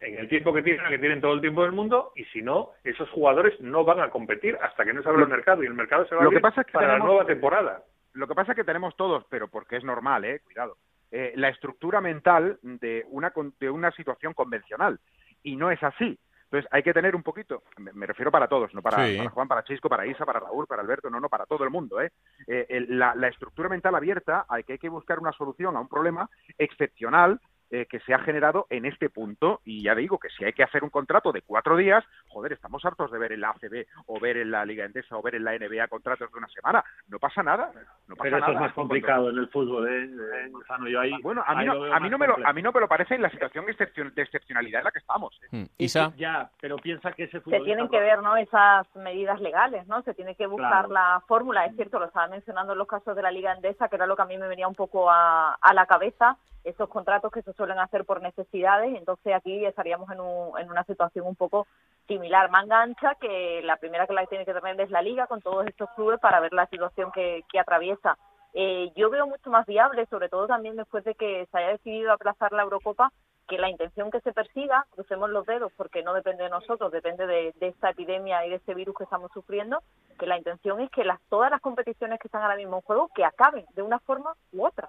en 0.00 0.16
el 0.18 0.28
tiempo 0.28 0.52
que 0.52 0.62
tienen, 0.62 0.86
que 0.88 0.98
tienen 0.98 1.20
todo 1.20 1.32
el 1.32 1.40
tiempo 1.40 1.62
del 1.62 1.72
mundo, 1.72 2.12
y 2.14 2.24
si 2.26 2.42
no, 2.42 2.70
esos 2.82 3.08
jugadores 3.10 3.58
no 3.60 3.84
van 3.84 4.00
a 4.00 4.10
competir 4.10 4.56
hasta 4.60 4.84
que 4.84 4.92
no 4.92 5.02
se 5.02 5.08
abra 5.08 5.22
el 5.22 5.28
mercado, 5.28 5.62
y 5.62 5.66
el 5.66 5.72
mercado 5.74 6.06
se 6.06 6.14
va 6.14 6.20
a 6.20 6.24
lo 6.24 6.30
que 6.30 6.36
abrir 6.36 6.42
pasa 6.42 6.60
es 6.60 6.66
que 6.66 6.72
para 6.72 6.86
tenemos- 6.88 7.08
la 7.08 7.12
nueva 7.14 7.26
temporada. 7.26 7.82
Lo 8.12 8.26
que 8.28 8.34
pasa 8.34 8.52
es 8.52 8.56
que 8.56 8.64
tenemos 8.64 8.94
todos, 8.96 9.24
pero 9.30 9.48
porque 9.48 9.76
es 9.76 9.84
normal, 9.84 10.24
eh, 10.24 10.40
cuidado, 10.44 10.76
eh, 11.10 11.32
la 11.36 11.48
estructura 11.48 12.00
mental 12.02 12.58
de 12.62 13.04
una, 13.08 13.32
de 13.58 13.70
una 13.70 13.90
situación 13.92 14.34
convencional. 14.34 14.98
Y 15.42 15.56
no 15.56 15.70
es 15.70 15.82
así. 15.82 16.18
Entonces 16.54 16.68
hay 16.72 16.84
que 16.84 16.92
tener 16.94 17.16
un 17.16 17.24
poquito, 17.24 17.64
me, 17.78 17.92
me 17.94 18.06
refiero 18.06 18.30
para 18.30 18.46
todos, 18.46 18.72
no 18.74 18.80
para, 18.80 19.04
Sí. 19.08 19.16
para 19.18 19.30
Juan, 19.30 19.48
para 19.48 19.64
Chisco, 19.64 19.88
para 19.88 20.06
Isa, 20.06 20.24
para 20.24 20.38
Raúl, 20.38 20.68
para 20.68 20.82
Alberto, 20.82 21.10
no, 21.10 21.18
no, 21.18 21.28
para 21.28 21.46
todo 21.46 21.64
el 21.64 21.70
mundo. 21.70 22.00
¿eh? 22.00 22.12
Eh, 22.46 22.66
el- 22.68 22.96
la, 22.96 23.12
la 23.16 23.26
estructura 23.26 23.68
mental 23.68 23.92
abierta, 23.96 24.46
hay 24.48 24.62
que, 24.62 24.74
hay 24.74 24.78
que 24.78 24.88
buscar 24.88 25.18
una 25.18 25.32
solución 25.32 25.76
a 25.76 25.80
un 25.80 25.88
problema 25.88 26.30
excepcional 26.56 27.40
eh, 27.70 27.86
que 27.86 28.00
se 28.00 28.14
ha 28.14 28.18
generado 28.18 28.66
en 28.70 28.84
este 28.84 29.10
punto. 29.10 29.60
Y 29.64 29.82
ya 29.82 29.94
digo 29.94 30.18
que 30.18 30.28
si 30.30 30.44
hay 30.44 30.52
que 30.52 30.62
hacer 30.62 30.84
un 30.84 30.90
contrato 30.90 31.32
de 31.32 31.42
cuatro 31.42 31.76
días, 31.76 32.04
joder, 32.28 32.52
estamos 32.52 32.84
hartos 32.84 33.10
de 33.10 33.18
ver 33.18 33.32
en 33.32 33.40
la 33.40 33.50
ACB 33.50 33.86
o 34.06 34.20
ver 34.20 34.36
en 34.36 34.50
la 34.50 34.64
Liga 34.64 34.84
Endesa 34.84 35.16
o 35.16 35.22
ver 35.22 35.34
en 35.36 35.44
la 35.44 35.52
NBA 35.58 35.88
contratos 35.88 36.30
de 36.30 36.38
una 36.38 36.48
semana. 36.48 36.84
No 37.08 37.18
pasa 37.18 37.42
nada. 37.42 37.70
No 38.06 38.16
pasa 38.16 38.22
Pero 38.24 38.36
eso 38.38 38.46
nada. 38.46 38.52
es 38.54 38.60
más 38.60 38.72
complicado 38.74 39.30
en 39.30 39.38
el 39.38 39.48
fútbol, 39.48 39.88
¿eh? 39.88 40.04
Eh, 40.04 40.48
Gonzalo, 40.50 40.88
yo 40.88 41.00
ahí, 41.00 41.12
Bueno, 41.22 41.42
a 41.46 41.54
mí, 41.54 41.60
ahí 41.62 41.66
no, 41.66 41.92
a, 41.94 42.00
mí 42.00 42.10
no 42.10 42.18
me 42.18 42.26
lo, 42.26 42.36
a 42.46 42.52
mí 42.52 42.62
no 42.62 42.72
me 42.72 42.80
lo 42.80 42.88
parece 42.88 43.14
en 43.14 43.22
la 43.22 43.30
situación 43.30 43.64
excepcion- 43.66 44.12
de 44.14 44.22
excepcionalidad 44.22 44.80
en 44.80 44.84
la 44.84 44.90
que 44.92 44.98
estamos. 44.98 45.38
¿eh? 45.44 45.56
Mm. 45.56 45.64
Isa, 45.78 46.12
Ya, 46.16 46.50
pero 46.60 46.76
piensa 46.76 47.12
que 47.12 47.24
ese 47.24 47.40
se 47.40 47.60
tienen 47.60 47.88
que 47.88 48.00
ver 48.00 48.22
no 48.22 48.36
esas 48.36 48.86
medidas 48.96 49.40
legales 49.40 49.86
no 49.88 50.02
se 50.02 50.14
tiene 50.14 50.34
que 50.34 50.46
buscar 50.46 50.86
Claro. 50.86 50.88
la 50.92 51.22
fórmula 51.26 51.64
es 51.66 51.74
cierto 51.76 51.98
lo 51.98 52.06
estaba 52.06 52.28
mencionando 52.28 52.72
en 52.72 52.78
los 52.78 52.88
casos 52.88 53.14
de 53.16 53.22
la 53.22 53.30
liga 53.30 53.52
endesa 53.52 53.88
que 53.88 53.96
era 53.96 54.06
lo 54.06 54.16
que 54.16 54.22
a 54.22 54.26
mí 54.26 54.36
me 54.38 54.48
venía 54.48 54.68
un 54.68 54.74
poco 54.74 55.10
a, 55.10 55.54
a 55.54 55.74
la 55.74 55.86
cabeza 55.86 56.36
esos 56.64 56.88
contratos 56.88 57.30
que 57.30 57.42
se 57.42 57.52
suelen 57.52 57.78
hacer 57.78 58.04
por 58.04 58.20
necesidades 58.22 58.94
entonces 58.96 59.34
aquí 59.34 59.64
estaríamos 59.64 60.10
en, 60.10 60.20
un- 60.20 60.58
en 60.58 60.70
una 60.70 60.84
situación 60.84 61.26
un 61.26 61.36
poco 61.36 61.66
similar 62.08 62.50
manga 62.50 62.82
ancha 62.82 63.14
que 63.20 63.60
la 63.62 63.76
primera 63.76 64.06
que 64.06 64.14
la 64.14 64.26
tiene 64.26 64.44
que 64.44 64.54
tener 64.54 64.80
es 64.80 64.90
la 64.90 65.02
liga 65.02 65.26
con 65.26 65.40
todos 65.40 65.66
estos 65.66 65.88
clubes 65.96 66.18
para 66.20 66.40
ver 66.40 66.52
la 66.52 66.66
situación 66.66 67.10
que, 67.12 67.42
que 67.50 67.58
atraviesa 67.60 68.16
Eh, 68.56 68.92
yo 68.94 69.10
veo 69.10 69.26
mucho 69.26 69.50
más 69.50 69.66
viable 69.66 70.06
sobre 70.06 70.28
todo 70.28 70.46
también 70.46 70.76
después 70.76 71.02
de 71.04 71.14
que 71.16 71.44
se 71.50 71.58
haya 71.58 71.70
decidido 71.76 72.12
aplazar 72.12 72.52
la 72.52 72.62
Eurocopa 72.62 73.10
que 73.48 73.58
la 73.58 73.68
intención 73.68 74.10
que 74.12 74.20
se 74.20 74.32
persiga, 74.32 74.86
crucemos 74.94 75.28
los 75.28 75.44
dedos 75.44 75.70
porque 75.76 76.02
no 76.04 76.14
depende 76.14 76.44
de 76.44 76.50
nosotros, 76.50 76.90
depende 76.92 77.26
de, 77.26 77.52
de 77.60 77.66
esta 77.68 77.90
epidemia 77.90 78.46
y 78.46 78.50
de 78.50 78.56
este 78.56 78.72
virus 78.74 78.94
que 78.96 79.04
estamos 79.04 79.30
sufriendo, 79.32 79.82
que 80.18 80.26
la 80.26 80.38
intención 80.38 80.80
es 80.80 80.88
que 80.90 81.04
las, 81.04 81.20
todas 81.28 81.50
las 81.50 81.60
competiciones 81.60 82.18
que 82.20 82.28
están 82.28 82.42
ahora 82.42 82.56
mismo 82.56 82.76
en 82.76 82.82
juego, 82.88 83.10
que 83.14 83.24
acaben 83.24 83.66
de 83.74 83.82
una 83.82 83.98
forma 83.98 84.30
u 84.52 84.64
otra. 84.64 84.88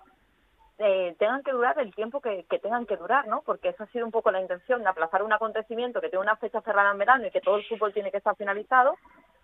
Eh, 0.78 1.16
tengan 1.18 1.42
que 1.42 1.52
durar 1.52 1.80
el 1.80 1.96
tiempo 1.96 2.20
que, 2.20 2.44
que 2.50 2.60
tengan 2.60 2.86
que 2.86 2.98
durar, 2.98 3.28
¿no? 3.28 3.42
Porque 3.44 3.70
esa 3.70 3.86
ha 3.86 3.88
sido 3.88 4.06
un 4.06 4.12
poco 4.12 4.30
la 4.30 4.42
intención 4.42 4.84
de 4.84 4.90
aplazar 4.90 5.24
un 5.24 5.32
acontecimiento 5.32 6.02
que 6.02 6.10
tiene 6.10 6.24
una 6.24 6.36
fecha 6.36 6.60
cerrada 6.62 6.92
en 6.92 6.98
verano 6.98 7.26
y 7.26 7.32
que 7.32 7.40
todo 7.40 7.56
el 7.56 7.66
fútbol 7.66 7.94
tiene 7.94 8.12
que 8.12 8.18
estar 8.18 8.36
finalizado. 8.36 8.96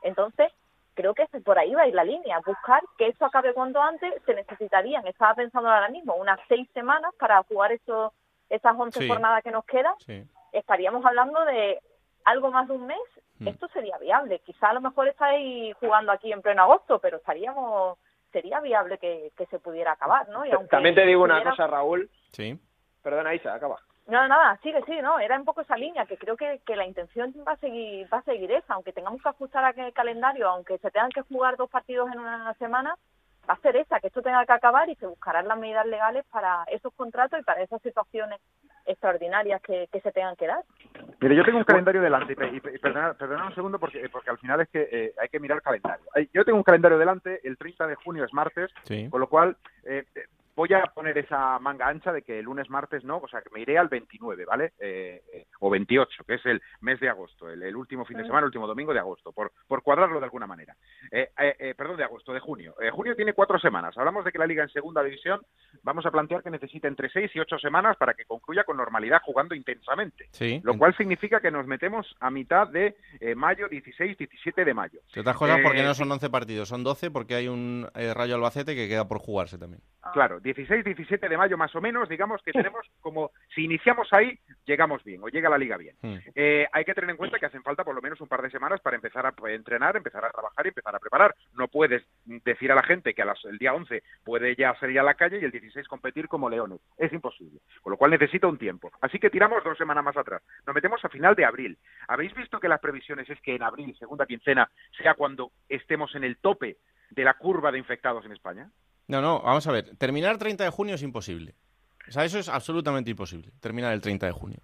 Entonces, 0.04 0.52
creo 0.94 1.14
que 1.14 1.26
por 1.46 1.58
ahí 1.58 1.74
va 1.74 1.84
a 1.84 1.88
ir 1.88 1.96
la 1.96 2.04
línea, 2.04 2.42
buscar 2.46 2.82
que 2.98 3.08
eso 3.08 3.26
acabe 3.26 3.54
cuanto 3.54 3.82
antes, 3.82 4.14
se 4.26 4.34
necesitarían, 4.34 5.08
estaba 5.08 5.34
pensando 5.36 5.70
ahora 5.70 5.88
mismo, 5.88 6.16
unas 6.16 6.40
seis 6.50 6.68
semanas 6.74 7.14
para 7.18 7.42
jugar 7.44 7.72
eso, 7.72 8.14
esas 8.50 8.76
once 8.78 9.00
Sí. 9.00 9.08
jornadas 9.08 9.42
que 9.42 9.52
nos 9.52 9.64
quedan 9.64 9.94
sí. 10.00 10.28
estaríamos 10.52 11.06
hablando 11.06 11.46
de 11.46 11.80
algo 12.26 12.52
más 12.52 12.68
de 12.68 12.74
un 12.74 12.88
mes. 12.88 13.00
Hmm. 13.40 13.48
Esto 13.48 13.70
sería 13.70 13.98
viable. 14.00 14.40
Quizá 14.40 14.70
a 14.70 14.74
lo 14.74 14.82
mejor 14.82 15.08
estáis 15.08 15.76
jugando 15.78 16.12
aquí 16.12 16.32
en 16.32 16.42
pleno 16.42 16.64
agosto, 16.64 17.00
pero 17.00 17.18
estaríamos 17.18 17.98
sería 18.32 18.60
viable 18.60 18.98
que, 18.98 19.32
que 19.38 19.46
se 19.48 19.60
pudiera 19.60 19.94
acabar, 19.94 20.28
¿no? 20.30 20.46
Y 20.46 20.52
aunque 20.52 20.70
También 20.70 20.96
te 20.96 21.06
digo 21.06 21.24
una 21.24 21.44
cosa, 21.44 21.68
Raúl. 21.68 22.10
Sí. 22.32 22.60
Perdona, 23.02 23.34
Isa, 23.34 23.54
acaba. 23.54 23.80
No, 24.08 24.28
nada, 24.28 24.58
sigue, 24.62 24.82
sí, 24.86 25.00
no, 25.02 25.20
era 25.20 25.38
un 25.38 25.46
poco 25.46 25.62
esa 25.62 25.78
línea, 25.78 26.06
que 26.06 26.18
creo 26.18 26.36
que, 26.36 26.60
que 26.66 26.76
la 26.76 26.86
intención 26.86 27.34
va 27.48 27.54
a 27.54 27.58
seguir 27.58 28.12
va 28.12 28.18
a 28.18 28.24
seguir 28.24 28.52
esa, 28.52 28.74
aunque 28.74 28.94
tengamos 28.94 29.22
que 29.22 29.30
ajustar 29.30 29.64
aquel 29.64 29.94
calendario, 29.94 30.50
aunque 30.50 30.78
se 30.80 30.92
tengan 30.92 31.12
que 31.12 31.22
jugar 31.22 31.56
dos 31.56 31.70
partidos 31.70 32.12
en 32.12 32.20
una 32.20 32.54
semana, 32.56 32.98
va 33.50 33.54
a 33.54 33.62
ser 33.62 33.76
esa, 33.76 34.00
que 34.00 34.08
esto 34.08 34.22
tenga 34.22 34.46
que 34.46 34.54
acabar 34.54 34.90
y 34.90 34.96
se 34.96 35.08
buscarán 35.08 35.48
las 35.48 35.58
medidas 35.58 35.86
legales 35.86 36.26
para 36.32 36.64
esos 36.68 36.94
contratos 36.94 37.40
y 37.40 37.44
para 37.44 37.62
esas 37.62 37.82
situaciones 37.82 38.40
extraordinarias 38.86 39.62
que, 39.62 39.88
que 39.92 40.02
se 40.02 40.12
tengan 40.12 40.36
que 40.36 40.48
dar. 40.48 40.64
Mire, 41.22 41.36
yo 41.36 41.44
tengo 41.46 41.60
un 41.60 41.64
calendario 41.64 42.02
delante, 42.02 42.34
y, 42.34 42.56
y 42.56 42.76
y 42.76 42.78
perdona, 42.80 43.14
perdona 43.14 43.46
un 43.46 43.54
segundo 43.56 43.78
porque, 43.78 44.10
porque 44.10 44.32
al 44.32 44.40
final 44.40 44.60
es 44.62 44.70
que 44.70 44.90
eh, 44.92 45.14
hay 45.22 45.30
que 45.30 45.40
mirar 45.40 45.62
calendario. 45.62 46.04
Ay, 46.16 46.28
Yo 46.34 46.44
tengo 46.44 46.58
un 46.58 46.64
calendario 46.64 46.98
delante, 46.98 47.40
el 47.48 47.58
30 47.58 47.86
de 47.88 47.96
junio 47.96 48.26
es 48.26 48.34
martes, 48.34 48.72
Sí. 48.84 49.08
con 49.10 49.20
lo 49.22 49.28
cual 49.30 49.56
eh, 49.86 50.04
eh, 50.16 50.26
voy 50.62 50.74
a 50.74 50.84
poner 50.94 51.18
esa 51.18 51.58
manga 51.58 51.88
ancha 51.88 52.14
de 52.14 52.22
que 52.22 52.38
el 52.38 52.46
lunes, 52.46 52.70
martes 52.70 53.04
no, 53.04 53.18
o 53.18 53.28
sea, 53.28 53.42
que 53.42 53.50
me 53.50 53.62
iré 53.62 53.80
al 53.80 53.88
29, 53.88 54.46
¿vale? 54.46 54.74
Eh, 54.80 55.24
eh, 55.34 55.46
o 55.60 55.72
28, 55.72 56.24
que 56.24 56.36
es 56.36 56.46
el 56.46 56.62
mes 56.82 57.00
de 57.00 57.10
agosto, 57.10 57.50
el, 57.50 57.64
el 57.64 57.76
último 57.76 58.06
fin 58.06 58.18
de 58.18 58.24
semana, 58.24 58.42
el 58.42 58.46
último 58.46 58.68
domingo 58.68 58.94
de 58.94 59.00
agosto, 59.00 59.32
por, 59.32 59.52
por 59.68 59.82
cuadrarlo 59.82 60.20
de 60.20 60.26
alguna 60.26 60.46
manera. 60.46 60.76
Eh, 61.12 61.30
eh, 61.40 61.56
eh, 61.58 61.74
perdón, 61.76 61.98
de 61.98 62.04
agosto, 62.04 62.32
de 62.32 62.40
junio. 62.40 62.76
Junio 62.92 63.16
tiene 63.16 63.34
cuatro 63.34 63.58
semanas. 63.58 63.98
Hablamos 63.98 64.24
de 64.24 64.32
que 64.32 64.38
la 64.38 64.46
liga 64.46 64.62
en 64.62 64.70
segunda 64.70 65.02
división 65.02 65.42
vamos 65.82 66.06
a 66.06 66.12
plantear 66.12 66.44
que 66.44 66.52
necesita 66.52 66.88
entre 66.88 67.10
seis 67.10 67.32
y 67.34 67.40
ocho 67.40 67.58
semanas 67.58 67.98
para 67.98 68.14
que 68.14 68.26
concluya 68.26 68.64
con 68.64 68.78
normalidad 68.78 69.20
jugando 69.24 69.56
intensamente. 69.56 70.28
Sí. 70.32 70.62
Lo 70.64 70.78
cual 70.78 70.96
significa 70.96 71.40
que 71.40 71.50
nos 71.50 71.66
metemos 71.66 72.16
a 72.20 72.30
mitad 72.30 72.68
de 72.68 72.96
mayo, 73.36 73.68
16, 73.68 74.16
17 74.16 74.64
de 74.64 74.74
mayo. 74.76 75.00
Otras 75.18 75.38
cosas, 75.38 75.60
porque 75.64 75.82
no 75.82 75.96
son 75.96 76.12
11 76.12 76.30
partidos, 76.30 76.70
son 76.70 76.84
12 76.84 77.10
porque 77.10 77.34
hay 77.34 77.48
un 77.48 77.88
Rayo 77.96 78.36
Albacete 78.36 78.76
que 78.76 78.88
queda 78.88 79.08
por 79.08 79.18
jugarse 79.18 79.58
también. 79.58 79.82
Claro, 80.14 80.40
16, 80.54 80.84
17 80.84 81.30
de 81.30 81.38
mayo 81.38 81.58
más 81.58 81.74
o 81.76 81.82
menos, 81.82 82.10
digamos 82.10 82.42
que 82.44 82.52
tenemos 82.74 82.86
como, 83.00 83.32
si 83.56 83.64
iniciamos 83.64 84.12
ahí, 84.12 84.38
llegamos 84.66 85.04
bien 85.04 85.22
o 85.24 85.28
llega 85.30 85.50
la 85.50 85.58
liga 85.58 85.78
bien. 85.78 85.96
Hmm. 86.02 86.18
Eh, 86.36 86.68
hay 86.72 86.84
que 86.86 86.94
tener 86.94 87.10
en 87.10 87.18
cuenta 87.18 87.40
que 87.40 87.46
hacen 87.46 87.64
falta 87.64 87.84
por 87.84 87.96
lo 87.96 88.02
menos 88.02 88.20
un 88.22 88.28
par 88.28 88.42
de 88.42 88.50
semanas 88.50 88.82
para 88.82 88.96
empezar 88.96 89.26
a 89.26 89.32
pues, 89.32 89.56
entrenar, 89.56 89.96
empezar 89.96 90.24
a 90.26 90.30
trabajar 90.32 90.66
y 90.66 90.70
empezar 90.70 90.96
a 90.96 91.00
preparar. 91.00 91.36
No 91.54 91.68
puedes 91.68 92.04
decir 92.26 92.72
a 92.72 92.76
la 92.76 92.84
gente 92.84 93.14
que 93.14 93.22
a 93.22 93.26
las- 93.26 93.44
el 93.46 93.58
día 93.58 93.74
11 93.74 94.04
puede 94.24 94.56
ya 94.56 94.76
salir 94.76 95.00
a 95.00 95.04
la 95.04 95.16
calle 95.16 95.40
y 95.40 95.46
el 95.46 95.52
16 95.52 95.88
competir 95.88 96.28
como 96.28 96.50
leones. 96.50 96.80
Es 96.98 97.12
imposible. 97.14 97.60
Con 97.82 97.92
lo 97.92 97.98
cual 97.98 98.12
necesita 98.12 98.48
un 98.48 98.58
tiempo. 98.58 98.92
Así 99.02 99.20
que 99.20 99.30
tiramos 99.30 99.64
dos 99.64 99.78
semanas 99.78 100.04
más 100.04 100.18
atrás. 100.18 100.42
Nos 100.66 100.76
metemos 100.76 101.04
a 101.04 101.10
final 101.10 101.36
de 101.36 101.46
abril. 101.46 101.78
¿Habéis 102.08 102.34
visto 102.36 102.60
que 102.60 102.68
las 102.70 102.80
previsiones 102.80 103.30
es 103.30 103.40
que 103.42 103.56
en 103.56 103.64
abril, 103.64 103.96
segunda 103.98 104.26
quincena, 104.26 104.70
sea 104.98 105.14
cuando 105.16 105.52
estemos 105.70 106.14
en 106.16 106.24
el 106.24 106.38
tope 106.38 106.78
de 107.10 107.24
la 107.24 107.34
curva 107.36 107.72
de 107.72 107.78
infectados 107.78 108.26
en 108.26 108.32
España? 108.32 108.70
No, 109.08 109.22
no, 109.22 109.42
vamos 109.42 109.68
a 109.68 109.72
ver. 109.72 109.96
Terminar 109.98 110.38
30 110.38 110.64
de 110.64 110.70
junio 110.70 110.96
es 110.96 111.04
imposible. 111.04 111.56
O 112.08 112.12
sea, 112.12 112.26
eso 112.26 112.40
es 112.40 112.50
absolutamente 112.50 113.12
imposible, 113.12 113.52
terminar 113.60 113.94
el 113.94 114.02
30 114.02 114.26
de 114.26 114.32
junio. 114.32 114.60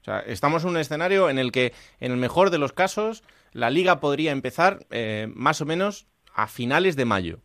O 0.00 0.04
sea, 0.04 0.20
estamos 0.20 0.64
en 0.64 0.70
un 0.70 0.76
escenario 0.78 1.30
en 1.30 1.38
el 1.38 1.52
que, 1.52 1.72
en 1.98 2.12
el 2.12 2.18
mejor 2.18 2.50
de 2.50 2.58
los 2.58 2.72
casos, 2.72 3.22
la 3.52 3.70
liga 3.70 4.00
podría 4.00 4.32
empezar 4.32 4.86
eh, 4.90 5.28
más 5.34 5.60
o 5.60 5.66
menos 5.66 6.06
a 6.34 6.46
finales 6.46 6.96
de 6.96 7.04
mayo. 7.04 7.40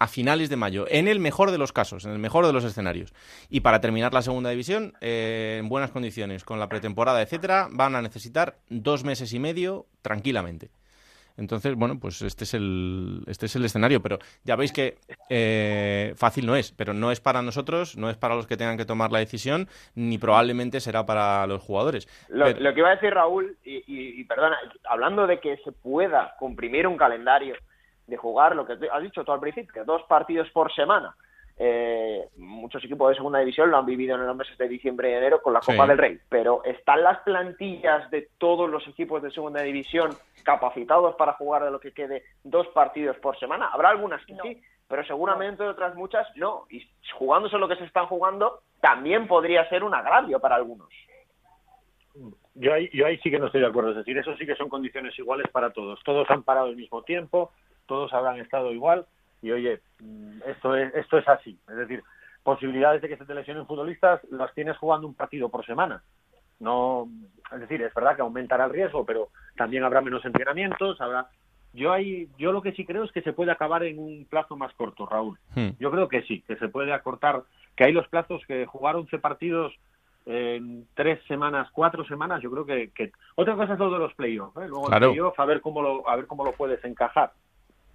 A 0.00 0.06
finales 0.06 0.48
de 0.48 0.56
mayo, 0.56 0.86
en 0.88 1.08
el 1.08 1.18
mejor 1.18 1.50
de 1.50 1.58
los 1.58 1.72
casos, 1.72 2.04
en 2.04 2.12
el 2.12 2.20
mejor 2.20 2.46
de 2.46 2.52
los 2.52 2.62
escenarios. 2.62 3.12
Y 3.48 3.60
para 3.60 3.80
terminar 3.80 4.14
la 4.14 4.22
segunda 4.22 4.50
división, 4.50 4.94
eh, 5.00 5.56
en 5.58 5.68
buenas 5.68 5.90
condiciones, 5.90 6.44
con 6.44 6.60
la 6.60 6.68
pretemporada, 6.68 7.20
etcétera, 7.20 7.68
van 7.72 7.96
a 7.96 8.02
necesitar 8.02 8.60
dos 8.68 9.02
meses 9.02 9.32
y 9.32 9.40
medio 9.40 9.86
tranquilamente. 10.02 10.70
Entonces, 11.38 11.74
bueno, 11.76 11.98
pues 11.98 12.20
este 12.22 12.44
es 12.44 12.52
el, 12.54 13.22
este 13.26 13.46
es 13.46 13.56
el 13.56 13.64
escenario, 13.64 14.02
pero 14.02 14.18
ya 14.44 14.56
veis 14.56 14.72
que 14.72 14.98
eh, 15.30 16.12
fácil 16.16 16.44
no 16.46 16.56
es, 16.56 16.72
pero 16.72 16.92
no 16.92 17.10
es 17.10 17.20
para 17.20 17.40
nosotros, 17.42 17.96
no 17.96 18.10
es 18.10 18.16
para 18.16 18.34
los 18.34 18.46
que 18.46 18.56
tengan 18.56 18.76
que 18.76 18.84
tomar 18.84 19.12
la 19.12 19.20
decisión, 19.20 19.68
ni 19.94 20.18
probablemente 20.18 20.80
será 20.80 21.06
para 21.06 21.46
los 21.46 21.62
jugadores. 21.62 22.08
Lo, 22.28 22.44
Pero- 22.46 22.60
lo 22.60 22.74
que 22.74 22.80
iba 22.80 22.88
a 22.90 22.94
decir 22.96 23.14
Raúl, 23.14 23.56
y, 23.64 23.76
y- 23.86 24.20
y 24.20 24.24
perdona, 24.24 24.56
hablando 24.90 25.26
de 25.26 25.40
que 25.40 25.56
se 25.58 25.72
pueda 25.72 26.34
comprimir 26.38 26.86
un 26.86 26.96
calendario 26.96 27.54
de 28.06 28.16
jugar, 28.16 28.56
lo 28.56 28.66
que 28.66 28.72
has 28.92 29.02
dicho 29.02 29.24
tú 29.24 29.32
al 29.32 29.40
principio, 29.40 29.72
que 29.72 29.84
dos 29.84 30.02
partidos 30.08 30.48
por 30.50 30.74
semana. 30.74 31.14
Eh, 31.60 32.28
muchos 32.36 32.84
equipos 32.84 33.08
de 33.10 33.16
segunda 33.16 33.40
división 33.40 33.70
lo 33.70 33.78
han 33.78 33.86
vivido 33.86 34.14
en 34.14 34.24
los 34.24 34.36
meses 34.36 34.56
de 34.56 34.68
diciembre 34.68 35.10
y 35.10 35.14
enero 35.14 35.42
con 35.42 35.52
la 35.52 35.60
Sí. 35.62 35.72
Copa 35.72 35.88
del 35.88 35.98
Rey, 35.98 36.18
pero 36.28 36.62
¿están 36.64 37.02
las 37.02 37.18
plantillas 37.20 38.08
de 38.12 38.28
todos 38.38 38.70
los 38.70 38.86
equipos 38.86 39.20
de 39.22 39.30
segunda 39.32 39.62
división 39.62 40.10
capacitados 40.44 41.16
para 41.16 41.32
jugar 41.32 41.64
de 41.64 41.72
lo 41.72 41.80
que 41.80 41.92
quede 41.92 42.22
dos 42.44 42.68
partidos 42.68 43.16
por 43.18 43.36
semana? 43.38 43.70
Habrá 43.72 43.88
algunas 43.90 44.24
que 44.24 44.34
No. 44.34 44.42
sí, 44.44 44.62
pero 44.86 45.04
seguramente 45.04 45.64
otras 45.64 45.96
muchas 45.96 46.26
no. 46.36 46.66
Y 46.70 46.88
jugándose 47.14 47.58
lo 47.58 47.66
que 47.68 47.76
se 47.76 47.84
están 47.84 48.06
jugando, 48.06 48.60
también 48.80 49.26
podría 49.26 49.68
ser 49.68 49.82
un 49.82 49.94
agravio 49.94 50.38
para 50.38 50.54
algunos. 50.54 50.88
Yo 52.54 52.72
ahí, 52.74 52.88
yo 52.92 53.06
ahí 53.06 53.18
sí 53.18 53.30
que 53.30 53.38
no 53.38 53.46
estoy 53.46 53.60
de 53.60 53.66
acuerdo. 53.68 53.90
Es 53.90 53.96
decir, 53.96 54.16
eso 54.18 54.34
sí 54.36 54.46
que 54.46 54.56
son 54.56 54.68
condiciones 54.68 55.16
iguales 55.18 55.46
para 55.52 55.70
todos. 55.70 56.00
Todos 56.04 56.28
han 56.30 56.42
parado 56.42 56.66
al 56.66 56.76
mismo 56.76 57.02
tiempo, 57.02 57.52
todos 57.86 58.12
habrán 58.12 58.38
estado 58.40 58.72
igual. 58.72 59.06
Y 59.42 59.50
oye, 59.50 59.80
mm, 60.00 60.40
esto 60.46 60.74
es, 60.76 60.94
esto 60.94 61.18
es 61.18 61.28
así. 61.28 61.58
Es 61.68 61.76
decir, 61.76 62.02
posibilidades 62.42 63.02
de 63.02 63.08
que 63.08 63.16
se 63.16 63.24
te 63.24 63.34
lesionen 63.34 63.66
futbolistas 63.66 64.20
las 64.30 64.52
tienes 64.54 64.76
jugando 64.78 65.06
un 65.06 65.14
partido 65.14 65.48
por 65.48 65.64
semana. 65.64 66.02
No, 66.60 67.08
es 67.52 67.60
decir, 67.60 67.82
es 67.82 67.94
verdad 67.94 68.16
que 68.16 68.22
aumentará 68.22 68.64
el 68.64 68.72
riesgo, 68.72 69.04
pero 69.04 69.28
también 69.56 69.84
habrá 69.84 70.00
menos 70.00 70.24
entrenamientos, 70.24 71.00
habrá. 71.00 71.28
Yo 71.72 71.92
ahí, 71.92 72.28
yo 72.38 72.50
lo 72.50 72.62
que 72.62 72.72
sí 72.72 72.84
creo 72.84 73.04
es 73.04 73.12
que 73.12 73.22
se 73.22 73.32
puede 73.32 73.52
acabar 73.52 73.84
en 73.84 73.98
un 73.98 74.26
plazo 74.28 74.56
más 74.56 74.72
corto, 74.74 75.06
Raúl. 75.06 75.38
Hmm. 75.54 75.70
Yo 75.78 75.90
creo 75.90 76.08
que 76.08 76.22
sí, 76.22 76.42
que 76.46 76.56
se 76.56 76.68
puede 76.68 76.92
acortar, 76.92 77.42
que 77.76 77.84
hay 77.84 77.92
los 77.92 78.08
plazos 78.08 78.42
que 78.46 78.66
jugar 78.66 78.96
11 78.96 79.18
partidos 79.18 79.72
en 80.26 80.86
tres 80.94 81.20
semanas, 81.26 81.68
cuatro 81.72 82.04
semanas, 82.04 82.42
yo 82.42 82.50
creo 82.50 82.66
que, 82.66 82.90
que... 82.90 83.12
otra 83.34 83.54
cosa 83.54 83.72
es 83.72 83.78
lo 83.78 83.90
de 83.90 83.98
los 83.98 84.12
playoffs, 84.14 84.56
¿eh? 84.58 84.68
luego 84.68 84.84
Claro. 84.84 85.06
el 85.06 85.12
playoff 85.12 85.40
a 85.40 85.44
ver 85.46 85.62
cómo 85.62 85.80
lo 85.80 86.08
a 86.08 86.16
ver 86.16 86.26
cómo 86.26 86.44
lo 86.44 86.52
puedes 86.52 86.84
encajar, 86.84 87.32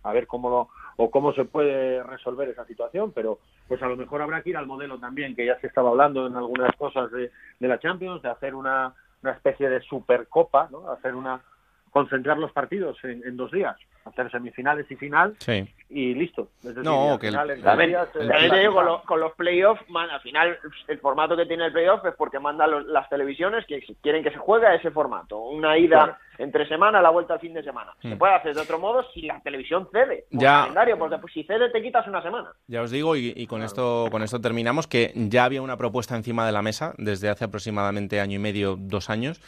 a 0.04 0.13
ver 0.13 0.28
cómo 0.28 0.50
lo 0.50 0.70
o 0.98 1.10
cómo 1.10 1.34
se 1.34 1.46
puede 1.46 2.04
resolver 2.04 2.50
esa 2.50 2.66
situación, 2.66 3.12
pero 3.13 3.39
pues 3.68 3.82
a 3.82 3.88
lo 3.88 3.98
mejor 3.98 4.22
habrá 4.22 4.44
que 4.44 4.52
ir 4.52 4.58
al 4.58 4.68
modelo 4.68 5.00
también 5.00 5.36
que 5.36 5.46
ya 5.46 5.60
se 5.60 5.68
estaba 5.68 5.89
hablando 5.89 6.28
en 6.28 6.36
algunas 6.36 6.76
cosas 6.76 7.12
de, 7.12 7.32
la 7.60 7.80
Champions, 7.80 8.22
de 8.22 8.30
hacer 8.30 8.54
una, 8.54 8.94
una 9.24 9.32
especie 9.32 9.70
de 9.70 9.82
supercopa, 9.82 10.68
¿no? 10.72 10.92
Hacer 10.92 11.16
una 11.16 11.42
concentrar 11.89 12.38
los 12.38 12.52
partidos 12.52 12.98
en 13.04 13.38
dos 13.38 13.52
días, 13.52 13.76
hacer 14.06 14.30
semifinales 14.32 14.89
y 14.92 14.96
final 14.96 15.36
Sí. 15.39 15.68
y 15.89 16.13
listo. 16.13 16.50
Es 16.60 16.76
decir, 16.76 16.84
No, 16.84 17.18
que 17.20 17.28
el- 17.28 17.34
final 17.34 17.48
con, 17.48 17.58
final. 17.60 18.86
lo- 18.86 19.02
con 19.04 19.20
los 19.20 19.34
playoffs, 19.34 19.82
al 19.96 20.22
final 20.22 20.58
el 20.88 21.00
formato 21.00 21.36
que 21.38 21.46
tiene 21.46 21.66
el 21.68 21.72
playoff 21.72 22.06
es 22.06 22.13
porque 22.16 22.39
mandan 22.39 22.72
los- 22.72 22.86
las 22.88 23.08
televisiones 23.10 23.66
que 23.66 23.82
si 23.82 23.96
quieren 23.96 24.24
que 24.24 24.32
se 24.32 24.38
juegue 24.38 24.68
a 24.68 24.76
ese 24.76 24.92
formato. 24.92 25.39
Una 25.39 25.78
ida 25.78 25.98
Claro. 26.04 26.16
entre 26.38 26.68
semana, 26.68 27.02
la 27.02 27.10
vuelta 27.12 27.36
al 27.36 27.39
fin 27.39 27.54
de 27.54 27.63
semana. 27.63 27.94
Se 28.02 28.16
Hmm. 28.16 28.18
puede 28.18 28.34
hacer 28.34 28.54
de 28.56 28.62
otro 28.62 28.80
modo 28.80 29.06
si 29.13 29.22
la 29.22 29.39
televisión 29.42 29.88
cede. 29.92 30.26
Por 30.32 30.42
Ya. 30.42 30.62
calendario, 30.62 30.98
porque 30.98 31.18
pues 31.20 31.34
si 31.34 31.44
cede 31.44 31.70
te 31.70 31.82
quitas 31.82 32.08
una 32.08 32.22
semana. 32.22 32.52
Ya 32.68 32.82
os 32.82 32.92
digo, 32.92 33.16
y, 33.16 33.34
y 33.36 33.48
con 33.48 33.62
esto 33.63 34.08
con 34.12 34.24
esto 34.24 34.42
terminamos, 34.42 34.88
que 34.88 35.12
ya 35.16 35.46
había 35.46 35.62
una 35.62 35.78
propuesta 35.78 36.16
encima 36.16 36.46
de 36.46 36.52
la 36.52 36.62
mesa 36.62 36.94
desde 36.98 37.30
hace 37.30 37.46
aproximadamente 37.46 38.20
año 38.20 38.36
y 38.36 38.39
medio, 38.39 38.76
dos 38.78 39.10
años, 39.10 39.39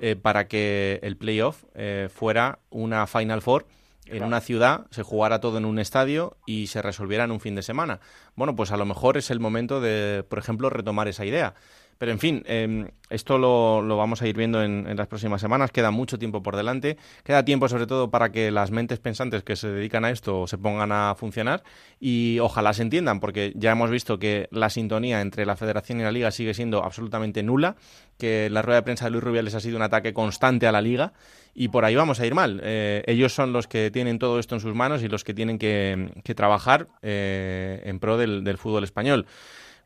eh, 0.00 0.16
para 0.16 0.48
que 0.48 0.98
el 1.02 1.16
playoff 1.16 1.62
eh, 1.74 2.08
fuera 2.12 2.58
una 2.70 3.06
Final 3.06 3.42
Four 3.42 3.64
en 4.06 4.22
una 4.22 4.40
ciudad, 4.40 4.86
se 4.90 5.02
jugara 5.02 5.40
todo 5.40 5.58
en 5.58 5.64
un 5.64 5.78
estadio 5.78 6.36
y 6.46 6.66
se 6.66 6.82
resolviera 6.82 7.24
en 7.24 7.30
un 7.30 7.40
fin 7.40 7.54
de 7.54 7.62
semana. 7.62 8.00
Bueno, 8.36 8.54
pues 8.54 8.70
a 8.72 8.76
lo 8.76 8.84
mejor 8.84 9.16
es 9.16 9.30
el 9.30 9.40
momento 9.40 9.80
de, 9.80 10.24
por 10.28 10.38
ejemplo, 10.38 10.70
retomar 10.70 11.08
esa 11.08 11.24
idea. 11.24 11.54
Pero 11.98 12.12
en 12.12 12.18
fin, 12.18 12.42
eh, 12.46 12.90
esto 13.10 13.38
lo, 13.38 13.96
vamos 13.96 14.22
a 14.22 14.26
ir 14.26 14.36
viendo 14.36 14.62
en, 14.62 14.86
en 14.88 14.96
las 14.96 15.06
próximas 15.06 15.40
semanas. 15.40 15.70
Queda 15.70 15.90
mucho 15.90 16.18
tiempo 16.18 16.42
por 16.42 16.56
delante. 16.56 16.96
Queda 17.22 17.44
tiempo 17.44 17.68
sobre 17.68 17.86
todo 17.86 18.10
para 18.10 18.32
que 18.32 18.50
las 18.50 18.70
mentes 18.70 18.98
pensantes 18.98 19.42
que 19.42 19.56
se 19.56 19.68
dedican 19.68 20.04
a 20.04 20.10
esto 20.10 20.46
se 20.46 20.58
pongan 20.58 20.90
a 20.92 21.14
funcionar 21.14 21.62
y 22.00 22.38
ojalá 22.40 22.72
se 22.72 22.82
entiendan, 22.82 23.20
porque 23.20 23.52
ya 23.56 23.72
hemos 23.72 23.90
visto 23.90 24.18
que 24.18 24.48
la 24.50 24.70
sintonía 24.70 25.20
entre 25.20 25.46
la 25.46 25.56
federación 25.56 26.00
y 26.00 26.02
la 26.02 26.12
liga 26.12 26.30
sigue 26.30 26.54
siendo 26.54 26.84
absolutamente 26.84 27.42
nula, 27.42 27.76
que 28.18 28.48
la 28.50 28.62
rueda 28.62 28.80
de 28.80 28.84
prensa 28.84 29.04
de 29.06 29.12
Luis 29.12 29.24
Rubiales 29.24 29.54
ha 29.54 29.60
sido 29.60 29.76
un 29.76 29.82
ataque 29.82 30.12
constante 30.12 30.66
a 30.66 30.72
la 30.72 30.80
liga 30.80 31.12
y 31.54 31.68
por 31.68 31.84
ahí 31.84 31.94
vamos 31.94 32.20
a 32.20 32.26
ir 32.26 32.34
mal. 32.34 32.60
Eh, 32.64 33.04
ellos 33.06 33.32
son 33.32 33.52
los 33.52 33.68
que 33.68 33.90
tienen 33.90 34.18
todo 34.18 34.38
esto 34.38 34.54
en 34.54 34.60
sus 34.60 34.74
manos 34.74 35.02
y 35.02 35.08
los 35.08 35.24
que 35.24 35.34
tienen 35.34 35.58
que, 35.58 36.12
que 36.24 36.34
trabajar 36.34 36.88
eh, 37.02 37.82
en 37.84 37.98
pro 38.00 38.16
del 38.18 38.58
fútbol 38.58 38.84
español 38.84 39.26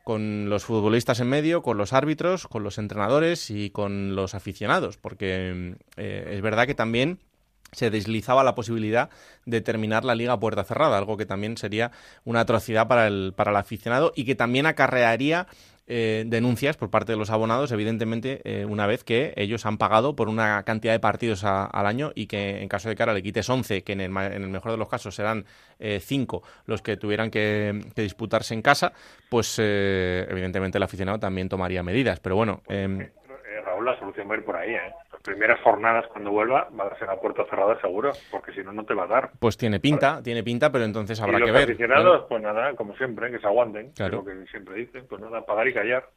con 0.09 0.49
los 0.49 0.65
futbolistas 0.65 1.19
en 1.19 1.29
medio, 1.29 1.61
con 1.61 1.77
los 1.77 1.93
árbitros, 1.93 2.47
con 2.47 2.63
los 2.63 2.79
entrenadores 2.79 3.51
y 3.51 3.69
con 3.69 4.15
los 4.15 4.33
aficionados, 4.33 4.97
porque 4.97 5.75
eh, 5.97 6.31
es 6.31 6.41
verdad 6.41 6.65
que 6.65 6.73
también 6.73 7.19
se 7.73 7.91
deslizaba 7.91 8.43
la 8.43 8.55
posibilidad 8.55 9.11
de 9.45 9.61
terminar 9.61 10.05
la 10.05 10.15
liga 10.15 10.33
a 10.33 10.39
puerta 10.39 10.63
cerrada, 10.63 10.97
algo 10.97 11.15
que 11.15 11.27
también 11.27 11.57
sería 11.57 11.91
una 12.25 12.39
atrocidad 12.39 12.87
para 12.87 13.05
el, 13.05 13.33
para 13.35 13.51
el 13.51 13.57
aficionado 13.57 14.11
y 14.15 14.25
que 14.25 14.33
también 14.33 14.65
acarrearía 14.65 15.45
eh, 15.89 16.23
denuncias 16.27 16.77
por 16.77 16.89
parte 16.91 17.11
de 17.11 17.17
los 17.17 17.31
abonados, 17.31 17.71
evidentemente, 17.71 18.41
eh, 18.43 18.65
una 18.65 18.85
vez 18.85 19.03
que 19.03 19.33
ellos 19.35 19.65
han 19.65 19.77
pagado 19.77 20.15
por 20.15 20.29
una 20.29 20.63
cantidad 20.63 20.93
de 20.93 20.99
partidos 20.99 21.43
al 21.43 21.87
año 21.87 22.11
y 22.13 22.27
que 22.27 22.61
en 22.61 22.69
caso 22.69 22.89
de 22.89 22.95
que 22.95 23.01
ahora 23.01 23.13
le 23.13 23.23
quites 23.23 23.49
11, 23.49 23.83
que 23.83 23.93
en 23.93 24.01
el, 24.01 24.15
en 24.15 24.43
el 24.43 24.49
mejor 24.49 24.71
de 24.71 24.77
los 24.77 24.87
casos 24.87 25.15
serán 25.15 25.45
5 25.79 26.43
los 26.67 26.81
que 26.81 26.95
tuvieran 26.95 27.31
que, 27.31 27.81
disputarse 27.95 28.53
en 28.53 28.61
casa, 28.61 28.93
pues 29.29 29.57
evidentemente 29.59 30.77
el 30.77 30.83
aficionado 30.83 31.19
también 31.19 31.49
tomaría 31.49 31.81
medidas. 31.81 32.19
Pero 32.19 32.35
bueno. 32.35 32.61
Em, 32.69 33.09
Raúl, 33.65 33.85
la 33.85 33.97
solución 33.97 34.29
va 34.29 34.35
a 34.35 34.37
ir 34.37 34.45
por 34.45 34.55
ahí, 34.55 34.75
¿eh? 34.75 34.93
Primeras 35.23 35.59
jornadas 35.61 36.05
cuando 36.07 36.31
vuelva 36.31 36.69
va 36.77 36.87
a 36.87 36.99
ser 36.99 37.09
a 37.09 37.19
puerta 37.19 37.45
cerrada 37.49 37.79
seguro, 37.81 38.11
porque 38.31 38.51
si 38.53 38.61
no, 38.61 38.71
no 38.71 38.85
te 38.85 38.93
va 38.93 39.03
a 39.03 39.07
dar. 39.07 39.31
Pues 39.39 39.57
tiene 39.57 39.79
pinta, 39.79 40.21
tiene 40.23 40.43
pinta, 40.43 40.71
pero 40.71 40.85
entonces 40.85 41.19
habrá 41.21 41.39
y 41.39 41.43
que 41.43 41.51
ver. 41.51 41.61
Los 41.61 41.69
aficionados, 41.69 42.25
pues 42.29 42.41
nada, 42.41 42.75
como 42.75 42.95
siempre, 42.95 43.31
que 43.31 43.39
se 43.39 43.47
aguanten, 43.47 43.91
claro. 43.91 44.23
que 44.23 44.45
siempre 44.47 44.75
dicen, 44.75 45.05
pues 45.07 45.21
nada, 45.21 45.45
pagar 45.45 45.67
y 45.67 45.73
callar. 45.73 46.09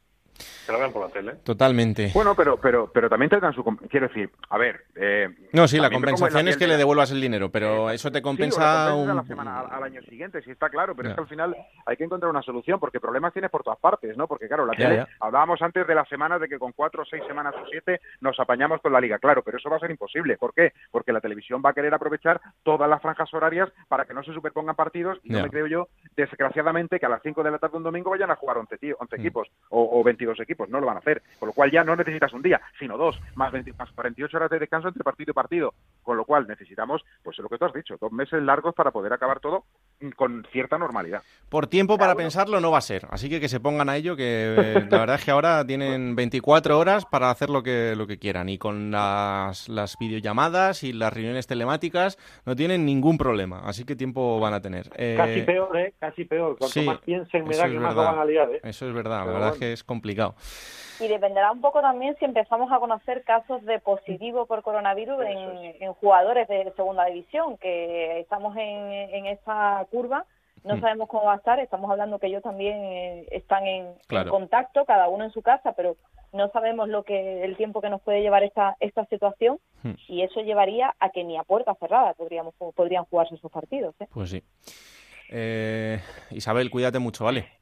Que 0.66 0.72
lo 0.72 0.78
vean 0.78 0.93
por 0.93 1.07
la 1.07 1.12
tele. 1.12 1.33
Totalmente. 1.45 2.11
Bueno, 2.14 2.35
pero 2.35 2.57
pero 2.57 2.91
pero 2.93 3.09
también 3.09 3.30
dan 3.41 3.53
su... 3.53 3.64
Quiero 3.91 4.09
decir, 4.09 4.30
a 4.49 4.59
ver... 4.59 4.85
Eh, 4.95 5.28
no, 5.53 5.66
sí, 5.66 5.78
la 5.78 5.91
compensación 5.91 6.49
es 6.49 6.57
que 6.57 6.66
le 6.66 6.76
devuelvas 6.76 7.11
el 7.11 7.20
dinero, 7.20 7.51
pero 7.51 7.91
eso 7.91 8.11
te 8.11 8.22
compensa... 8.22 8.95
un... 8.95 9.14
la 9.14 9.24
semana, 9.24 9.61
al 9.61 9.83
año 9.83 10.01
siguiente, 10.03 10.43
sí 10.43 10.51
está 10.51 10.68
claro, 10.68 10.95
pero 10.95 11.09
es 11.09 11.14
que 11.14 11.20
al 11.20 11.28
final 11.28 11.57
hay 11.87 11.97
que 11.97 12.05
encontrar 12.05 12.30
una 12.30 12.43
solución, 12.43 12.78
porque 12.78 13.01
problemas 13.01 13.33
tienes 13.33 13.51
por 13.51 13.62
todas 13.62 13.78
partes, 13.78 14.16
¿no? 14.16 14.26
Porque 14.26 14.47
claro, 14.49 14.66
la 14.66 14.74
tele... 14.74 15.07
Hablábamos 15.20 15.61
antes 15.62 15.87
de 15.87 15.95
las 15.95 16.09
semanas 16.09 16.41
de 16.41 16.49
que 16.49 16.59
con 16.59 16.72
cuatro 16.72 17.03
o 17.03 17.07
seis 17.07 17.22
semanas 17.26 17.55
o 17.55 17.66
siete 17.70 18.01
nos 18.20 18.39
apañamos 18.39 18.80
con 18.80 18.93
la 18.93 19.01
liga, 19.01 19.18
claro, 19.18 19.43
pero 19.43 19.59
eso 19.59 19.68
va 19.70 19.76
a 19.76 19.80
ser 19.80 19.91
imposible. 19.91 20.37
¿Por 20.37 20.55
qué? 20.55 20.72
Porque 20.91 21.12
la 21.12 21.20
televisión 21.20 21.62
va 21.64 21.70
a 21.70 21.74
querer 21.74 21.93
aprovechar 21.95 22.41
todas 22.62 22.89
las 22.89 23.03
franjas 23.03 23.33
horarias 23.35 23.68
para 23.89 24.05
que 24.05 24.14
no 24.14 24.22
se 24.22 24.33
superpongan 24.33 24.76
partidos 24.76 25.18
y 25.22 25.30
no 25.30 25.43
me 25.43 25.51
creo 25.51 25.66
yo, 25.66 25.89
desgraciadamente, 26.16 26.99
que 26.99 27.07
a 27.07 27.09
las 27.09 27.22
5 27.22 27.43
de 27.43 27.51
la 27.51 27.59
tarde 27.59 27.76
un 27.76 27.83
domingo 27.83 28.11
vayan 28.11 28.30
a 28.30 28.37
jugar 28.37 28.59
11, 28.59 28.95
11 28.99 29.16
mm. 29.16 29.20
equipos 29.20 29.49
o, 29.70 29.83
o 29.83 30.03
22 30.23 30.41
equipos, 30.41 30.68
no 30.68 30.81
lo 30.81 30.87
van 30.87 30.97
a 30.97 31.01
hacer. 31.01 31.23
Con 31.39 31.49
lo 31.49 31.53
cual 31.53 31.70
ya 31.70 31.85
no 31.85 31.97
necesitas 31.97 32.33
un 32.33 32.43
día, 32.43 32.61
sino 32.79 32.97
dos, 32.97 33.20
más, 33.35 33.53
48 33.53 34.37
horas 34.37 34.51
de 34.51 34.59
descanso 34.59 34.89
entre 34.89 35.05
partido 35.05 35.31
y 35.31 35.35
partido. 35.35 35.75
Con 36.03 36.16
lo 36.16 36.25
cual 36.25 36.47
necesitamos, 36.47 37.05
pues 37.23 37.39
lo 37.39 37.49
que 37.49 37.59
tú 37.59 37.64
has 37.64 37.73
dicho, 37.73 37.97
dos 38.01 38.12
meses 38.12 38.43
largos 38.43 38.75
para 38.75 38.91
poder 38.91 39.12
acabar 39.12 39.41
todo 39.41 39.64
con 40.16 40.45
cierta 40.51 40.79
normalidad. 40.79 41.23
Por 41.49 41.66
tiempo 41.66 41.99
para 41.99 42.14
pensarlo 42.14 42.61
no 42.61 42.70
va 42.70 42.79
a 42.79 42.83
ser, 42.83 43.07
así 43.11 43.29
que 43.29 43.41
que 43.41 43.49
se 43.49 43.61
pongan 43.61 43.89
a 43.89 43.97
ello, 43.97 44.16
que 44.16 44.57
eh, 44.59 44.87
la 44.91 44.99
verdad 44.99 45.16
es 45.16 45.25
que 45.25 45.31
ahora 45.31 45.64
tienen 45.64 46.16
24 46.16 46.79
horas 46.79 47.05
para 47.07 47.31
hacer 47.31 47.51
lo 47.51 47.62
que, 47.62 47.95
lo 47.97 48.07
que 48.07 48.18
quieran 48.18 48.49
y 48.49 48.59
con 48.59 48.91
las, 48.91 49.68
las 49.68 49.97
videollamadas 49.99 50.83
y 50.83 50.93
las 50.93 51.12
reuniones 51.12 51.47
telemáticas 51.47 52.18
no 52.47 52.57
tienen 52.57 52.85
ningún 52.85 53.16
problema, 53.16 53.61
así 53.64 53.85
que 53.85 53.95
tiempo 53.95 54.41
van 54.41 54.55
a 54.55 54.61
tener. 54.61 54.91
Eh, 54.97 55.14
casi 55.16 55.43
peor, 55.43 55.77
¿eh? 55.77 55.95
Casi 55.99 56.25
peor. 56.25 56.57
Cuanto 56.59 56.83
más 56.83 56.99
piensen, 56.99 57.45
me 57.45 57.57
da 57.57 57.68
que 57.68 57.79
más 57.79 57.95
van 57.95 58.18
a 58.18 58.25
liar, 58.25 58.51
¿eh? 58.51 58.61
Eso 58.64 58.89
es 58.89 58.95
verdad, 58.95 59.25
la 59.27 59.33
verdad 59.33 59.53
es 59.53 59.59
que 59.59 59.73
es 59.73 59.85
complicado. 59.85 60.12
Y 61.01 61.09
dependerá 61.09 61.51
un 61.51 61.61
poco 61.61 61.81
también 61.81 62.17
si 62.19 62.25
empezamos 62.25 62.71
a 62.71 62.79
conocer 62.79 63.25
casos 63.25 63.65
de 63.65 63.81
positivo 63.81 64.47
por 64.47 64.63
coronavirus 64.63 65.25
en, 65.25 65.93
jugadores 65.95 66.47
de 66.49 66.73
segunda 66.77 67.07
división, 67.07 67.57
que 67.57 68.21
estamos 68.21 68.57
en, 68.57 68.93
en 68.93 69.27
esa 69.27 69.85
curva 69.91 70.25
no 70.65 70.77
mm. 70.77 70.81
sabemos 70.81 71.09
cómo 71.09 71.25
va 71.25 71.35
a 71.35 71.37
estar, 71.37 71.59
estamos 71.59 71.91
hablando 71.91 72.19
que 72.19 72.29
ellos 72.29 72.43
también 72.43 72.77
eh, 72.77 73.27
están 73.33 73.67
en, 73.67 73.95
contacto, 74.29 74.85
cada 74.85 75.09
uno 75.09 75.25
en 75.25 75.33
su 75.33 75.43
casa, 75.43 75.73
pero 75.73 75.97
no 76.33 76.51
sabemos 76.51 76.89
lo 76.89 77.03
que 77.03 77.45
el 77.45 77.57
tiempo 77.57 77.81
que 77.81 77.91
nos 77.91 78.01
puede 78.01 78.23
llevar 78.23 78.43
esta 78.43 78.77
esta 78.81 79.05
situación 79.07 79.59
mm. 79.83 79.93
y 80.09 80.23
eso 80.23 80.41
llevaría 80.41 80.95
a 80.99 81.11
que 81.11 81.25
ni 81.25 81.37
a 81.37 81.43
puerta 81.43 81.75
cerrada 81.75 82.15
podríamos 82.15 82.55
podrían 82.75 83.05
jugarse 83.05 83.35
esos 83.35 83.51
partidos. 83.51 83.95
¿eh? 84.01 84.07
Pues 84.13 84.31
sí. 84.31 84.43
Eh, 85.31 86.01
Isabel, 86.31 86.71
cuídate 86.71 86.99
mucho, 86.99 87.25
¿vale? 87.25 87.62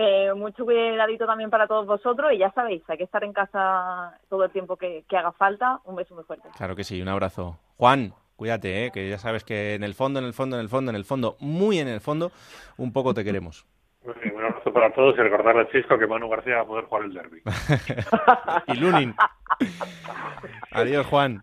Eh, 0.00 0.32
mucho 0.32 0.64
cuidadito 0.64 1.26
también 1.26 1.50
para 1.50 1.66
todos 1.66 1.84
vosotros 1.84 2.32
y 2.32 2.38
ya 2.38 2.52
sabéis, 2.52 2.84
hay 2.86 2.98
que 2.98 3.02
estar 3.02 3.24
en 3.24 3.32
casa 3.32 4.16
todo 4.28 4.44
el 4.44 4.52
tiempo 4.52 4.76
que, 4.76 5.04
haga 5.10 5.32
falta. 5.32 5.80
Un 5.86 5.96
beso 5.96 6.14
muy 6.14 6.22
fuerte. 6.22 6.48
Claro 6.56 6.76
que 6.76 6.84
sí, 6.84 7.02
un 7.02 7.08
abrazo. 7.08 7.58
Juan, 7.78 8.12
cuídate, 8.36 8.84
¿eh? 8.84 8.90
que 8.92 9.10
ya 9.10 9.18
sabes 9.18 9.42
que 9.42 9.74
en 9.74 9.82
el 9.82 9.94
fondo, 9.94 10.20
en 10.20 10.26
el 10.26 10.34
fondo, 10.34 10.54
en 10.54 10.62
el 10.62 10.68
fondo, 10.68 10.90
en 10.90 10.96
el 10.96 11.04
fondo, 11.04 11.36
muy 11.40 11.80
en 11.80 11.88
el 11.88 12.00
fondo, 12.00 12.30
un 12.76 12.92
poco 12.92 13.12
te 13.12 13.24
queremos. 13.24 13.66
un 14.04 14.44
abrazo 14.44 14.72
para 14.72 14.92
todos 14.92 15.16
y 15.18 15.20
recordarle 15.20 15.62
al 15.62 15.70
Chisco 15.72 15.98
que 15.98 16.06
Manu 16.06 16.28
García 16.28 16.58
va 16.58 16.62
a 16.62 16.66
poder 16.66 16.84
jugar 16.84 17.04
el 17.04 17.14
derby. 17.14 17.42
y 18.68 18.74
Lunin. 18.74 19.16
Adiós, 20.70 21.06
Juan. 21.06 21.42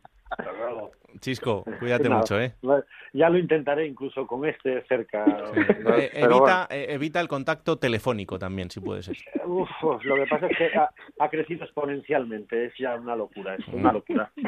Chisco, 1.19 1.63
cuídate 1.79 2.09
mucho, 2.09 2.39
¿eh? 2.39 2.53
Ya 3.13 3.29
lo 3.29 3.37
intentaré 3.37 3.87
incluso 3.87 4.27
con 4.27 4.45
este 4.45 4.83
cerca. 4.87 5.25
Eh, 5.97 6.11
evita, 6.13 6.67
eh, 6.69 6.87
evita 6.89 7.21
el 7.21 7.27
contacto 7.27 7.77
telefónico 7.77 8.37
también, 8.37 8.69
si 8.69 8.79
puede 8.79 9.03
ser. 9.03 9.15
Uf, 9.45 9.69
lo 10.03 10.15
que 10.15 10.25
pasa 10.29 10.47
es 10.47 10.57
que 10.57 10.71
ha, 11.19 11.29
crecido 11.29 11.63
exponencialmente, 11.63 12.65
es 12.65 12.73
ya 12.77 12.95
una 12.95 13.15
locura, 13.15 13.55
es 13.55 13.67
una 13.69 13.93
locura. 13.93 14.31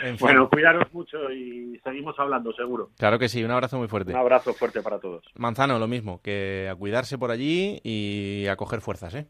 Bueno, 0.20 0.48
cuidaros 0.48 0.92
mucho 0.92 1.30
y 1.30 1.78
seguimos 1.82 2.18
hablando, 2.18 2.52
seguro. 2.52 2.90
Claro 2.98 3.18
que 3.18 3.28
sí, 3.28 3.42
un 3.42 3.50
abrazo 3.50 3.78
muy 3.78 3.88
fuerte. 3.88 4.12
Un 4.12 4.18
abrazo 4.18 4.54
fuerte 4.54 4.82
para 4.82 4.98
todos. 4.98 5.24
Manzano, 5.34 5.78
lo 5.78 5.88
mismo, 5.88 6.20
que 6.22 6.68
a 6.70 6.76
cuidarse 6.76 7.18
por 7.18 7.30
allí 7.30 7.80
y 7.82 8.46
a 8.46 8.56
coger 8.56 8.80
fuerzas, 8.80 9.14
¿eh? 9.14 9.26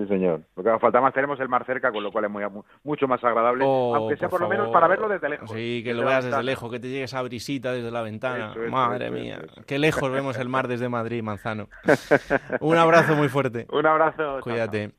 Sí, 0.00 0.06
señor. 0.06 0.42
Lo 0.56 0.62
que 0.62 0.78
falta 0.78 1.00
más 1.00 1.12
tenemos 1.12 1.38
el 1.40 1.48
mar 1.48 1.64
cerca, 1.66 1.92
con 1.92 2.02
lo 2.02 2.10
cual 2.10 2.24
es 2.24 2.30
muy, 2.30 2.42
mucho 2.84 3.06
más 3.06 3.22
agradable, 3.22 3.64
oh, 3.66 3.94
aunque 3.94 4.16
sea 4.16 4.28
por, 4.28 4.40
lo 4.40 4.48
menos 4.48 4.70
para 4.70 4.88
verlo 4.88 5.08
desde 5.08 5.28
lejos. 5.28 5.50
Sí, 5.50 5.82
que 5.84 5.92
lo 5.92 6.06
veas 6.06 6.24
desde 6.24 6.42
lejos, 6.42 6.70
que 6.70 6.80
te 6.80 6.88
llegue 6.88 7.04
esa 7.04 7.20
brisita 7.22 7.72
desde 7.72 7.90
la 7.90 8.02
ventana. 8.02 8.54
Madre 8.70 9.10
mía, 9.10 9.40
qué 9.66 9.78
lejos 9.78 10.10
vemos 10.10 10.38
el 10.38 10.48
mar 10.48 10.68
desde 10.68 10.88
Madrid, 10.88 11.22
Manzano. 11.22 11.68
Un 12.60 12.76
abrazo 12.76 13.14
muy 13.14 13.28
fuerte. 13.28 13.66
Un 13.70 13.86
abrazo. 13.86 14.40
Cuídate. 14.40 14.92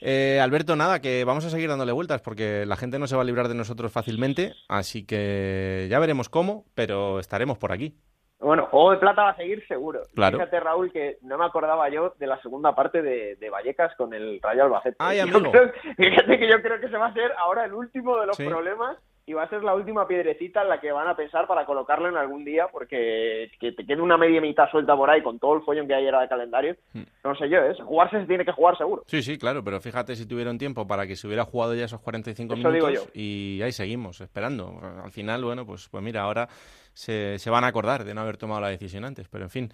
Eh, 0.00 0.38
Alberto, 0.40 0.76
nada, 0.76 1.00
que 1.00 1.24
vamos 1.24 1.44
a 1.44 1.50
seguir 1.50 1.68
dándole 1.68 1.92
vueltas 1.92 2.20
porque 2.20 2.64
la 2.66 2.76
gente 2.76 2.98
no 2.98 3.06
se 3.06 3.16
va 3.16 3.22
a 3.22 3.24
librar 3.24 3.48
de 3.48 3.54
nosotros 3.54 3.90
fácilmente, 3.92 4.54
así 4.68 5.04
que 5.04 5.88
ya 5.90 5.98
veremos 5.98 6.28
cómo, 6.28 6.64
pero 6.74 7.18
estaremos 7.18 7.58
por 7.58 7.72
aquí. 7.72 7.96
Bueno, 8.40 8.66
Juego 8.66 8.92
de 8.92 8.98
Plata 8.98 9.22
va 9.24 9.30
a 9.30 9.36
seguir 9.36 9.66
seguro. 9.66 10.02
Claro. 10.14 10.38
Fíjate, 10.38 10.60
Raúl, 10.60 10.92
que 10.92 11.18
no 11.22 11.38
me 11.38 11.44
acordaba 11.44 11.88
yo 11.88 12.14
de 12.18 12.26
la 12.26 12.40
segunda 12.40 12.74
parte 12.74 13.02
de, 13.02 13.50
Vallecas 13.50 13.94
con 13.96 14.14
el 14.14 14.40
Rayo 14.40 14.64
Albacete. 14.64 14.96
Ay, 15.00 15.18
amigo. 15.20 15.50
fíjate 15.96 16.38
que 16.38 16.48
yo 16.48 16.62
creo 16.62 16.80
que 16.80 16.88
se 16.88 16.96
va 16.96 17.06
a 17.06 17.10
hacer 17.10 17.32
ahora 17.36 17.64
el 17.64 17.74
último 17.74 18.18
de 18.18 18.26
los 18.26 18.36
problemas 18.36 18.96
y 19.28 19.34
va 19.34 19.42
a 19.42 19.48
ser 19.50 19.62
la 19.62 19.74
última 19.74 20.08
piedrecita 20.08 20.62
en 20.62 20.70
la 20.70 20.80
que 20.80 20.90
van 20.90 21.06
a 21.06 21.14
pensar 21.14 21.46
para 21.46 21.66
colocarlo 21.66 22.08
en 22.08 22.16
algún 22.16 22.46
día, 22.46 22.68
porque 22.72 23.50
que 23.60 23.72
te 23.72 23.84
quede 23.84 24.00
una 24.00 24.16
media 24.16 24.40
mitad 24.40 24.70
suelta 24.70 24.96
por 24.96 25.10
ahí 25.10 25.22
con 25.22 25.38
todo 25.38 25.54
el 25.56 25.62
follón 25.62 25.86
que 25.86 25.94
hay 25.94 26.06
era 26.06 26.22
de 26.22 26.28
calendario, 26.28 26.76
hmm. 26.94 27.02
no 27.24 27.34
sé 27.36 27.50
yo, 27.50 27.58
¿eh? 27.58 27.76
jugarse 27.84 28.20
se 28.20 28.26
tiene 28.26 28.46
que 28.46 28.52
jugar 28.52 28.78
seguro. 28.78 29.04
Sí, 29.06 29.22
sí, 29.22 29.36
claro, 29.36 29.62
pero 29.62 29.82
fíjate 29.82 30.16
si 30.16 30.26
tuvieron 30.26 30.56
tiempo 30.56 30.86
para 30.86 31.06
que 31.06 31.14
se 31.14 31.26
hubiera 31.26 31.44
jugado 31.44 31.74
ya 31.74 31.84
esos 31.84 32.00
45 32.00 32.56
minutos 32.56 33.10
y 33.12 33.60
ahí 33.62 33.72
seguimos 33.72 34.18
esperando. 34.22 34.80
Al 35.04 35.10
final, 35.10 35.44
bueno, 35.44 35.66
pues, 35.66 35.90
pues 35.90 36.02
mira, 36.02 36.22
ahora 36.22 36.48
se, 36.94 37.38
se 37.38 37.50
van 37.50 37.64
a 37.64 37.66
acordar 37.66 38.04
de 38.04 38.14
no 38.14 38.22
haber 38.22 38.38
tomado 38.38 38.62
la 38.62 38.68
decisión 38.68 39.04
antes, 39.04 39.28
pero 39.28 39.44
en 39.44 39.50
fin. 39.50 39.68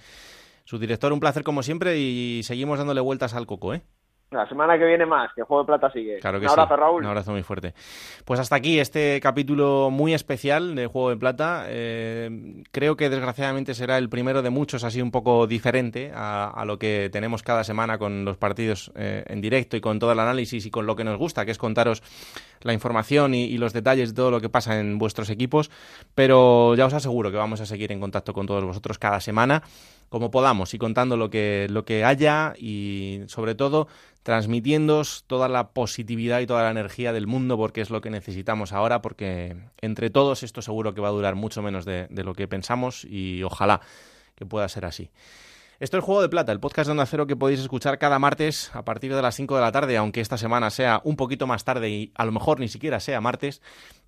Su 0.64 0.78
director, 0.78 1.12
un 1.12 1.20
placer 1.20 1.44
como 1.44 1.62
siempre 1.62 1.98
y 1.98 2.42
seguimos 2.42 2.78
dándole 2.78 3.02
vueltas 3.02 3.34
al 3.34 3.46
coco, 3.46 3.74
¿eh? 3.74 3.82
La 4.34 4.48
semana 4.48 4.78
que 4.78 4.84
viene 4.84 5.06
más, 5.06 5.32
que 5.34 5.42
Juego 5.42 5.62
de 5.62 5.66
Plata 5.66 5.90
sigue. 5.92 6.18
Claro 6.18 6.40
que 6.40 6.46
un 6.46 6.50
abrazo, 6.50 6.76
Raúl. 6.76 7.02
Un 7.02 7.08
abrazo 7.08 7.32
muy 7.32 7.42
fuerte. 7.42 7.74
Pues 8.24 8.40
hasta 8.40 8.56
aquí 8.56 8.80
este 8.80 9.20
capítulo 9.20 9.90
muy 9.90 10.12
especial 10.12 10.74
de 10.74 10.86
Juego 10.86 11.10
de 11.10 11.16
Plata. 11.16 11.66
Eh, 11.68 12.64
creo 12.72 12.96
que 12.96 13.08
desgraciadamente 13.08 13.74
será 13.74 13.96
el 13.98 14.08
primero 14.08 14.42
de 14.42 14.50
muchos, 14.50 14.82
así 14.84 15.00
un 15.00 15.10
poco 15.10 15.46
diferente 15.46 16.12
a, 16.14 16.64
lo 16.66 16.78
que 16.78 17.10
tenemos 17.12 17.42
cada 17.42 17.62
semana 17.62 17.98
con 17.98 18.24
los 18.24 18.36
partidos 18.36 18.90
eh, 18.96 19.24
en 19.26 19.40
directo 19.40 19.76
y 19.76 19.80
con 19.80 19.98
todo 19.98 20.12
el 20.12 20.18
análisis 20.18 20.66
y 20.66 20.70
con 20.70 20.86
lo 20.86 20.96
que 20.96 21.04
nos 21.04 21.18
gusta, 21.18 21.44
que 21.44 21.50
es 21.50 21.58
contaros 21.58 22.02
la 22.64 22.72
información 22.72 23.34
y, 23.34 23.56
los 23.58 23.72
detalles 23.72 24.08
de 24.08 24.16
todo 24.16 24.32
lo 24.32 24.40
que 24.40 24.48
pasa 24.48 24.80
en 24.80 24.98
vuestros 24.98 25.30
equipos. 25.30 25.70
Pero 26.16 26.74
ya 26.74 26.86
os 26.86 26.94
aseguro 26.94 27.30
que 27.30 27.36
vamos 27.36 27.60
a 27.60 27.66
seguir 27.66 27.92
en 27.92 28.00
contacto 28.00 28.32
con 28.32 28.46
todos 28.46 28.64
vosotros 28.64 28.98
cada 28.98 29.20
semana 29.20 29.62
como 30.08 30.30
podamos 30.30 30.74
y 30.74 30.78
contando 30.78 31.16
lo 31.16 31.28
que, 31.28 31.66
lo 31.70 31.84
que 31.84 32.04
haya 32.04 32.54
y 32.56 33.22
sobre 33.26 33.54
todo 33.54 33.88
transmitiéndos 34.22 35.24
toda 35.26 35.48
la 35.48 35.70
positividad 35.70 36.40
y 36.40 36.46
toda 36.46 36.62
la 36.62 36.70
energía 36.70 37.12
del 37.12 37.26
mundo 37.26 37.56
porque 37.56 37.80
es 37.80 37.90
lo 37.90 38.00
que 38.00 38.10
necesitamos 38.10 38.72
ahora 38.72 39.02
porque 39.02 39.56
entre 39.80 40.10
todos 40.10 40.44
esto 40.44 40.62
seguro 40.62 40.94
que 40.94 41.00
va 41.00 41.08
a 41.08 41.12
durar 41.12 41.34
mucho 41.34 41.62
menos 41.62 41.84
de, 41.84 42.06
lo 42.10 42.34
que 42.34 42.46
pensamos 42.46 43.04
y 43.04 43.42
ojalá 43.42 43.80
que 44.36 44.46
pueda 44.46 44.68
ser 44.68 44.84
así. 44.84 45.10
Esto 45.80 45.98
es 45.98 46.04
Juego 46.04 46.22
de 46.22 46.28
Plata, 46.28 46.52
el 46.52 46.60
podcast 46.60 46.86
de 46.86 46.92
Onda 46.92 47.04
Cero 47.04 47.26
que 47.26 47.34
podéis 47.34 47.58
escuchar 47.58 47.98
cada 47.98 48.20
martes 48.20 48.70
a 48.74 48.84
partir 48.84 49.12
de 49.12 49.20
las 49.20 49.34
5 49.34 49.56
de 49.56 49.60
la 49.60 49.72
tarde, 49.72 49.96
aunque 49.96 50.20
esta 50.20 50.38
semana 50.38 50.70
sea 50.70 51.00
un 51.02 51.16
poquito 51.16 51.48
más 51.48 51.64
tarde 51.64 51.90
y 51.90 52.12
a 52.14 52.24
lo 52.24 52.30
mejor 52.30 52.60
ni 52.60 52.68
siquiera 52.68 53.00
sea 53.00 53.20
martes, 53.20 53.60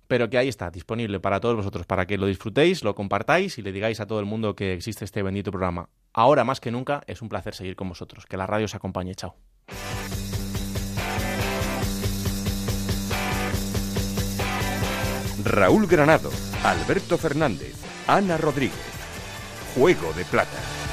pero 0.07 0.29
que 0.29 0.37
ahí 0.37 0.47
está, 0.47 0.71
disponible 0.71 1.19
para 1.19 1.41
todos 1.41 1.57
vosotros, 1.57 1.85
para 1.85 2.05
que 2.05 2.17
lo 2.17 2.25
disfrutéis, 2.25 2.85
lo 2.85 2.95
compartáis 2.95 3.57
y 3.57 3.61
le 3.61 3.73
digáis 3.73 3.99
a 3.99 4.07
todo 4.07 4.21
el 4.21 4.25
mundo 4.25 4.55
que 4.55 4.71
existe 4.71 5.03
este 5.03 5.21
bendito 5.23 5.51
programa. 5.51 5.89
Ahora 6.13 6.45
más 6.45 6.61
que 6.61 6.71
nunca 6.71 7.03
es 7.05 7.21
un 7.21 7.27
placer 7.27 7.53
seguir 7.53 7.75
con 7.75 7.89
vosotros. 7.89 8.25
Que 8.25 8.37
la 8.37 8.47
radio 8.47 8.65
os 8.65 8.73
acompañe. 8.73 9.13
Chao. 9.13 9.35
Raúl 15.43 15.85
Granado, 15.87 16.31
Alberto 16.63 17.17
Fernández, 17.17 17.75
Ana 18.07 18.37
Rodríguez. 18.37 18.73
Juego 19.75 20.13
de 20.13 20.25
Plata. 20.25 20.86